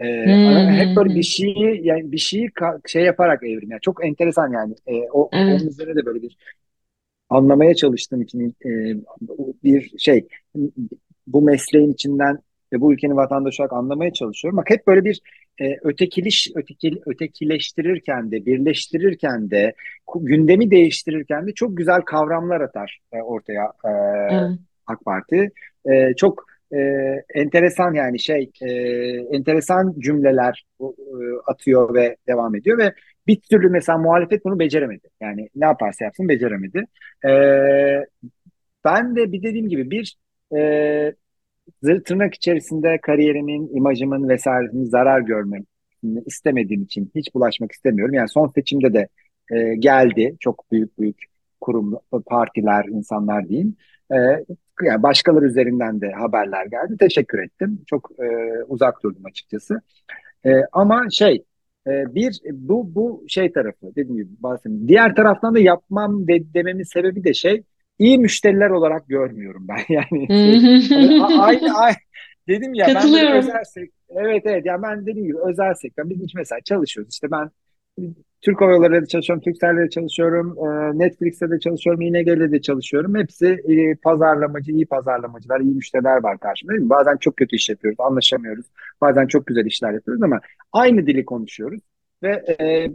[0.03, 2.51] ee, ana- hep böyle bir şeyi yani bir şeyi
[2.87, 3.71] şey yaparak evrim.
[3.71, 4.75] Yani çok enteresan yani.
[4.87, 5.69] Ee, o onun Evet.
[5.69, 6.37] üzerine de böyle bir
[7.31, 8.71] anlamaya çalıştığım için e,
[9.65, 10.29] bir şey
[11.27, 12.39] bu mesleğin içinden
[12.73, 14.57] ve bu ülkenin vatandaşı olarak anlamaya çalışıyorum.
[14.57, 15.21] Bak hep böyle bir
[15.61, 19.75] e, ötekiliş ötekil, ötekileştirirken de birleştirirken de
[20.21, 23.91] gündemi değiştirirken de çok güzel kavramlar atar e, ortaya e,
[24.29, 24.59] Evet.
[24.87, 25.51] AK Parti.
[25.91, 26.79] E, çok e,
[27.35, 28.71] enteresan yani şey e,
[29.37, 30.85] enteresan cümleler e,
[31.47, 32.93] atıyor ve devam ediyor ve
[33.27, 35.09] bir türlü mesela muhalefet bunu beceremedi.
[35.21, 36.85] Yani ne yaparsa yapsın beceremedi.
[37.27, 38.07] Ee,
[38.85, 40.17] ben de bir dediğim gibi bir
[40.57, 40.59] e,
[41.83, 45.65] zır- tırnak içerisinde kariyerimin, imajımın vesairemin zarar görmemi
[46.27, 48.15] istemediğim için hiç bulaşmak istemiyorum.
[48.15, 49.09] Yani son seçimde de
[49.53, 51.17] e, geldi çok büyük büyük
[51.61, 53.77] kurum, partiler, insanlar diyeyim.
[54.13, 54.17] E,
[54.83, 56.97] yani başkaları üzerinden de haberler geldi.
[57.01, 57.81] Teşekkür ettim.
[57.87, 58.27] Çok e,
[58.69, 59.81] uzak durdum açıkçası.
[60.47, 61.45] E, ama şey
[61.87, 64.89] e, bir bu bu şey tarafı dediğim gibi bahsettim.
[64.89, 67.63] Diğer taraftan da yapmam de, dememin sebebi de şey
[67.99, 69.79] iyi müşteriler olarak görmüyorum ben.
[69.95, 70.27] Yani
[70.83, 71.97] şey hani aynı, aynı
[72.49, 76.35] dedim ya ben özel sektör evet evet yani ben dediğim gibi özel sektör biz hiç
[76.35, 77.51] mesela çalışıyoruz işte ben
[78.41, 83.15] Türk Hava Yolları'da çalışıyorum, Turkcell'de çalışıyorum, e, Netflix'te de çalışıyorum, ING'de de çalışıyorum.
[83.15, 86.73] Hepsi e, pazarlamacı, iyi pazarlamacılar, iyi müşteriler var karşımda.
[86.73, 86.91] Değil mi?
[86.91, 88.67] Bazen çok kötü iş yapıyoruz, anlaşamıyoruz.
[89.01, 90.41] Bazen çok güzel işler yapıyoruz ama
[90.73, 91.81] aynı dili konuşuyoruz
[92.23, 92.91] ve e,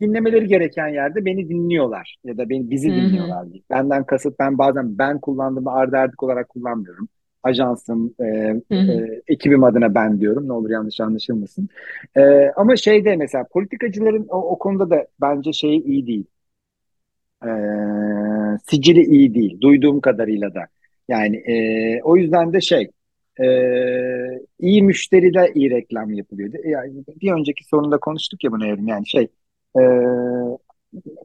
[0.00, 2.94] dinlemeleri gereken yerde beni dinliyorlar ya da beni bizi hı.
[2.94, 3.46] dinliyorlar.
[3.70, 7.08] Benden kasıt ben bazen ben kullandığımı ardı ardık olarak kullanmıyorum.
[7.42, 8.24] Ajansım, e,
[8.72, 10.48] e, ekibim adına ben diyorum.
[10.48, 11.68] Ne olur yanlış anlaşılmasın.
[12.16, 16.24] E, ama şeyde mesela politikacıların o, o konuda da bence şeyi iyi değil.
[17.44, 17.48] E,
[18.70, 19.60] sicili iyi değil.
[19.60, 20.66] Duyduğum kadarıyla da.
[21.08, 21.54] Yani e,
[22.02, 22.90] o yüzden de şey
[23.40, 23.44] e,
[24.60, 26.64] iyi müşteri de iyi reklam yapılıyor.
[26.64, 28.88] Yani bir önceki sorunda konuştuk ya bunu Evrim.
[28.88, 29.28] Yani şey
[29.78, 29.82] e,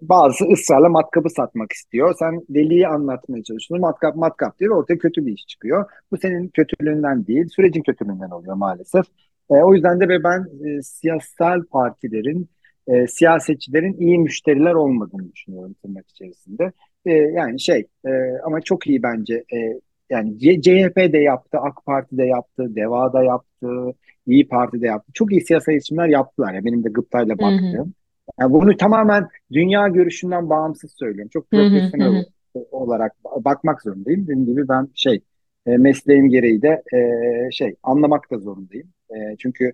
[0.01, 2.15] bazı ısrarla matkapı satmak istiyor.
[2.19, 3.81] Sen deliği anlatmaya çalışıyorsun.
[3.81, 4.77] Matkap matkap diyor.
[4.77, 5.85] Ortaya kötü bir iş çıkıyor.
[6.11, 9.05] Bu senin kötülüğünden değil, sürecin kötülüğünden oluyor maalesef.
[9.51, 12.49] E, o yüzden de ben e, siyasal partilerin,
[12.87, 16.71] e, siyasetçilerin iyi müşteriler olmadığını düşünüyorum tırnak içerisinde.
[17.05, 18.11] E, yani şey e,
[18.45, 19.43] ama çok iyi bence.
[19.53, 19.79] E,
[20.09, 23.93] yani CHP de yaptı, AK Parti de yaptı, DEVA da yaptı,
[24.27, 25.11] İyi Parti de yaptı.
[25.13, 26.53] Çok iyi siyasal iletişimler yaptılar.
[26.53, 27.93] Ya benim de gıptayla baktığım.
[28.39, 31.29] Yani bunu tamamen dünya görüşünden bağımsız söylüyorum.
[31.33, 31.61] Çok Hı hı.
[31.61, 32.25] Hı profesyonel hı.
[32.71, 34.23] olarak bakmak zorundayım.
[34.23, 35.21] Dediğim gibi ben şey
[35.65, 38.87] e, mesleğim gereği de e, şey anlamak da zorundayım.
[39.09, 39.73] E, çünkü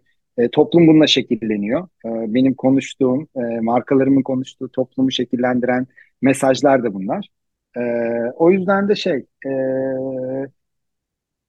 [0.51, 1.87] toplum bununla şekilleniyor.
[2.05, 3.27] Benim konuştuğum,
[3.61, 5.87] markalarımın konuştuğu toplumu şekillendiren
[6.21, 7.29] mesajlar da bunlar.
[8.35, 9.25] O yüzden de şey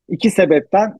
[0.08, 0.98] iki sebepten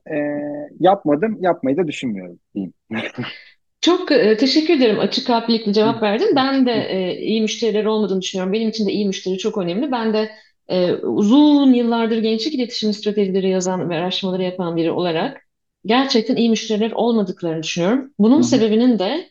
[0.79, 2.73] yapmadım, yapmayı da düşünmüyorum diyeyim.
[3.85, 4.99] Çok e, teşekkür ederim.
[4.99, 6.35] Açık kalplikle cevap verdin.
[6.35, 8.53] Ben de e, iyi müşteriler olmadığını düşünüyorum.
[8.53, 9.91] Benim için de iyi müşteri çok önemli.
[9.91, 10.31] Ben de
[10.67, 15.41] e, uzun yıllardır gençlik iletişim stratejileri yazan ve araştırmaları yapan biri olarak
[15.85, 18.13] gerçekten iyi müşteriler olmadıklarını düşünüyorum.
[18.19, 19.29] Bunun sebebinin de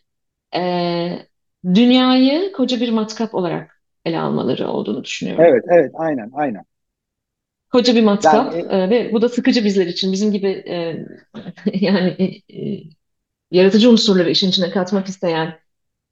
[0.56, 0.62] e,
[1.74, 5.44] dünyayı koca bir matkap olarak ele almaları olduğunu düşünüyorum.
[5.44, 6.64] Evet, evet, aynen, aynen.
[7.72, 10.12] Koca bir Yani matkap e, e, ve bu da sıkıcı bizler için.
[10.12, 11.06] Bizim gibi e,
[11.80, 12.58] yani e,
[13.54, 15.60] yaratıcı unsurları işin içine katmak isteyen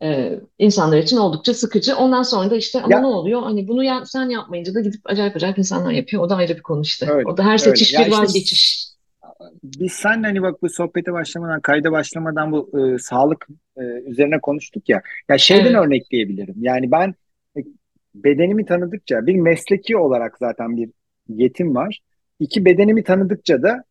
[0.03, 1.97] e, insanlar için oldukça sıkıcı.
[1.97, 3.43] Ondan sonra da işte ama ne Ya oluyor?
[3.43, 6.23] Hani bunu ya, sen yapmayınca da gidip acayip acayip insanlar yapıyor.
[6.25, 7.07] O da ayrı bir konu işte.
[7.07, 7.85] öyle O da her öyle.
[7.85, 8.89] seçiş Ya bir işte vazgeçiş.
[9.63, 13.47] biz senle hani bak bu sohbete başlamadan, kayda başlamadan bu e, sağlık
[13.77, 15.03] e, üzerine konuştuk ya.
[15.29, 15.75] Ya şeyden Evet.
[15.75, 16.55] örnekleyebilirim.
[16.59, 17.15] Yani ben
[17.57, 17.61] e,
[18.15, 20.91] bedenimi tanıdıkça bir mesleki olarak zaten bir
[21.29, 22.01] yetim var.
[22.41, 23.85] İki bedenimi tanıdıkça da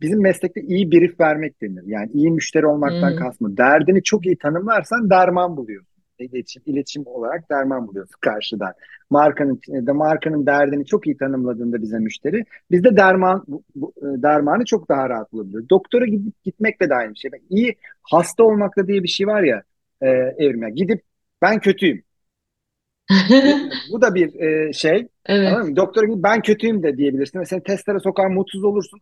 [0.00, 1.82] bizim meslekte iyi brief vermek denir.
[1.86, 3.16] Yani iyi müşteri olmaktan hı.
[3.16, 3.56] kastım.
[3.56, 5.92] Derdini çok iyi tanımlarsan derman buluyorsun.
[6.18, 8.72] İletişim, iletişim olarak derman buluyorsun karşıdan.
[9.10, 14.22] Markanın de markanın derdini çok iyi tanımladığında bize müşteri biz de derman bu, bu, e,
[14.22, 15.70] dermanı çok daha rahat bulabiliyoruz.
[15.70, 17.30] Doktora gidip gitmekle de aynı şey.
[17.50, 19.62] İyi hasta olmakla diye bir şey var ya
[20.02, 20.08] e,
[20.38, 20.74] Evrim.
[20.74, 21.02] Gidip
[21.42, 22.02] ben kötüyüm.
[23.92, 25.08] Bu da bir e, şey.
[25.26, 25.52] Evet.
[25.52, 25.76] mı?
[25.76, 27.38] Doktora gidip ben kötüyüm de diyebilirsin.
[27.38, 28.98] Mesela testlere sokar mutsuz olursun.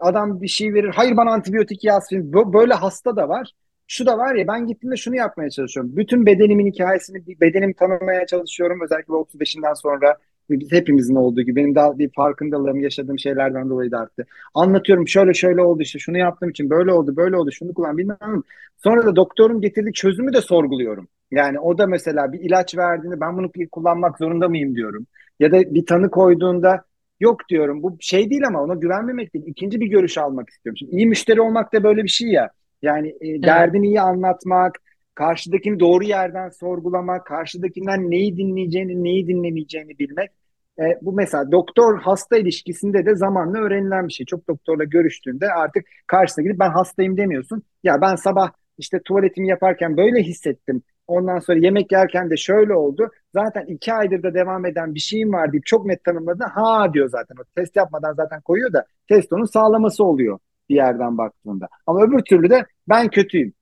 [0.00, 0.88] Adam bir şey verir.
[0.94, 2.12] Hayır bana antibiyotik yaz.
[2.12, 3.52] Bö- Böyle hasta da var.
[3.88, 5.96] Şu da var ya ben gittiğimde şunu yapmaya çalışıyorum.
[5.96, 8.80] Bütün bedenimin hikayesini, bedenimi tanımaya çalışıyorum.
[8.84, 10.16] Özellikle 35'inden sonra
[10.50, 14.26] biz hepimizin olduğu gibi benim daha bir farkındalığım yaşadığım şeylerden dolayı da arttı.
[14.54, 18.42] Anlatıyorum şöyle şöyle oldu işte şunu yaptığım için böyle oldu böyle oldu şunu kullan bilmem.
[18.76, 21.08] Sonra da doktorun getirdiği çözümü de sorguluyorum.
[21.30, 25.06] Yani o da mesela bir ilaç verdiğinde ben bunu kullanmak zorunda mıyım diyorum.
[25.40, 26.84] Ya da bir tanı koyduğunda
[27.20, 27.82] yok diyorum.
[27.82, 29.44] Bu şey değil ama ona güvenmemek değil.
[29.46, 30.76] İkinci bir görüş almak istiyorum.
[30.76, 32.50] Şimdi iyi müşteri olmak da böyle bir şey ya.
[32.82, 33.44] Yani e, Evet.
[33.44, 34.78] derdini iyi anlatmak,
[35.14, 40.30] karşıdakini doğru yerden sorgulamak, karşıdakinden neyi dinleyeceğini, neyi dinlemeyeceğini bilmek.
[40.78, 44.26] E, bu mesela doktor hasta ilişkisinde de zamanla öğrenilen bir şey.
[44.26, 47.62] Çok doktorla görüştüğünde artık karşısına gidip ben hastayım demiyorsun.
[47.82, 50.82] Ya ben sabah işte tuvaletimi yaparken böyle hissettim.
[51.10, 53.10] Ondan sonra yemek yerken de şöyle oldu.
[53.34, 56.44] Zaten iki aydır da devam eden bir şeyim var deyip çok net tanımladı.
[56.44, 57.36] Ha diyor zaten.
[57.40, 60.38] O test yapmadan zaten koyuyor da test onun sağlaması oluyor
[60.68, 61.68] bir yerden baktığında.
[61.86, 63.52] Ama öbür türlü de ben kötüyüm.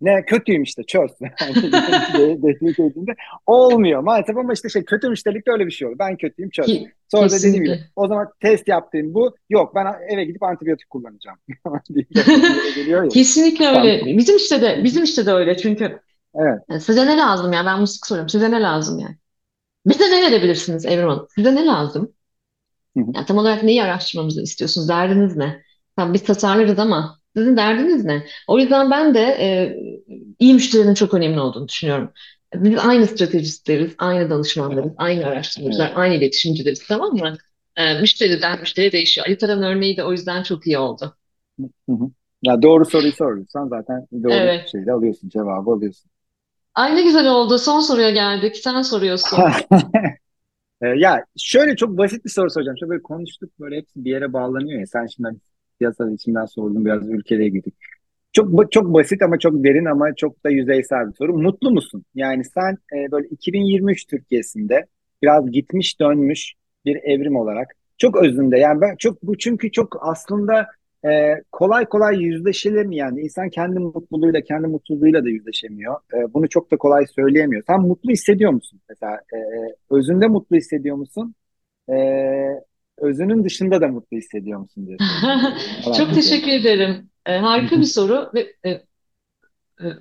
[0.00, 1.10] Ne kötüyüm işte çöz.
[3.46, 5.98] Olmuyor maalesef ama işte şey kötü müşterilikte öyle bir şey oluyor.
[5.98, 6.66] Ben kötüyüm çöz.
[6.66, 9.36] Ki, Sonra da dediğim gibi o zaman test yaptığım bu.
[9.50, 11.38] Yok ben eve gidip antibiyotik kullanacağım.
[13.08, 14.16] Kesinlikle öyle.
[14.18, 16.00] Bizim işte de bizim işte de öyle çünkü
[16.34, 16.62] Evet.
[16.70, 17.66] e, size ne lazım ya?
[17.66, 18.28] Ben bunu sık soruyorum.
[18.28, 19.16] Size ne lazım yani?
[19.86, 21.28] Bize ne verebilirsiniz Evrim Hanım?
[21.36, 22.14] Size ne lazım?
[22.96, 23.12] Hı hı.
[23.14, 24.88] Yani tam olarak neyi araştırmamızı istiyorsunuz?
[24.88, 25.62] Derdiniz ne?
[25.96, 28.26] Tamam biz tasarlarız ama sizin derdiniz ne?
[28.48, 29.76] O yüzden ben de e,
[30.38, 32.12] iyi müşterinin çok önemli olduğunu düşünüyorum.
[32.54, 35.98] Biz aynı stratejistleriz, aynı danışmanlarız, aynı araştırmacılar, Evet.
[35.98, 37.36] aynı iletişimcileriz tamam mı?
[37.76, 39.26] E, müşteriden müşteriye değişiyor.
[39.26, 41.16] Ali Taran'ın örneği de o yüzden çok iyi oldu.
[41.60, 42.10] Hı hı.
[42.42, 44.68] Ya doğru soruyu soruyorsan zaten doğru Evet.
[44.72, 46.10] şeyle alıyorsun, cevabı alıyorsun.
[46.74, 47.58] Ay ne güzel oldu.
[47.58, 48.56] Son soruya geldik.
[48.56, 49.38] Sen soruyorsun.
[50.82, 52.78] Ee, Ya şöyle çok basit bir soru soracağım.
[52.78, 54.86] Şöyle böyle konuştuk böyle hepsi bir yere bağlanıyor ya.
[54.86, 55.38] Sen şimdi hani
[55.78, 57.74] piyasa içinden sordun biraz ülkeye girdik.
[58.32, 61.38] Çok çok basit ama çok derin ama çok da yüzeysel bir soru.
[61.38, 62.04] Mutlu musun?
[62.14, 64.86] Yani sen e, böyle 2023 Türkiye'sinde
[65.22, 67.68] biraz gitmiş dönmüş bir evrim olarak
[67.98, 70.66] çok özünde yani ben çok bu çünkü çok aslında
[71.06, 75.94] e, kolay kolay yüzleşilemeyen insan kendi mutluluğuyla kendi mutsuzluğuyla da yüzleşemiyor.
[76.14, 77.62] E, bunu çok da kolay söyleyemiyor.
[77.66, 78.80] Sen mutlu hissediyor musun?
[78.88, 79.38] Mesela e,
[79.90, 81.34] özünde mutlu hissediyor musun?
[81.90, 81.94] E,
[82.98, 84.96] özünün dışında da mutlu hissediyor musun diye
[85.96, 87.10] Çok teşekkür ederim.
[87.26, 88.80] E, harika bir soru ve e, e,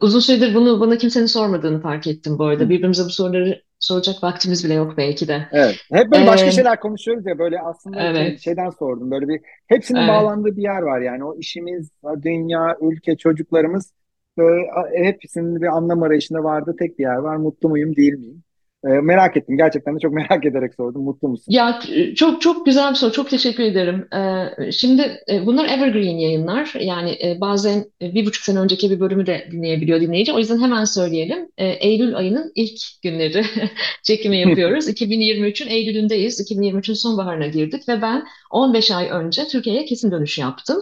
[0.02, 2.70] uzun süredir bunu bana kimsenin sormadığını fark ettim bu arada.
[2.70, 5.48] Birbirimize bu soruları soracak vaktimiz bile yok belki de.
[5.52, 5.76] Evet.
[5.92, 9.12] Hep böyle başka E, şeyler konuşuyoruz ya böyle aslında şey, evet, şeyden sordum.
[9.12, 10.10] Böyle bir hepsinin evet.
[10.10, 11.24] bağlandığı bir yer var yani.
[11.24, 11.90] O işimiz,
[12.24, 13.94] dünya, ülke, çocuklarımız
[14.38, 16.76] böyle hepsinin bir anlam arayışında vardı.
[16.80, 17.36] Tek bir yer var.
[17.36, 18.43] Mutlu muyum, değil miyim?
[18.86, 19.58] Ee, merak ettim.
[19.58, 21.04] Gerçekten de çok merak ederek sordum.
[21.04, 21.46] Mutlu musun?
[21.48, 23.12] Ya e, çok çok güzel bir soru.
[23.12, 24.08] Çok teşekkür ederim.
[24.16, 26.74] Ee, şimdi e, bunlar evergreen yayınlar.
[26.80, 30.34] Yani e, bazen e, bir buçuk sene önceki bir bölümü de dinleyebiliyor dinleyici.
[30.34, 31.50] O yüzden hemen söyleyelim.
[31.58, 33.46] E, Eylül ayının ilk günleri
[34.04, 34.90] çekimi yapıyoruz.
[34.90, 36.52] 2023'ün Eylül'ündeyiz.
[36.52, 40.78] 2023'ün sonbaharına girdik ve ben 15 ay önce Türkiye'ye kesin dönüş yaptım.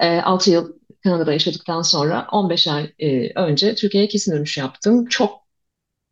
[0.00, 0.72] E, 6 yıl
[1.04, 5.06] Kanada'da yaşadıktan sonra 15 ay e, önce Türkiye'ye kesin dönüş yaptım.
[5.06, 5.47] Çok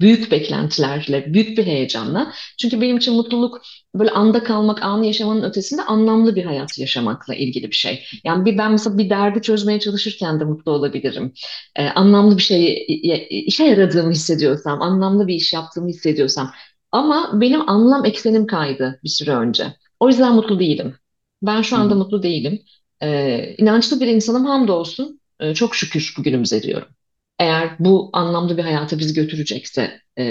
[0.01, 2.33] büyük beklentilerle, büyük bir heyecanla.
[2.61, 3.63] Çünkü benim için mutluluk
[3.95, 8.05] böyle anda kalmak, anı yaşamanın ötesinde anlamlı bir hayat yaşamakla ilgili bir şey.
[8.25, 11.33] Yani bir ben mesela bir derdi çözmeye çalışırken de mutlu olabilirim.
[11.77, 12.87] Ee, anlamlı bir şey
[13.31, 16.53] işe yaradığımı hissediyorsam, anlamlı bir iş yaptığımı hissediyorsam.
[16.93, 19.77] Ama benim anlam eksenim kaydı bir süre önce.
[20.01, 20.95] O yüzden mutlu değilim.
[21.43, 22.61] Ben şu anda hı, mutlu değilim.
[23.03, 25.21] Ee, inançlı bir insanım hamdolsun.
[25.41, 26.89] Ee, çok şükür bugünümüze diyorum.
[27.39, 30.25] Eğer bu anlamlı bir hayata bizi götürecekse e,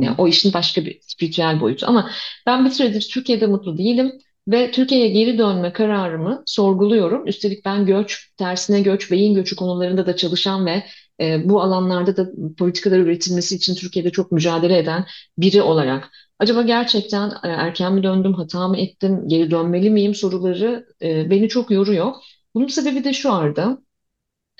[0.00, 1.86] yani o işin başka bir spiritüel boyutu.
[1.86, 2.10] Ama
[2.46, 4.12] ben bir süredir Türkiye'de mutlu değilim
[4.48, 7.26] ve Türkiye'ye geri dönme kararımı sorguluyorum.
[7.26, 10.84] Üstelik ben göç, tersine göç, beyin göçü konularında da çalışan ve
[11.20, 15.06] e, bu alanlarda da politikalar üretilmesi için Türkiye'de çok mücadele eden
[15.38, 20.86] biri olarak acaba gerçekten e, erken mi döndüm, hata mı ettim, geri dönmeli miyim soruları
[21.02, 22.12] e, beni çok yoruyor.
[22.54, 23.78] Bunun sebebi de şu Arda.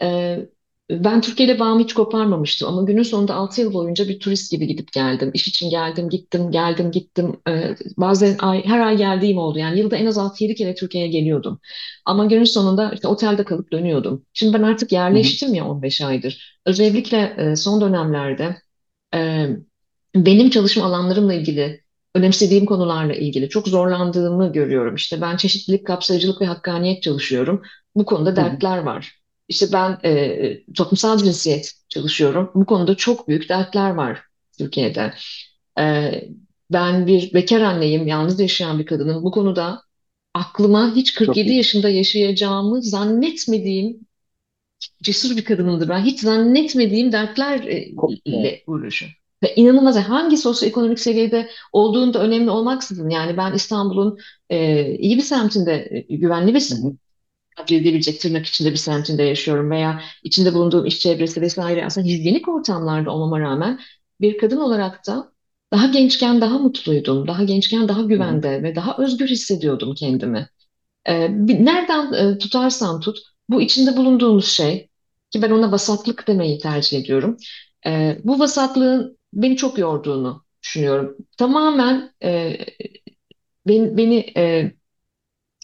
[0.02, 0.48] Ee,
[0.90, 4.66] ben Türkiye ile bağımı hiç koparmamıştım ama günün sonunda 6 yıl boyunca bir turist gibi
[4.66, 5.30] gidip geldim.
[5.34, 7.40] İş için geldim, gittim, geldim, gittim.
[7.48, 9.58] Ee, bazen ay, her ay geldiğim oldu.
[9.58, 11.60] Yani yılda en az 6-7 kere Türkiye'ye geliyordum.
[12.04, 14.26] Ama günün sonunda işte otelde kalıp dönüyordum.
[14.32, 16.60] Şimdi ben artık yerleştim ya 15 aydır.
[16.66, 18.56] Özellikle e, son dönemlerde
[19.14, 19.48] e,
[20.14, 21.80] benim çalışma alanlarımla ilgili,
[22.14, 24.94] önemsediğim konularla ilgili çok zorlandığımı görüyorum.
[24.94, 27.62] İşte ben çeşitlilik, kapsayıcılık ve hakkaniyet çalışıyorum.
[27.94, 29.23] Bu konuda hı hı, dertler var.
[29.48, 32.50] İşte ben e, toplumsal cinsiyet çalışıyorum.
[32.54, 34.22] Bu konuda çok büyük dertler var
[34.58, 35.14] Türkiye'de.
[35.78, 36.12] E,
[36.72, 39.24] ben bir bekar anneyim, yalnız yaşayan bir kadınım.
[39.24, 39.82] Bu konuda
[40.34, 41.56] aklıma hiç çok 47 iyi.
[41.56, 44.00] yaşında yaşayacağımı zannetmediğim
[45.02, 46.04] cesur bir kadınımdır ben.
[46.04, 47.88] Hiç zannetmediğim dertlerle
[48.66, 49.16] uğraşıyorum.
[49.42, 54.18] Ve inanılmaz hangi sosyoekonomik seviyede olduğunda önemli olmaksızın yani ben İstanbul'un
[54.50, 56.96] e, iyi bir semtinde e, güvenli bir hı hı,
[57.56, 62.48] tabir edilebilecek tırnak içinde bir semtinde yaşıyorum veya içinde bulunduğum iş çevresi vesaire aslında hijyenik
[62.48, 63.80] ortamlarda olmama rağmen
[64.20, 65.32] bir kadın olarak da
[65.72, 67.28] daha gençken daha mutluydum.
[67.28, 70.48] Daha gençken daha güvende ve daha özgür hissediyordum kendimi.
[71.06, 73.18] Ee, nereden e, tutarsan tut,
[73.48, 74.88] bu içinde bulunduğumuz şey,
[75.30, 77.36] ki ben ona vasatlık demeyi tercih ediyorum.
[77.86, 81.16] Ee, bu vasatlığın beni çok yorduğunu düşünüyorum.
[81.38, 82.58] Tamamen e,
[83.66, 84.72] beni, beni, e,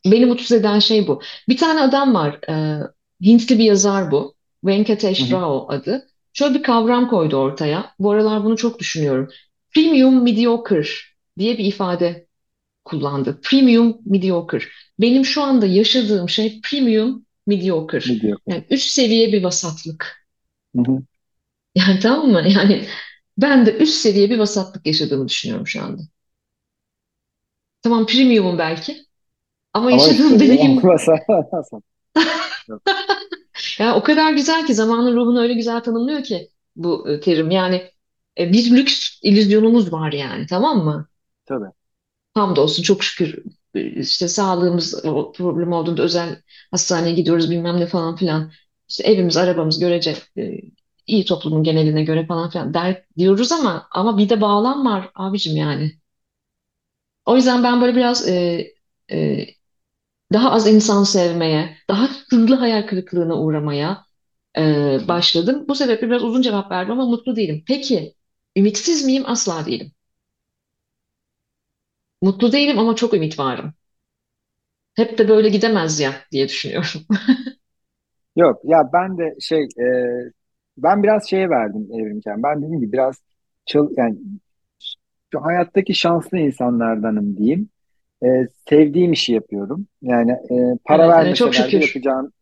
[0.06, 1.22] beni mutsuz eden şey bu.
[1.48, 2.80] Bir tane adam var, e,
[3.24, 4.34] Hintli bir yazar bu.
[4.64, 5.32] Venkatesh.
[5.32, 6.06] Rao adı.
[6.32, 7.94] Şöyle bir kavram koydu ortaya.
[7.98, 9.28] Bu aralar bunu çok düşünüyorum.
[9.74, 10.88] Premium mediocre
[11.38, 12.26] diye bir ifade
[12.84, 13.40] kullandı.
[13.42, 14.64] Premium mediocre.
[15.00, 18.12] Benim şu anda yaşadığım şey premium mediocre.
[18.12, 18.42] Mediocre.
[18.46, 20.26] Yani üst seviye bir vasatlık.
[20.76, 21.02] Hı hı.
[21.74, 22.42] Yani tamam mı?
[22.48, 22.84] Yani
[23.38, 26.02] ben de üst seviye bir vasatlık yaşadığımı düşünüyorum şu anda.
[27.82, 29.04] Tamam premiumum belki
[29.72, 30.80] ama yaşadığım seviye deneyim
[33.78, 37.50] yani o kadar güzel ki zamanın ruhunu öyle güzel tanımlıyor ki bu e, terim.
[37.50, 37.90] Yani
[38.38, 41.08] e, bir lüks illüzyonumuz var yani tamam mı?
[41.46, 41.70] Tabii.
[42.34, 43.44] Hamdolsun çok şükür
[43.74, 48.52] e, işte sağlığımız o problem olduğunda özel hastaneye gidiyoruz bilmem ne falan filan.
[48.88, 50.60] İşte evimiz, arabamız görece e,
[51.06, 55.56] iyi toplumun geneline göre falan filan der diyoruz ama ama bir de bağlam var abicim
[55.56, 55.92] yani.
[57.24, 58.66] O yüzden ben böyle biraz e,
[59.12, 59.46] e,
[60.32, 64.04] daha az insan sevmeye, daha hızlı hayal kırıklığına uğramaya
[64.58, 64.62] e,
[65.08, 65.64] başladım.
[65.68, 67.64] Bu sebeple biraz uzun cevap verdim ama mutlu değilim.
[67.68, 68.14] Peki,
[68.56, 69.24] ümitsiz miyim?
[69.26, 69.92] Asla değilim.
[72.22, 73.74] Mutlu değilim ama çok ümit varım.
[74.96, 77.00] Hep de böyle gidemez ya diye düşünüyorum.
[78.36, 79.84] Yok ya ben de şey e,
[80.76, 82.42] ben biraz şeye verdim evrimken.
[82.42, 83.22] Ben dediğim gibi biraz
[83.66, 84.18] çıl, yani
[85.34, 87.70] şu hayattaki şanslı insanlardanım diyeyim.
[88.24, 89.86] E, sevdiğim işi yapıyorum.
[90.02, 91.80] Yani e, para Evet, evet, çok şükür.
[91.82, 92.32] yapacağım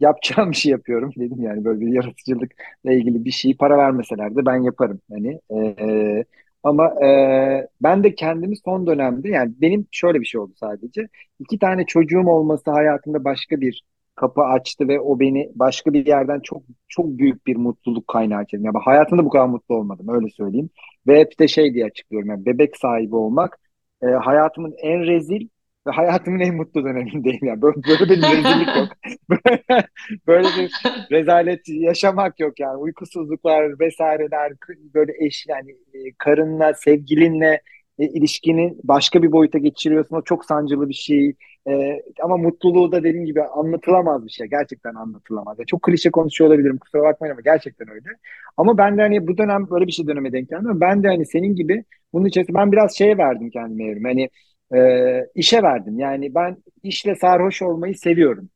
[0.00, 4.56] yapacağım şey yapıyorum dedim yani böyle bir yaratıcılıkla ilgili bir şeyi para vermeseler de ben
[4.62, 6.24] yaparım hani Ee,
[6.62, 11.58] ama e, ben de kendimi son dönemde yani benim şöyle bir şey oldu sadece iki
[11.58, 13.82] tane çocuğum olması hayatımda başka bir
[14.14, 18.56] kapı açtı ve o beni başka bir yerden çok çok büyük bir mutluluk kaynağı açtı.
[18.60, 20.70] Yani hayatımda bu kadar mutlu olmadım öyle söyleyeyim
[21.06, 23.58] ve hep de şey diye açıklıyorum yani bebek sahibi olmak
[24.04, 25.48] e, hayatımın en rezil
[25.86, 27.44] ve hayatımın en mutlu dönemindeyim.
[27.46, 28.88] Yani böyle, böyle bir rezillik yok.
[30.26, 30.72] Böyle bir
[31.10, 32.76] rezalet yaşamak yok yani.
[32.76, 34.52] Uykusuzluklar vesaireler
[34.94, 37.62] böyle eş yani e, karınla sevgilinle
[37.98, 40.16] e, ilişkini başka bir boyuta geçiriyorsun.
[40.16, 41.34] O çok sancılı bir şey
[41.68, 44.46] E, ama mutluluğu da dediğim gibi anlatılamaz bir şey.
[44.46, 45.58] Gerçekten anlatılamaz.
[45.58, 48.08] Yani çok klişe konuşuyor olabilirim kusura bakmayın ama gerçekten öyle.
[48.56, 51.26] Ama ben de hani bu dönem böyle bir şey döneme denk geldim ben de hani
[51.26, 54.30] senin gibi bunun içerisinde ben biraz şeye verdim kendime evrim hani
[54.74, 55.98] e, işe verdim.
[55.98, 58.48] Yani ben işle sarhoş olmayı seviyorum.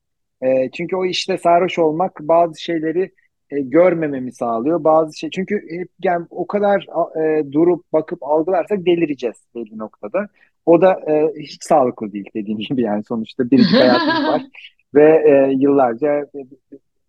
[0.42, 3.12] E, çünkü o işte sarhoş olmak bazı şeyleri
[3.50, 4.84] e, görmememi sağlıyor.
[4.84, 6.86] Bazı şey çünkü hep yani o kadar
[7.22, 10.28] e, durup bakıp algılarsak delireceğiz belli noktada.
[10.68, 14.42] O da e, hiç sağlıklı değil dediğim gibi yani sonuçta biricik hayatımız var
[14.94, 16.26] ve e, yıllarca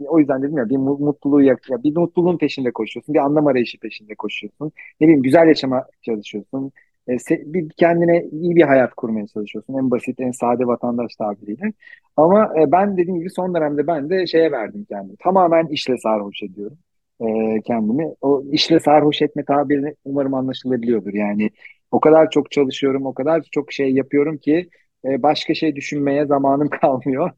[0.08, 3.48] o yüzden dedim ya bir mu- mutluluğu yak- ya bir mutluluğun peşinde koşuyorsun, bir anlam
[3.48, 4.72] arayışı peşinde koşuyorsun.
[5.02, 6.72] Ne bileyim güzel yaşama çalışıyorsun.
[7.08, 9.74] E, se- bir kendine iyi bir hayat kurmaya çalışıyorsun.
[9.74, 11.74] En basit, en sade vatandaş tabiriyle.
[12.18, 15.18] Ama e, ben dediğim gibi son dönemde ben de şeye verdim kendimi.
[15.18, 16.78] Tamamen işle sarhoş ediyorum
[17.22, 18.14] e, kendimi.
[18.22, 21.14] O işle sarhoş etme tabirini umarım anlaşılabiliyordur.
[21.14, 21.52] Yani
[21.92, 24.70] o kadar çok çalışıyorum, o kadar çok şey yapıyorum ki
[25.06, 27.32] e, başka şey düşünmeye zamanım kalmıyor.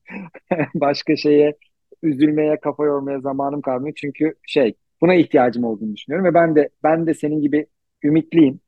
[0.76, 1.56] Başka şeye
[2.04, 3.94] üzülmeye, kafa yormaya zamanım kalmıyor.
[3.98, 7.66] Çünkü şey, buna ihtiyacım olduğunu düşünüyorum ve ben de ben de senin gibi
[8.04, 8.60] ümitliyim.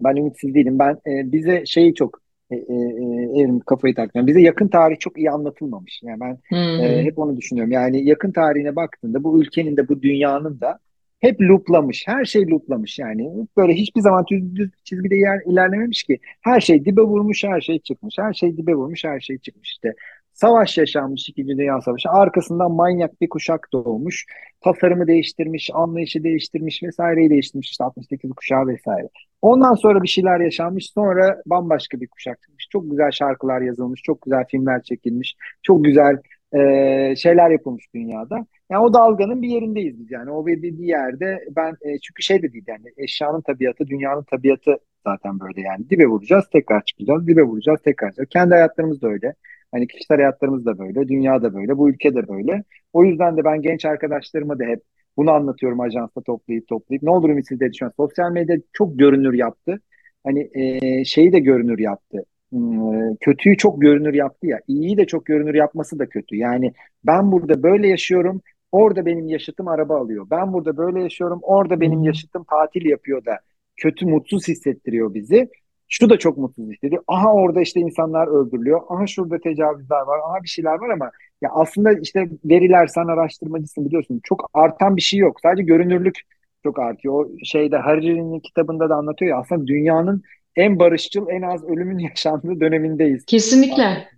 [0.00, 0.78] Ben ümitsiz değilim.
[0.78, 2.20] Ben e, bize şeyi çok
[2.50, 4.26] e, e, e, evrim kafayı takmıyorum.
[4.26, 6.00] Bize yakın tarih çok iyi anlatılmamış.
[6.02, 7.02] Yani ben e, hı.
[7.02, 7.72] hep onu düşünüyorum.
[7.72, 10.78] Yani yakın tarihine baktığında bu ülkenin de bu dünyanın da
[11.20, 12.02] hep looplamış.
[12.06, 13.30] Her şey looplamış yani.
[13.56, 16.18] Böyle hiçbir zaman düz, düz çizgide yer, ilerlememiş ki.
[16.40, 18.14] Her şey dibe vurmuş, her şey çıkmış.
[18.18, 19.94] Her şey dibe vurmuş, her şey çıkmış işte.
[20.40, 22.08] Savaş yaşanmış, İkinci Dünya Savaşı.
[22.08, 24.26] Arkasından manyak bir kuşak doğmuş.
[24.60, 27.70] Tasarımı değiştirmiş, anlayışı değiştirmiş vesaireyi değiştirmiş.
[27.70, 29.08] İşte 68 kuşağı vesaire.
[29.42, 30.90] Ondan sonra bir şeyler yaşanmış.
[30.90, 32.68] Sonra bambaşka bir kuşak çıkmış.
[32.72, 34.02] Çok güzel şarkılar yazılmış.
[34.02, 35.36] Çok güzel filmler çekilmiş.
[35.62, 36.16] Çok güzel
[36.52, 38.46] e, şeyler yapılmış dünyada.
[38.70, 40.30] Yani o dalganın bir yerindeyiz biz yani.
[40.30, 45.40] O bir yerde ben e, çünkü şey de değil yani eşyanın tabiatı, dünyanın tabiatı zaten
[45.40, 45.90] böyle yani.
[45.90, 47.26] Dibe vuracağız, tekrar çıkacağız.
[47.26, 48.28] Dibe vuracağız, tekrar çıkacağız.
[48.28, 49.34] Kendi hayatlarımız da öyle.
[49.72, 52.64] Hani kişisel hayatlarımız da böyle, dünya da böyle, bu ülke de böyle.
[52.92, 54.82] O yüzden de ben genç arkadaşlarıma da hep
[55.16, 57.02] bunu anlatıyorum ajansta toplayıp toplayıp.
[57.02, 57.92] Ne olur ümitsiz dedi şu an.
[57.96, 59.80] Sosyal medya çok görünür yaptı.
[60.24, 62.24] Hani e, şeyi de görünür yaptı.
[62.52, 64.60] Hmm, kötüyü çok görünür yaptı ya.
[64.68, 66.36] İyiyi de çok görünür yapması da kötü.
[66.36, 66.72] Yani
[67.04, 68.40] ben burada böyle yaşıyorum.
[68.72, 70.26] Orada benim yaşıtım araba alıyor.
[70.30, 71.38] Ben burada böyle yaşıyorum.
[71.42, 72.06] Orada benim hı.
[72.06, 73.38] yaşıtım tatil yapıyor da
[73.76, 75.48] kötü mutsuz hissettiriyor bizi.
[75.88, 77.02] Şu da çok mutsuz hissediyor.
[77.08, 78.80] Aha orada işte insanlar öldürülüyor.
[78.88, 80.18] Aha şurada tecavüzler var.
[80.18, 81.10] Aha bir şeyler var ama
[81.42, 84.20] ya aslında işte veriler sen araştırmacısın biliyorsun.
[84.24, 85.40] Çok artan bir şey yok.
[85.42, 86.20] Sadece görünürlük
[86.62, 87.14] çok artıyor.
[87.14, 90.22] O şeyde Hariri'nin kitabında da anlatıyor ya aslında dünyanın
[90.56, 93.24] en barışçıl, en az ölümün yaşandığı dönemindeyiz.
[93.24, 94.08] Kesinlikle.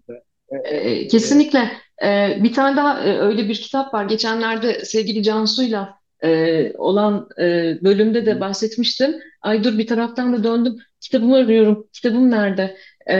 [0.64, 1.70] Ee, kesinlikle.
[2.04, 4.04] Ee, bir tane daha öyle bir kitap var.
[4.04, 7.42] Geçenlerde sevgili Cansu'yla e, olan e,
[7.82, 9.14] bölümde de bahsetmiştim.
[9.42, 10.76] Ay dur bir taraftan da döndüm.
[11.00, 11.88] Kitabımı arıyorum.
[11.92, 12.76] Kitabım nerede?
[13.10, 13.16] Ee,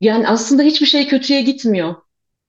[0.00, 1.94] yani aslında hiçbir şey kötüye gitmiyor.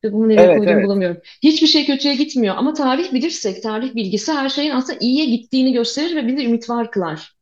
[0.04, 0.86] Kitabımı nereye evet koyduğumu evet.
[0.86, 1.18] bulamıyorum.
[1.44, 2.56] Hiçbir şey kötüye gitmiyor.
[2.58, 6.92] Ama tarih bilirsek, tarih bilgisi her şeyin aslında iyiye gittiğini gösterir ve bizi ümit var
[6.92, 7.38] kılar.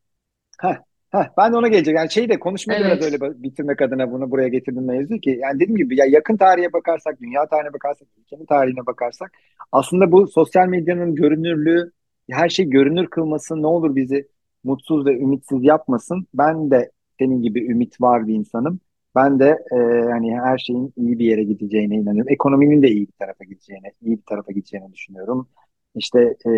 [0.62, 0.76] Heh,
[1.12, 1.96] heh, ben de ona gelecek.
[1.96, 3.36] Yani şeyi de konuşmayı da biraz öyle Evet.
[3.38, 5.38] bitirmek adına bunu buraya getirdim mevzu ki.
[5.42, 9.32] Yani dediğim gibi ya yakın tarihe bakarsak, dünya tarihine bakarsak, ülkenin tarihine bakarsak
[9.72, 11.92] aslında bu sosyal medyanın görünürlüğü,
[12.32, 14.28] her şey görünür kılması ne olur bizi
[14.66, 16.28] mutsuz ve ümitsiz yapmasın.
[16.34, 18.80] Ben de senin gibi ümit var bir insanım.
[19.16, 19.78] Ben de e,
[20.10, 22.32] yani her şeyin iyi bir yere gideceğine inanıyorum.
[22.34, 25.48] Ekonominin de iyi bir tarafa gideceğine, iyi bir tarafa gideceğini düşünüyorum.
[25.96, 26.52] İşte e,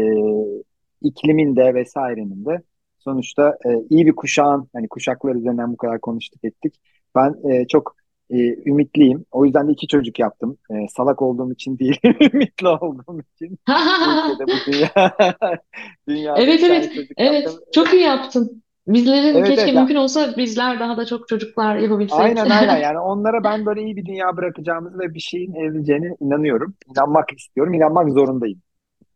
[1.02, 2.62] iklimin de vesairenin de.
[2.98, 6.76] Sonuçta e, iyi bir kuşağın, hani kuşaklar üzerinden bu kadar konuştuk ettik.
[7.16, 7.96] Ben e, çok
[8.32, 9.26] e, ümitliyim.
[9.32, 10.58] O yüzden de iki çocuk yaptım.
[10.72, 11.99] E, salak olduğum için değil,
[12.34, 13.60] ümitli olduğum için.
[13.68, 14.72] Bu
[16.08, 17.64] dünya, Evet evet evet yaptım.
[17.74, 18.64] çok iyi yaptın.
[18.88, 22.20] Bizlerin Evet keşke evet mümkün olsa bizler daha da çok çocuklar yapabilsek.
[22.20, 26.76] aynen aynen yani onlara ben böyle iyi bir dünya bırakacağımızı ve bir şeyin evrileceğine inanıyorum.
[26.91, 28.62] İnanmak istiyorum, inanmak zorundayım.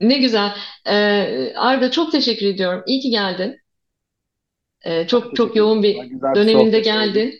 [0.02, 0.52] Ne güzel.
[0.86, 2.84] Ee, Arda çok teşekkür ediyorum.
[2.88, 3.58] İyi ki geldin.
[4.86, 5.58] Ee, çok çok ederim.
[5.58, 7.34] yoğun bir bir döneminde sohbet geldin.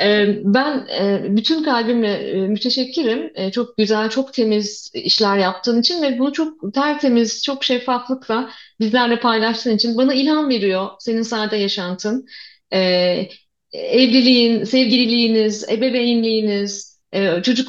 [0.00, 3.32] Ee, ben e, bütün kalbimle e, müteşekkirim.
[3.34, 8.50] E, çok güzel, çok temiz işler yaptığın için ve bunu çok tertemiz, çok şeffaflıkla
[8.80, 12.26] bizlerle paylaştığın için bana ilham veriyor senin sade yaşantın.
[12.72, 13.28] Ee,
[13.72, 16.98] evliliğin, sevgililiğiniz, ebeveynliğiniz,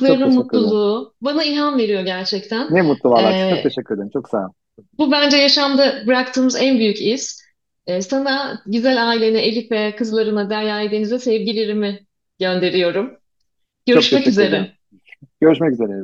[0.07, 0.33] Çok ederim.
[0.33, 2.67] mutluluğu bana ilham veriyor gerçekten.
[2.75, 3.49] Ne mutlu valla.
[3.49, 4.09] Çok Ee, teşekkür ederim.
[4.13, 4.51] Çok sağ ol.
[4.97, 7.41] bu bence yaşamda bıraktığımız en büyük iz.
[7.87, 11.99] Ee, sana, güzel ailene, Elif ve kızlarına, Derya'ya, Deniz'e sevgilerimi
[12.39, 13.17] gönderiyorum.
[13.85, 14.71] Görüşmek üzere.
[15.41, 16.03] Görüşmek üzere.